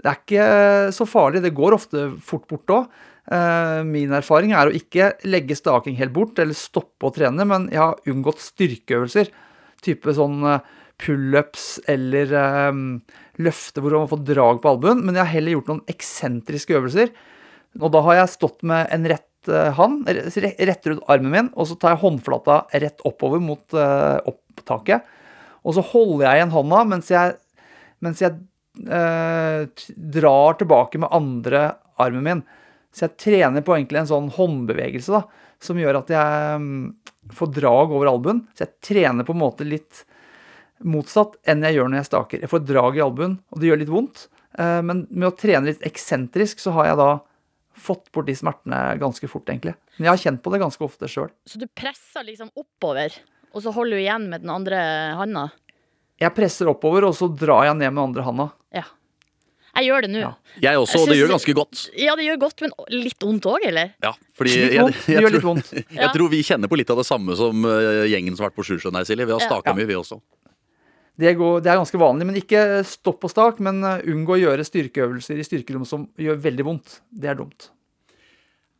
Det 0.06 0.12
er 0.12 0.22
ikke 0.22 0.48
så 0.94 1.04
farlig. 1.10 1.40
Det 1.42 1.54
går 1.56 1.74
ofte 1.74 2.06
fort 2.22 2.44
bort 2.46 2.70
òg. 2.70 2.84
Eh, 3.26 3.80
min 3.82 4.12
erfaring 4.14 4.52
er 4.54 4.68
å 4.68 4.74
ikke 4.78 5.16
legge 5.26 5.56
staking 5.58 5.96
helt 5.98 6.14
bort 6.14 6.38
eller 6.38 6.54
stoppe 6.54 7.08
å 7.08 7.14
trene, 7.14 7.42
men 7.42 7.66
jeg 7.72 7.82
har 7.82 8.12
unngått 8.12 8.44
styrkeøvelser. 8.44 9.32
Type 9.82 10.14
sånn 10.14 10.46
eh, 10.46 10.68
pullups 11.02 11.66
eller 11.90 12.30
um, 12.70 12.84
løfte 13.42 13.82
hvor 13.82 13.98
man 13.98 14.08
får 14.08 14.22
drag 14.30 14.62
på 14.62 14.76
albuen. 14.76 15.02
Men 15.02 15.18
jeg 15.18 15.24
har 15.24 15.34
heller 15.34 15.56
gjort 15.56 15.72
noen 15.72 15.84
eksentriske 15.90 16.78
øvelser. 16.78 17.10
Og 17.82 17.90
da 17.92 18.06
har 18.06 18.22
jeg 18.22 18.34
stått 18.38 18.62
med 18.66 18.86
en 18.94 19.10
rett 19.10 19.24
hånd 19.76 20.08
rett 20.10 20.86
rundt 20.90 21.04
armen 21.12 21.30
min, 21.30 21.48
og 21.54 21.68
så 21.68 21.76
tar 21.78 21.92
jeg 21.92 22.00
håndflata 22.00 22.54
rett 22.82 23.04
oppover 23.06 23.38
mot 23.38 23.76
uh, 23.78 24.18
opptaket. 24.26 25.04
Og 25.66 25.76
så 25.76 25.84
holder 25.92 26.24
jeg 26.24 26.40
igjen 26.40 26.54
hånda 26.54 26.80
mens 26.88 27.12
jeg, 27.12 27.36
mens 28.02 28.22
jeg 28.24 28.40
eh, 28.84 29.66
drar 29.96 30.58
tilbake 30.60 31.00
med 31.02 31.12
andre 31.14 31.68
armen 32.02 32.24
min. 32.26 32.44
Så 32.96 33.06
jeg 33.06 33.18
trener 33.20 33.64
på 33.64 33.74
egentlig 33.76 34.02
en 34.02 34.10
sånn 34.10 34.28
håndbevegelse 34.32 35.12
da, 35.12 35.22
som 35.62 35.78
gjør 35.80 35.98
at 36.00 36.12
jeg 36.12 36.60
um, 36.60 36.68
får 37.36 37.50
drag 37.58 37.92
over 37.92 38.08
albuen. 38.08 38.44
Så 38.56 38.64
jeg 38.64 38.76
trener 38.84 39.26
på 39.26 39.34
en 39.36 39.42
måte 39.42 39.66
litt 39.68 40.04
motsatt 40.84 41.36
enn 41.48 41.64
jeg 41.64 41.76
gjør 41.76 41.90
når 41.90 42.00
jeg 42.00 42.08
staker. 42.10 42.42
Jeg 42.44 42.52
får 42.52 42.64
drag 42.68 42.98
i 42.98 43.04
albuen, 43.04 43.38
og 43.52 43.60
det 43.60 43.70
gjør 43.70 43.80
litt 43.82 43.92
vondt. 43.92 44.26
Eh, 44.56 44.80
men 44.84 45.04
med 45.10 45.28
å 45.30 45.36
trene 45.36 45.70
litt 45.70 45.84
eksentrisk, 45.86 46.60
så 46.62 46.72
har 46.76 46.90
jeg 46.90 47.00
da 47.00 47.10
fått 47.76 48.08
bort 48.12 48.28
de 48.28 48.36
smertene 48.36 48.80
ganske 49.00 49.28
fort, 49.28 49.48
egentlig. 49.52 49.76
Men 49.96 50.08
jeg 50.08 50.12
har 50.14 50.22
kjent 50.24 50.44
på 50.44 50.52
det 50.52 50.62
ganske 50.64 50.84
ofte 50.84 51.10
sjøl. 51.12 51.30
Så 51.48 51.60
du 51.60 51.66
presser 51.68 52.24
liksom 52.28 52.52
oppover, 52.56 53.12
og 53.52 53.64
så 53.64 53.72
holder 53.76 53.96
du 53.96 54.04
igjen 54.04 54.28
med 54.32 54.44
den 54.44 54.52
andre 54.52 54.80
handa? 55.20 55.48
Jeg 56.20 56.32
presser 56.36 56.68
oppover, 56.70 57.04
og 57.08 57.16
så 57.16 57.28
drar 57.28 57.66
jeg 57.68 57.76
ned 57.80 57.92
med 57.92 58.02
andre 58.08 58.24
handa. 58.24 58.46
Ja. 58.74 58.86
Jeg 59.76 59.90
gjør 59.90 60.06
det 60.06 60.10
nå. 60.14 60.20
Ja. 60.22 60.30
Jeg 60.64 60.80
også, 60.80 61.02
og 61.02 61.10
det 61.10 61.18
gjør 61.18 61.34
ganske 61.34 61.54
godt. 61.58 61.82
Ja, 62.00 62.14
det 62.16 62.24
gjør 62.24 62.38
godt, 62.46 62.62
men 62.64 62.72
litt 62.94 63.20
vondt 63.20 63.48
òg, 63.50 63.66
eller? 63.68 63.92
Ja, 64.00 64.14
fordi 64.38 64.54
jeg, 64.56 64.70
jeg, 64.72 64.94
jeg, 65.12 65.26
jeg, 65.26 65.42
tror, 65.42 65.60
jeg, 65.98 66.08
tror, 66.14 66.32
vi 66.32 66.40
kjenner 66.48 66.72
på 66.72 66.78
litt 66.80 66.92
av 66.94 67.02
det 67.02 67.04
samme 67.08 67.36
som 67.36 67.68
uh, 67.68 68.06
gjengen 68.08 68.32
som 68.32 68.46
har 68.46 68.54
vært 68.54 68.62
på 68.62 68.64
Sjusjøen 68.70 68.96
her, 68.96 69.04
Silje. 69.08 69.28
Vi 69.28 69.36
har 69.36 69.44
staka 69.44 69.74
ja. 69.74 69.76
mye, 69.76 69.88
vi 69.90 69.98
også. 70.00 70.20
Det, 71.16 71.34
går, 71.36 71.60
det, 71.64 71.72
er 71.72 71.80
ganske 71.82 72.00
vanlig, 72.00 72.28
men 72.28 72.40
ikke 72.40 72.64
stopp 72.88 73.28
og 73.28 73.32
stak. 73.32 73.60
Men 73.64 73.84
uh, 73.84 73.98
unngå 74.08 74.38
å 74.38 74.40
gjøre 74.46 74.64
styrkeøvelser 74.64 75.44
i 75.44 75.48
styrkerom 75.50 75.84
som 75.88 76.08
gjør 76.16 76.40
veldig 76.48 76.68
vondt. 76.72 77.00
Det 77.12 77.34
er 77.34 77.36
dumt. 77.36 77.68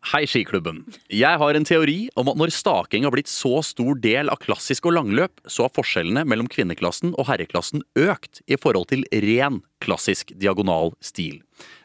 Hei, 0.06 0.20
Skiklubben. 0.30 0.84
Jeg 1.10 1.38
har 1.40 1.56
en 1.58 1.64
teori 1.66 1.96
om 2.14 2.28
at 2.30 2.36
når 2.38 2.52
staking 2.54 3.02
har 3.02 3.10
blitt 3.10 3.26
så 3.26 3.58
stor 3.66 3.96
del 3.98 4.28
av 4.30 4.38
klassisk 4.38 4.86
og 4.86 4.94
langløp, 4.94 5.40
så 5.50 5.64
har 5.66 5.72
forskjellene 5.74 6.22
mellom 6.30 6.46
kvinneklassen 6.46 7.10
og 7.16 7.26
herreklassen 7.26 7.82
økt 7.98 8.38
i 8.46 8.54
forhold 8.54 8.86
til 8.92 9.02
ren 9.24 9.58
klassisk 9.82 10.30
diagonal 10.38 10.92
stil. 11.02 11.40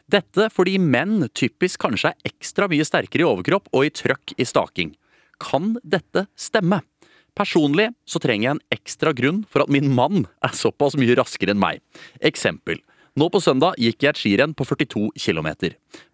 Dette 0.06 0.46
fordi 0.54 0.76
menn 0.78 1.26
typisk 1.34 1.82
kanskje 1.82 2.12
er 2.12 2.30
ekstra 2.30 2.70
mye 2.70 2.86
sterkere 2.86 3.24
i 3.24 3.26
overkropp 3.26 3.66
og 3.74 3.88
i 3.88 3.90
trøkk 3.90 4.36
i 4.38 4.46
staking. 4.46 4.94
Kan 5.42 5.74
dette 5.82 6.28
stemme? 6.38 6.78
Personlig 7.34 7.88
så 8.06 8.22
trenger 8.22 8.46
jeg 8.46 8.54
en 8.54 8.66
ekstra 8.78 9.16
grunn 9.18 9.42
for 9.50 9.66
at 9.66 9.74
min 9.74 9.90
mann 9.90 10.28
er 10.46 10.54
såpass 10.54 10.94
mye 11.00 11.18
raskere 11.18 11.56
enn 11.56 11.64
meg. 11.64 11.82
Eksempel. 12.22 12.78
Nå 13.12 13.26
på 13.28 13.42
søndag 13.44 13.76
gikk 13.76 14.06
jeg 14.06 14.08
et 14.14 14.18
skirenn 14.20 14.54
på 14.56 14.64
42 14.64 15.10
km. 15.20 15.48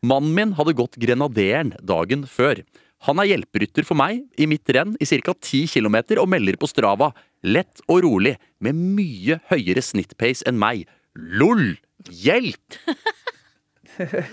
Mannen 0.03 0.33
min 0.35 0.55
hadde 0.59 0.75
gått 0.75 0.99
Grenaderen 0.99 1.77
dagen 1.79 2.25
før. 2.27 2.65
Han 3.07 3.23
er 3.23 3.29
hjelperytter 3.31 3.87
for 3.87 3.95
meg 3.99 4.25
i 4.35 4.49
mitt 4.51 4.67
renn 4.75 4.97
i 4.99 5.07
ca. 5.07 5.35
10 5.35 5.71
km 5.71 6.01
og 6.19 6.27
melder 6.33 6.59
på 6.59 6.67
Strava. 6.67 7.13
Lett 7.47 7.85
og 7.87 8.03
rolig, 8.03 8.35
med 8.59 8.75
mye 8.75 9.39
høyere 9.53 9.85
snittpace 9.85 10.43
enn 10.49 10.59
meg. 10.59 10.89
LOL! 11.15 11.79
Hjelp! 12.11 12.81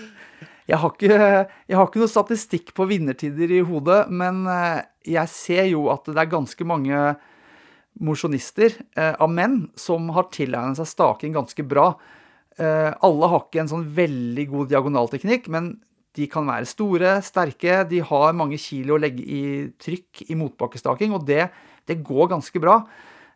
Jeg 0.66 0.80
har, 0.82 0.96
ikke, 0.96 1.18
jeg 1.70 1.78
har 1.78 1.86
ikke 1.86 2.00
noe 2.02 2.10
statistikk 2.10 2.72
på 2.74 2.88
vinnertider 2.90 3.52
i 3.54 3.60
hodet, 3.62 4.08
men 4.10 4.48
eh, 4.50 4.80
jeg 5.06 5.30
ser 5.30 5.68
jo 5.70 5.84
at 5.94 6.10
det 6.10 6.18
er 6.18 6.32
ganske 6.32 6.66
mange 6.66 7.02
mosjonister 8.02 8.74
eh, 8.98 9.12
av 9.14 9.30
menn 9.30 9.68
som 9.78 10.10
har 10.18 10.26
tilegnet 10.34 10.82
seg 10.82 10.90
staking 10.90 11.36
ganske 11.38 11.68
bra. 11.70 11.92
Eh, 12.56 12.92
alle 13.04 13.30
har 13.32 13.44
ikke 13.44 13.64
en 13.66 13.72
sånn 13.72 13.90
veldig 13.98 14.46
god 14.52 14.72
diagonalteknikk, 14.72 15.50
men 15.52 15.74
de 16.16 16.30
kan 16.32 16.48
være 16.48 16.70
store, 16.70 17.18
sterke. 17.26 17.82
De 17.90 18.00
har 18.08 18.38
mange 18.38 18.60
kilo 18.62 18.96
å 18.96 19.02
legge 19.02 19.24
i 19.24 19.44
trykk 19.82 20.30
i 20.30 20.38
motbakkestaking, 20.40 21.16
og 21.16 21.28
det, 21.28 21.50
det 21.90 22.00
går 22.06 22.32
ganske 22.32 22.62
bra. 22.64 22.80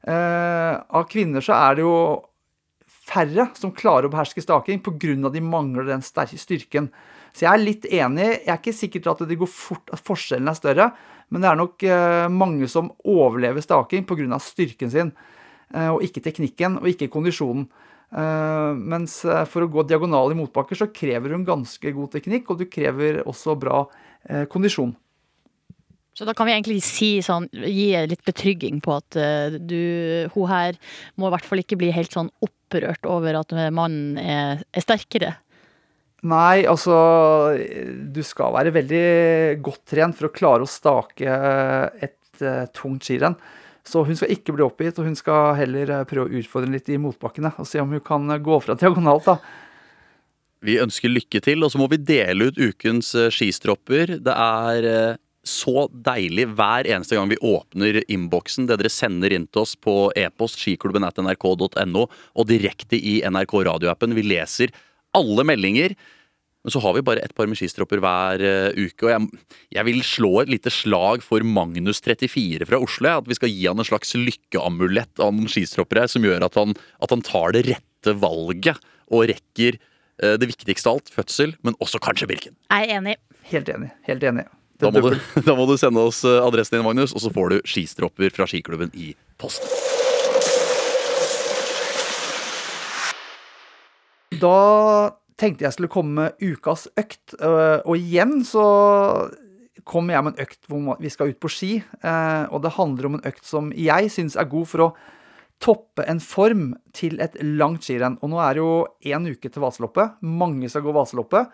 Eh, 0.08 0.74
av 0.80 1.08
kvinner 1.12 1.44
så 1.44 1.58
er 1.58 1.76
det 1.76 1.84
jo 1.84 1.96
færre 3.10 3.50
som 3.58 3.74
klarer 3.76 4.08
å 4.08 4.14
beherske 4.14 4.44
staking 4.44 4.80
pga. 4.86 5.30
de 5.30 5.42
mangler 5.42 5.90
den 5.90 6.02
sterke 6.02 6.38
styrken. 6.38 6.90
Så 7.34 7.46
jeg 7.46 7.52
er 7.52 7.62
litt 7.62 7.86
enig. 7.86 8.30
Jeg 8.46 8.54
er 8.54 8.60
ikke 8.60 8.74
sikker 8.74 9.02
til 9.04 9.12
at 9.12 9.28
det 9.28 9.38
går 9.38 9.50
fort, 9.52 9.90
at 9.94 10.02
forskjellen 10.02 10.48
er 10.48 10.58
større. 10.58 10.92
Men 11.30 11.42
det 11.42 11.50
er 11.50 11.60
nok 11.60 11.84
eh, 11.84 12.28
mange 12.30 12.68
som 12.68 12.92
overlever 13.06 13.62
staking 13.62 14.06
pga. 14.06 14.40
styrken 14.40 14.90
sin, 14.90 15.12
eh, 15.74 15.90
og 15.90 16.02
ikke 16.02 16.24
teknikken 16.26 16.80
og 16.82 16.88
ikke 16.88 17.12
kondisjonen. 17.12 17.68
Eh, 18.10 18.72
mens 18.74 19.20
eh, 19.28 19.44
for 19.46 19.66
å 19.66 19.70
gå 19.70 19.84
diagonal 19.86 20.34
i 20.34 20.38
motbakker 20.40 20.80
så 20.80 20.90
krever 20.90 21.36
hun 21.36 21.46
ganske 21.46 21.94
god 21.94 22.16
teknikk, 22.16 22.50
og 22.50 22.62
du 22.62 22.66
krever 22.70 23.22
også 23.22 23.54
bra 23.60 23.84
eh, 24.26 24.48
kondisjon. 24.50 24.96
Så 26.18 26.26
da 26.28 26.34
kan 26.36 26.50
vi 26.50 26.56
egentlig 26.56 26.80
si 26.84 27.12
sånn, 27.24 27.46
gi 27.54 27.94
litt 28.10 28.26
betrygging 28.28 28.82
på 28.84 28.98
at 28.98 29.16
du, 29.56 30.26
hun 30.34 30.50
her 30.50 30.76
må 31.16 31.30
i 31.30 31.32
hvert 31.32 31.46
fall 31.48 31.62
ikke 31.62 31.78
bli 31.80 31.94
helt 31.96 32.12
sånn 32.12 32.32
opprørt 32.44 33.08
over 33.08 33.38
at 33.40 33.54
mannen 33.72 34.18
er, 34.20 34.66
er 34.76 34.84
sterkere. 34.84 35.30
Nei, 36.28 36.66
altså 36.68 36.98
Du 38.12 38.20
skal 38.28 38.52
være 38.52 38.74
veldig 38.76 39.06
godt 39.64 39.86
trent 39.94 40.18
for 40.18 40.28
å 40.28 40.34
klare 40.36 40.66
å 40.66 40.68
stake 40.68 41.38
et 42.04 42.44
uh, 42.44 42.66
tungt 42.76 43.08
skirenn. 43.08 43.38
Så 43.88 44.04
hun 44.06 44.18
skal 44.20 44.34
ikke 44.36 44.54
bli 44.56 44.66
oppgitt, 44.66 45.00
og 45.00 45.08
hun 45.08 45.18
skal 45.18 45.56
heller 45.60 45.94
uh, 45.94 46.04
prøve 46.10 46.28
å 46.28 46.42
utfordre 46.42 46.72
litt 46.74 46.92
i 46.92 47.00
motbakkene. 47.02 47.54
Og 47.62 47.68
se 47.70 47.82
om 47.82 47.96
hun 47.96 48.04
kan 48.06 48.28
gå 48.44 48.60
fra 48.66 48.78
diagonalt, 48.82 49.30
da. 49.30 49.40
Vi 50.66 50.76
ønsker 50.84 51.12
lykke 51.12 51.40
til, 51.44 51.64
og 51.64 51.72
så 51.72 51.80
må 51.80 51.88
vi 51.92 52.02
dele 52.04 52.50
ut 52.50 52.60
ukens 52.60 53.14
skistropper. 53.32 54.18
Det 54.20 54.34
er 54.36 55.18
så 55.48 55.86
deilig 55.94 56.48
hver 56.58 56.88
eneste 56.90 57.16
gang 57.18 57.30
vi 57.32 57.40
åpner 57.46 58.02
innboksen, 58.12 58.68
det 58.68 58.80
dere 58.82 58.92
sender 58.92 59.34
inn 59.36 59.48
til 59.48 59.64
oss 59.64 59.76
på 59.80 60.12
e-post 60.20 60.60
skiklubben 60.62 61.08
at 61.08 61.20
nrk.no 61.22 62.06
og 62.06 62.50
direkte 62.50 63.00
i 63.00 63.20
NRK 63.24 63.56
radioappen. 63.70 64.16
Vi 64.18 64.28
leser 64.28 64.74
alle 65.18 65.46
meldinger. 65.48 65.96
Men 66.64 66.74
så 66.76 66.82
har 66.84 66.96
vi 66.98 67.04
bare 67.08 67.24
et 67.24 67.34
par 67.36 67.48
med 67.48 67.56
skistropper 67.56 68.02
hver 68.04 68.44
uh, 68.44 68.76
uke. 68.76 69.06
Og 69.08 69.12
jeg, 69.14 69.44
jeg, 69.78 69.88
vil 69.88 70.02
slå 70.04 70.32
et 70.42 70.52
lite 70.52 70.74
slag 70.74 71.24
for 71.24 71.46
Magnus34 71.46 72.68
fra 72.68 72.82
Oslo. 72.84 73.14
At 73.22 73.30
vi 73.32 73.38
skal 73.38 73.54
gi 73.54 73.68
han 73.70 73.80
en 73.80 73.88
slags 73.88 74.12
lykkeamulett 74.20 75.24
av 75.24 75.32
noen 75.36 75.52
skistroppere 75.52 76.08
som 76.12 76.28
gjør 76.28 76.50
at 76.50 76.60
han, 76.60 76.76
at 77.00 77.16
han 77.16 77.24
tar 77.24 77.56
det 77.56 77.64
rette 77.70 78.16
valget 78.20 78.80
og 79.10 79.30
rekker 79.32 79.80
uh, 79.80 80.36
det 80.36 80.52
viktigste 80.52 80.92
av 80.92 81.00
alt, 81.00 81.12
fødsel, 81.16 81.56
men 81.64 81.80
også 81.80 82.02
kanskje 82.04 82.28
Birken. 82.30 82.58
Jeg 82.68 82.90
er 82.90 82.98
enig. 83.00 83.16
Helt 83.50 83.72
enig. 83.72 83.94
Helt 84.06 84.26
enig. 84.28 84.50
Da 84.80 84.92
må, 84.92 85.02
du, 85.12 85.16
da 85.48 85.56
må, 85.56 85.66
du, 85.68 85.76
sende 85.80 86.04
oss 86.08 86.22
eh, 86.28 86.40
adressen 86.40 86.78
din, 86.78 86.86
Magnus, 86.86 87.12
og 87.12 87.24
så 87.24 87.32
får 87.36 87.52
du 87.52 87.58
skistropper 87.68 88.32
fra 88.32 88.48
skiklubben 88.48 88.94
i 88.96 89.12
posten. 89.40 89.68
Da 94.40 94.56
tenkte 95.40 95.66
jeg 95.66 95.76
skulle 95.76 95.92
komme 95.92 96.26
med 96.26 96.42
ukas 96.44 96.88
økt, 97.00 97.36
eh, 97.40 97.80
og 97.86 97.96
igjen 97.96 98.42
så 98.48 98.66
kommer 99.88 100.16
jeg 100.16 100.26
med 100.26 100.36
en 100.36 100.46
økt 100.46 100.68
hvor 100.70 101.00
vi 101.02 101.12
skal 101.14 101.32
ut 101.32 101.40
på 101.42 101.52
ski. 101.52 101.72
Eh, 101.80 102.44
og 102.52 102.62
det 102.66 102.76
handler 102.76 103.10
om 103.10 103.18
en 103.18 103.26
økt 103.30 103.48
som 103.48 103.72
jeg 103.76 104.12
syns 104.14 104.38
er 104.40 104.50
god 104.52 104.70
for 104.70 104.86
å 104.86 104.90
toppe 105.60 106.06
en 106.08 106.22
form 106.24 106.72
til 106.96 107.20
et 107.24 107.36
langt 107.44 107.88
skirenn. 107.88 108.18
Og 108.24 108.32
nå 108.32 108.40
er 108.44 108.56
det 108.56 108.64
jo 108.64 108.74
én 109.12 109.28
uke 109.28 109.52
til 109.52 109.64
Vaseloppet. 109.64 110.20
Mange 110.24 110.70
skal 110.72 110.86
gå 110.86 110.96
Vaseloppet. 110.96 111.52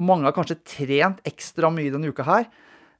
Mange 0.00 0.28
har 0.28 0.36
kanskje 0.36 0.60
trent 0.76 1.22
ekstra 1.28 1.70
mye 1.72 1.92
denne 1.92 2.12
uka 2.12 2.26
her. 2.28 2.48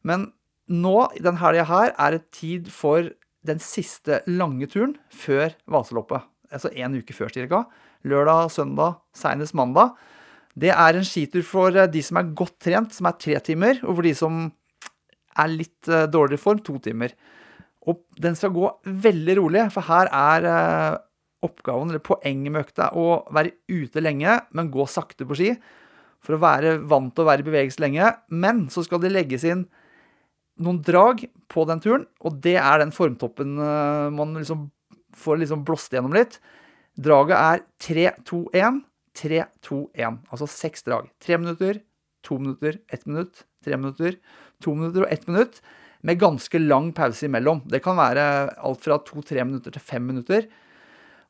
Men 0.06 0.30
nå, 0.70 0.96
den 1.20 1.40
helga 1.42 1.66
her, 1.68 1.92
er 1.98 2.16
det 2.16 2.30
tid 2.36 2.70
for 2.72 3.10
den 3.46 3.60
siste 3.62 4.20
lange 4.28 4.68
turen 4.70 4.96
før 5.12 5.54
Vaseloppet. 5.70 6.24
Altså 6.51 6.70
en 6.74 6.96
uke 6.98 7.14
før, 7.14 7.30
cirka. 7.32 7.64
Lørdag, 8.07 8.51
søndag, 8.51 8.98
seinest 9.16 9.55
mandag. 9.55 9.94
Det 10.59 10.72
er 10.74 10.96
en 10.96 11.07
skitur 11.07 11.44
for 11.46 11.76
eh, 11.76 11.90
de 11.90 12.03
som 12.03 12.18
er 12.20 12.32
godt 12.36 12.57
trent, 12.64 12.94
som 12.94 13.09
er 13.09 13.18
tre 13.20 13.36
timer, 13.44 13.78
og 13.84 13.98
for 13.98 14.07
de 14.07 14.14
som 14.18 14.40
er 15.38 15.53
litt 15.53 15.90
eh, 15.90 16.09
dårligere 16.11 16.42
form, 16.42 16.62
to 16.66 16.78
timer. 16.82 17.14
Og 17.88 18.03
den 18.20 18.36
skal 18.36 18.53
gå 18.55 18.66
veldig 19.07 19.36
rolig, 19.38 19.68
for 19.74 19.86
her 19.86 20.11
er 20.11 20.48
eh, 20.51 20.96
oppgaven, 21.46 21.92
eller 21.92 22.03
poenget 22.05 22.53
med 22.53 22.66
økta, 22.66 22.90
å 22.98 23.22
være 23.32 23.55
ute 23.70 24.03
lenge, 24.03 24.40
men 24.57 24.72
gå 24.74 24.88
sakte 24.90 25.28
på 25.28 25.38
ski 25.38 25.55
for 26.20 26.36
å 26.36 26.42
være 26.42 26.74
vant 26.84 27.14
til 27.14 27.24
å 27.24 27.30
være 27.30 27.40
i 27.40 27.46
bevegelse 27.46 27.80
lenge. 27.80 28.11
Men 28.28 28.66
så 28.72 28.84
skal 28.84 29.01
det 29.01 29.14
legges 29.14 29.46
inn 29.48 29.62
noen 30.61 30.82
drag 30.84 31.22
på 31.48 31.64
den 31.70 31.80
turen, 31.80 32.05
og 32.20 32.42
det 32.44 32.59
er 32.61 32.82
den 32.82 32.92
formtoppen 32.92 33.55
man 34.12 34.34
liksom 34.36 34.66
får 35.16 35.42
liksom 35.42 35.64
blåst 35.66 35.94
gjennom 35.94 36.14
litt. 36.16 36.38
Draget 37.00 37.36
er 37.36 37.62
3-2-1, 37.82 38.80
3-2-1. 39.16 40.18
Altså 40.30 40.48
seks 40.50 40.84
drag. 40.86 41.11
Tre 41.22 41.38
minutter, 41.40 41.80
to 42.26 42.38
minutter, 42.40 42.80
ett 42.92 43.06
minutt, 43.06 43.44
tre 43.64 43.78
minutter, 43.78 44.18
to 44.62 44.74
minutter 44.76 45.06
og 45.06 45.12
ett 45.12 45.26
minutt. 45.30 45.61
Med 46.02 46.20
ganske 46.20 46.58
lang 46.58 46.92
pause 46.96 47.26
imellom. 47.28 47.61
Det 47.68 47.82
kan 47.84 47.98
være 47.98 48.22
alt 48.56 48.84
fra 48.84 48.96
to-tre 49.04 49.44
minutter 49.44 49.74
til 49.74 49.84
fem 49.84 50.06
minutter. 50.08 50.46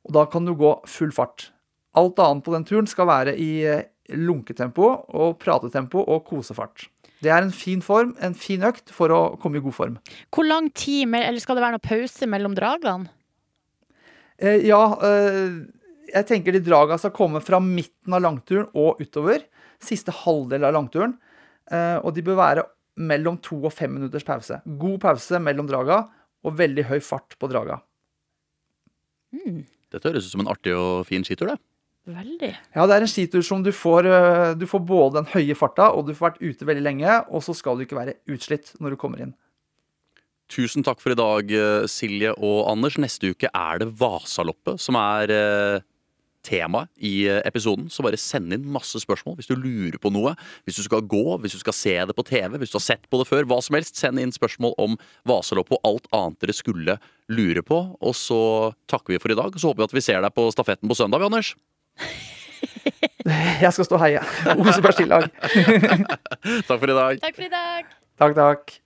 Og 0.07 0.15
da 0.15 0.27
kan 0.31 0.47
du 0.47 0.55
gå 0.55 0.77
full 0.89 1.11
fart. 1.15 1.51
Alt 1.99 2.23
annet 2.23 2.47
på 2.47 2.55
den 2.55 2.67
turen 2.69 2.87
skal 2.87 3.09
være 3.11 3.35
i 3.35 3.51
eh, 3.67 3.89
lunketempo 4.15 4.87
og 5.11 5.39
pratetempo 5.43 6.05
og 6.07 6.23
kosefart. 6.29 6.87
Det 7.21 7.33
er 7.35 7.43
en 7.45 7.53
fin 7.53 7.83
form, 7.85 8.15
en 8.23 8.35
fin 8.39 8.63
økt 8.65 8.93
for 8.95 9.13
å 9.13 9.21
komme 9.43 9.59
i 9.59 9.65
god 9.65 9.77
form. 9.77 9.97
Hvor 10.33 10.47
lang 10.47 10.71
tid, 10.73 11.11
eller 11.13 11.43
skal 11.43 11.59
det 11.59 11.65
være 11.67 11.77
noe 11.77 11.85
pause 11.85 12.29
mellom 12.31 12.55
dragene? 12.57 13.11
Eh, 14.41 14.65
ja, 14.69 14.81
eh, 15.05 15.57
jeg 16.11 16.27
tenker 16.29 16.57
de 16.57 16.63
draga 16.65 16.97
skal 16.99 17.13
komme 17.15 17.43
fra 17.45 17.61
midten 17.63 18.17
av 18.17 18.25
langturen 18.25 18.69
og 18.73 19.01
utover. 19.03 19.45
Siste 19.81 20.15
halvdel 20.23 20.65
av 20.67 20.75
langturen. 20.77 21.17
Eh, 21.71 21.99
og 22.01 22.15
de 22.17 22.25
bør 22.25 22.41
være 22.41 22.67
mellom 23.01 23.39
to 23.45 23.61
og 23.63 23.75
fem 23.75 23.93
minutters 23.99 24.27
pause. 24.27 24.61
God 24.65 24.99
pause 25.05 25.41
mellom 25.43 25.69
draga 25.69 26.03
og 26.45 26.57
veldig 26.57 26.87
høy 26.89 26.99
fart 27.05 27.37
på 27.39 27.51
draga. 27.53 27.79
Mm. 29.37 29.67
Dette 29.93 30.09
høres 30.09 30.27
ut 30.27 30.35
som 30.35 30.43
en 30.43 30.51
artig 30.51 30.73
og 30.75 31.05
fin 31.07 31.23
skitur, 31.27 31.53
det. 31.53 31.61
Veldig. 32.11 32.51
Ja, 32.75 32.87
det 32.89 32.97
er 32.97 33.05
en 33.05 33.11
skitur 33.13 33.43
som 33.45 33.61
du 33.63 33.71
får 33.77 34.09
Du 34.59 34.65
får 34.67 34.81
både 34.89 35.21
den 35.21 35.29
høye 35.35 35.55
farta, 35.55 35.91
og 35.93 36.09
du 36.09 36.15
får 36.17 36.31
vært 36.31 36.41
ute 36.41 36.67
veldig 36.67 36.83
lenge, 36.83 37.19
og 37.29 37.45
så 37.45 37.55
skal 37.55 37.77
du 37.77 37.85
ikke 37.85 37.99
være 37.99 38.17
utslitt 38.33 38.73
når 38.81 38.97
du 38.97 39.01
kommer 39.03 39.21
inn. 39.23 39.35
Tusen 40.51 40.83
takk 40.87 41.01
for 41.03 41.15
i 41.15 41.19
dag, 41.19 41.53
eh, 41.55 41.87
Silje 41.91 42.35
og 42.37 42.65
Anders. 42.73 42.99
Neste 42.99 43.31
uke 43.31 43.51
er 43.55 43.81
det 43.83 43.93
Vasaloppet 44.01 44.83
som 44.83 44.99
er 44.99 45.31
temaet 45.31 45.87
tema 46.43 46.87
i 46.97 47.29
episoden. 47.45 47.89
Så 47.93 48.05
bare 48.05 48.19
send 48.21 48.53
inn 48.55 48.67
masse 48.73 48.99
spørsmål 49.03 49.39
hvis 49.39 49.51
du 49.51 49.57
lurer 49.59 49.99
på 50.01 50.13
noe. 50.13 50.35
Hvis 50.65 50.81
du 50.81 50.85
skal 50.87 51.05
gå, 51.05 51.23
hvis 51.43 51.57
du 51.57 51.61
skal 51.63 51.77
se 51.77 51.95
det 52.09 52.17
på 52.17 52.25
TV, 52.27 52.57
hvis 52.61 52.73
du 52.73 52.79
har 52.79 52.87
sett 52.87 53.07
på 53.11 53.21
det 53.21 53.29
før. 53.29 53.47
Hva 53.49 53.61
som 53.65 53.77
helst. 53.77 54.01
Send 54.01 54.21
inn 54.23 54.33
spørsmål 54.35 54.75
om 54.81 54.99
Vasaloppet 55.29 55.79
og 55.79 55.87
alt 55.93 56.11
annet 56.17 56.41
dere 56.41 56.57
skulle 56.57 56.99
lure 57.31 57.65
på. 57.67 57.83
Og 58.01 58.17
så 58.17 58.41
takker 58.91 59.17
vi 59.17 59.23
for 59.23 59.33
i 59.35 59.39
dag. 59.39 59.57
Så 59.57 59.71
håper 59.71 59.85
vi 59.85 59.89
at 59.91 59.97
vi 60.01 60.07
ser 60.09 60.25
deg 60.25 60.37
på 60.37 60.49
stafetten 60.55 60.91
på 60.91 60.99
søndag, 60.99 61.25
Anders. 61.29 61.55
Jeg 63.61 63.73
skal 63.77 63.85
stå 63.87 63.99
og 63.99 64.05
heie. 64.05 64.21
Osebergs 64.61 65.01
tillag. 65.01 65.29
takk 66.67 66.79
for 66.81 66.89
i 66.89 66.97
dag. 66.97 67.21
Takk 67.21 67.37
for 67.37 67.47
i 67.47 67.53
dag. 67.53 67.99
Takk, 68.21 68.39
takk. 68.39 68.81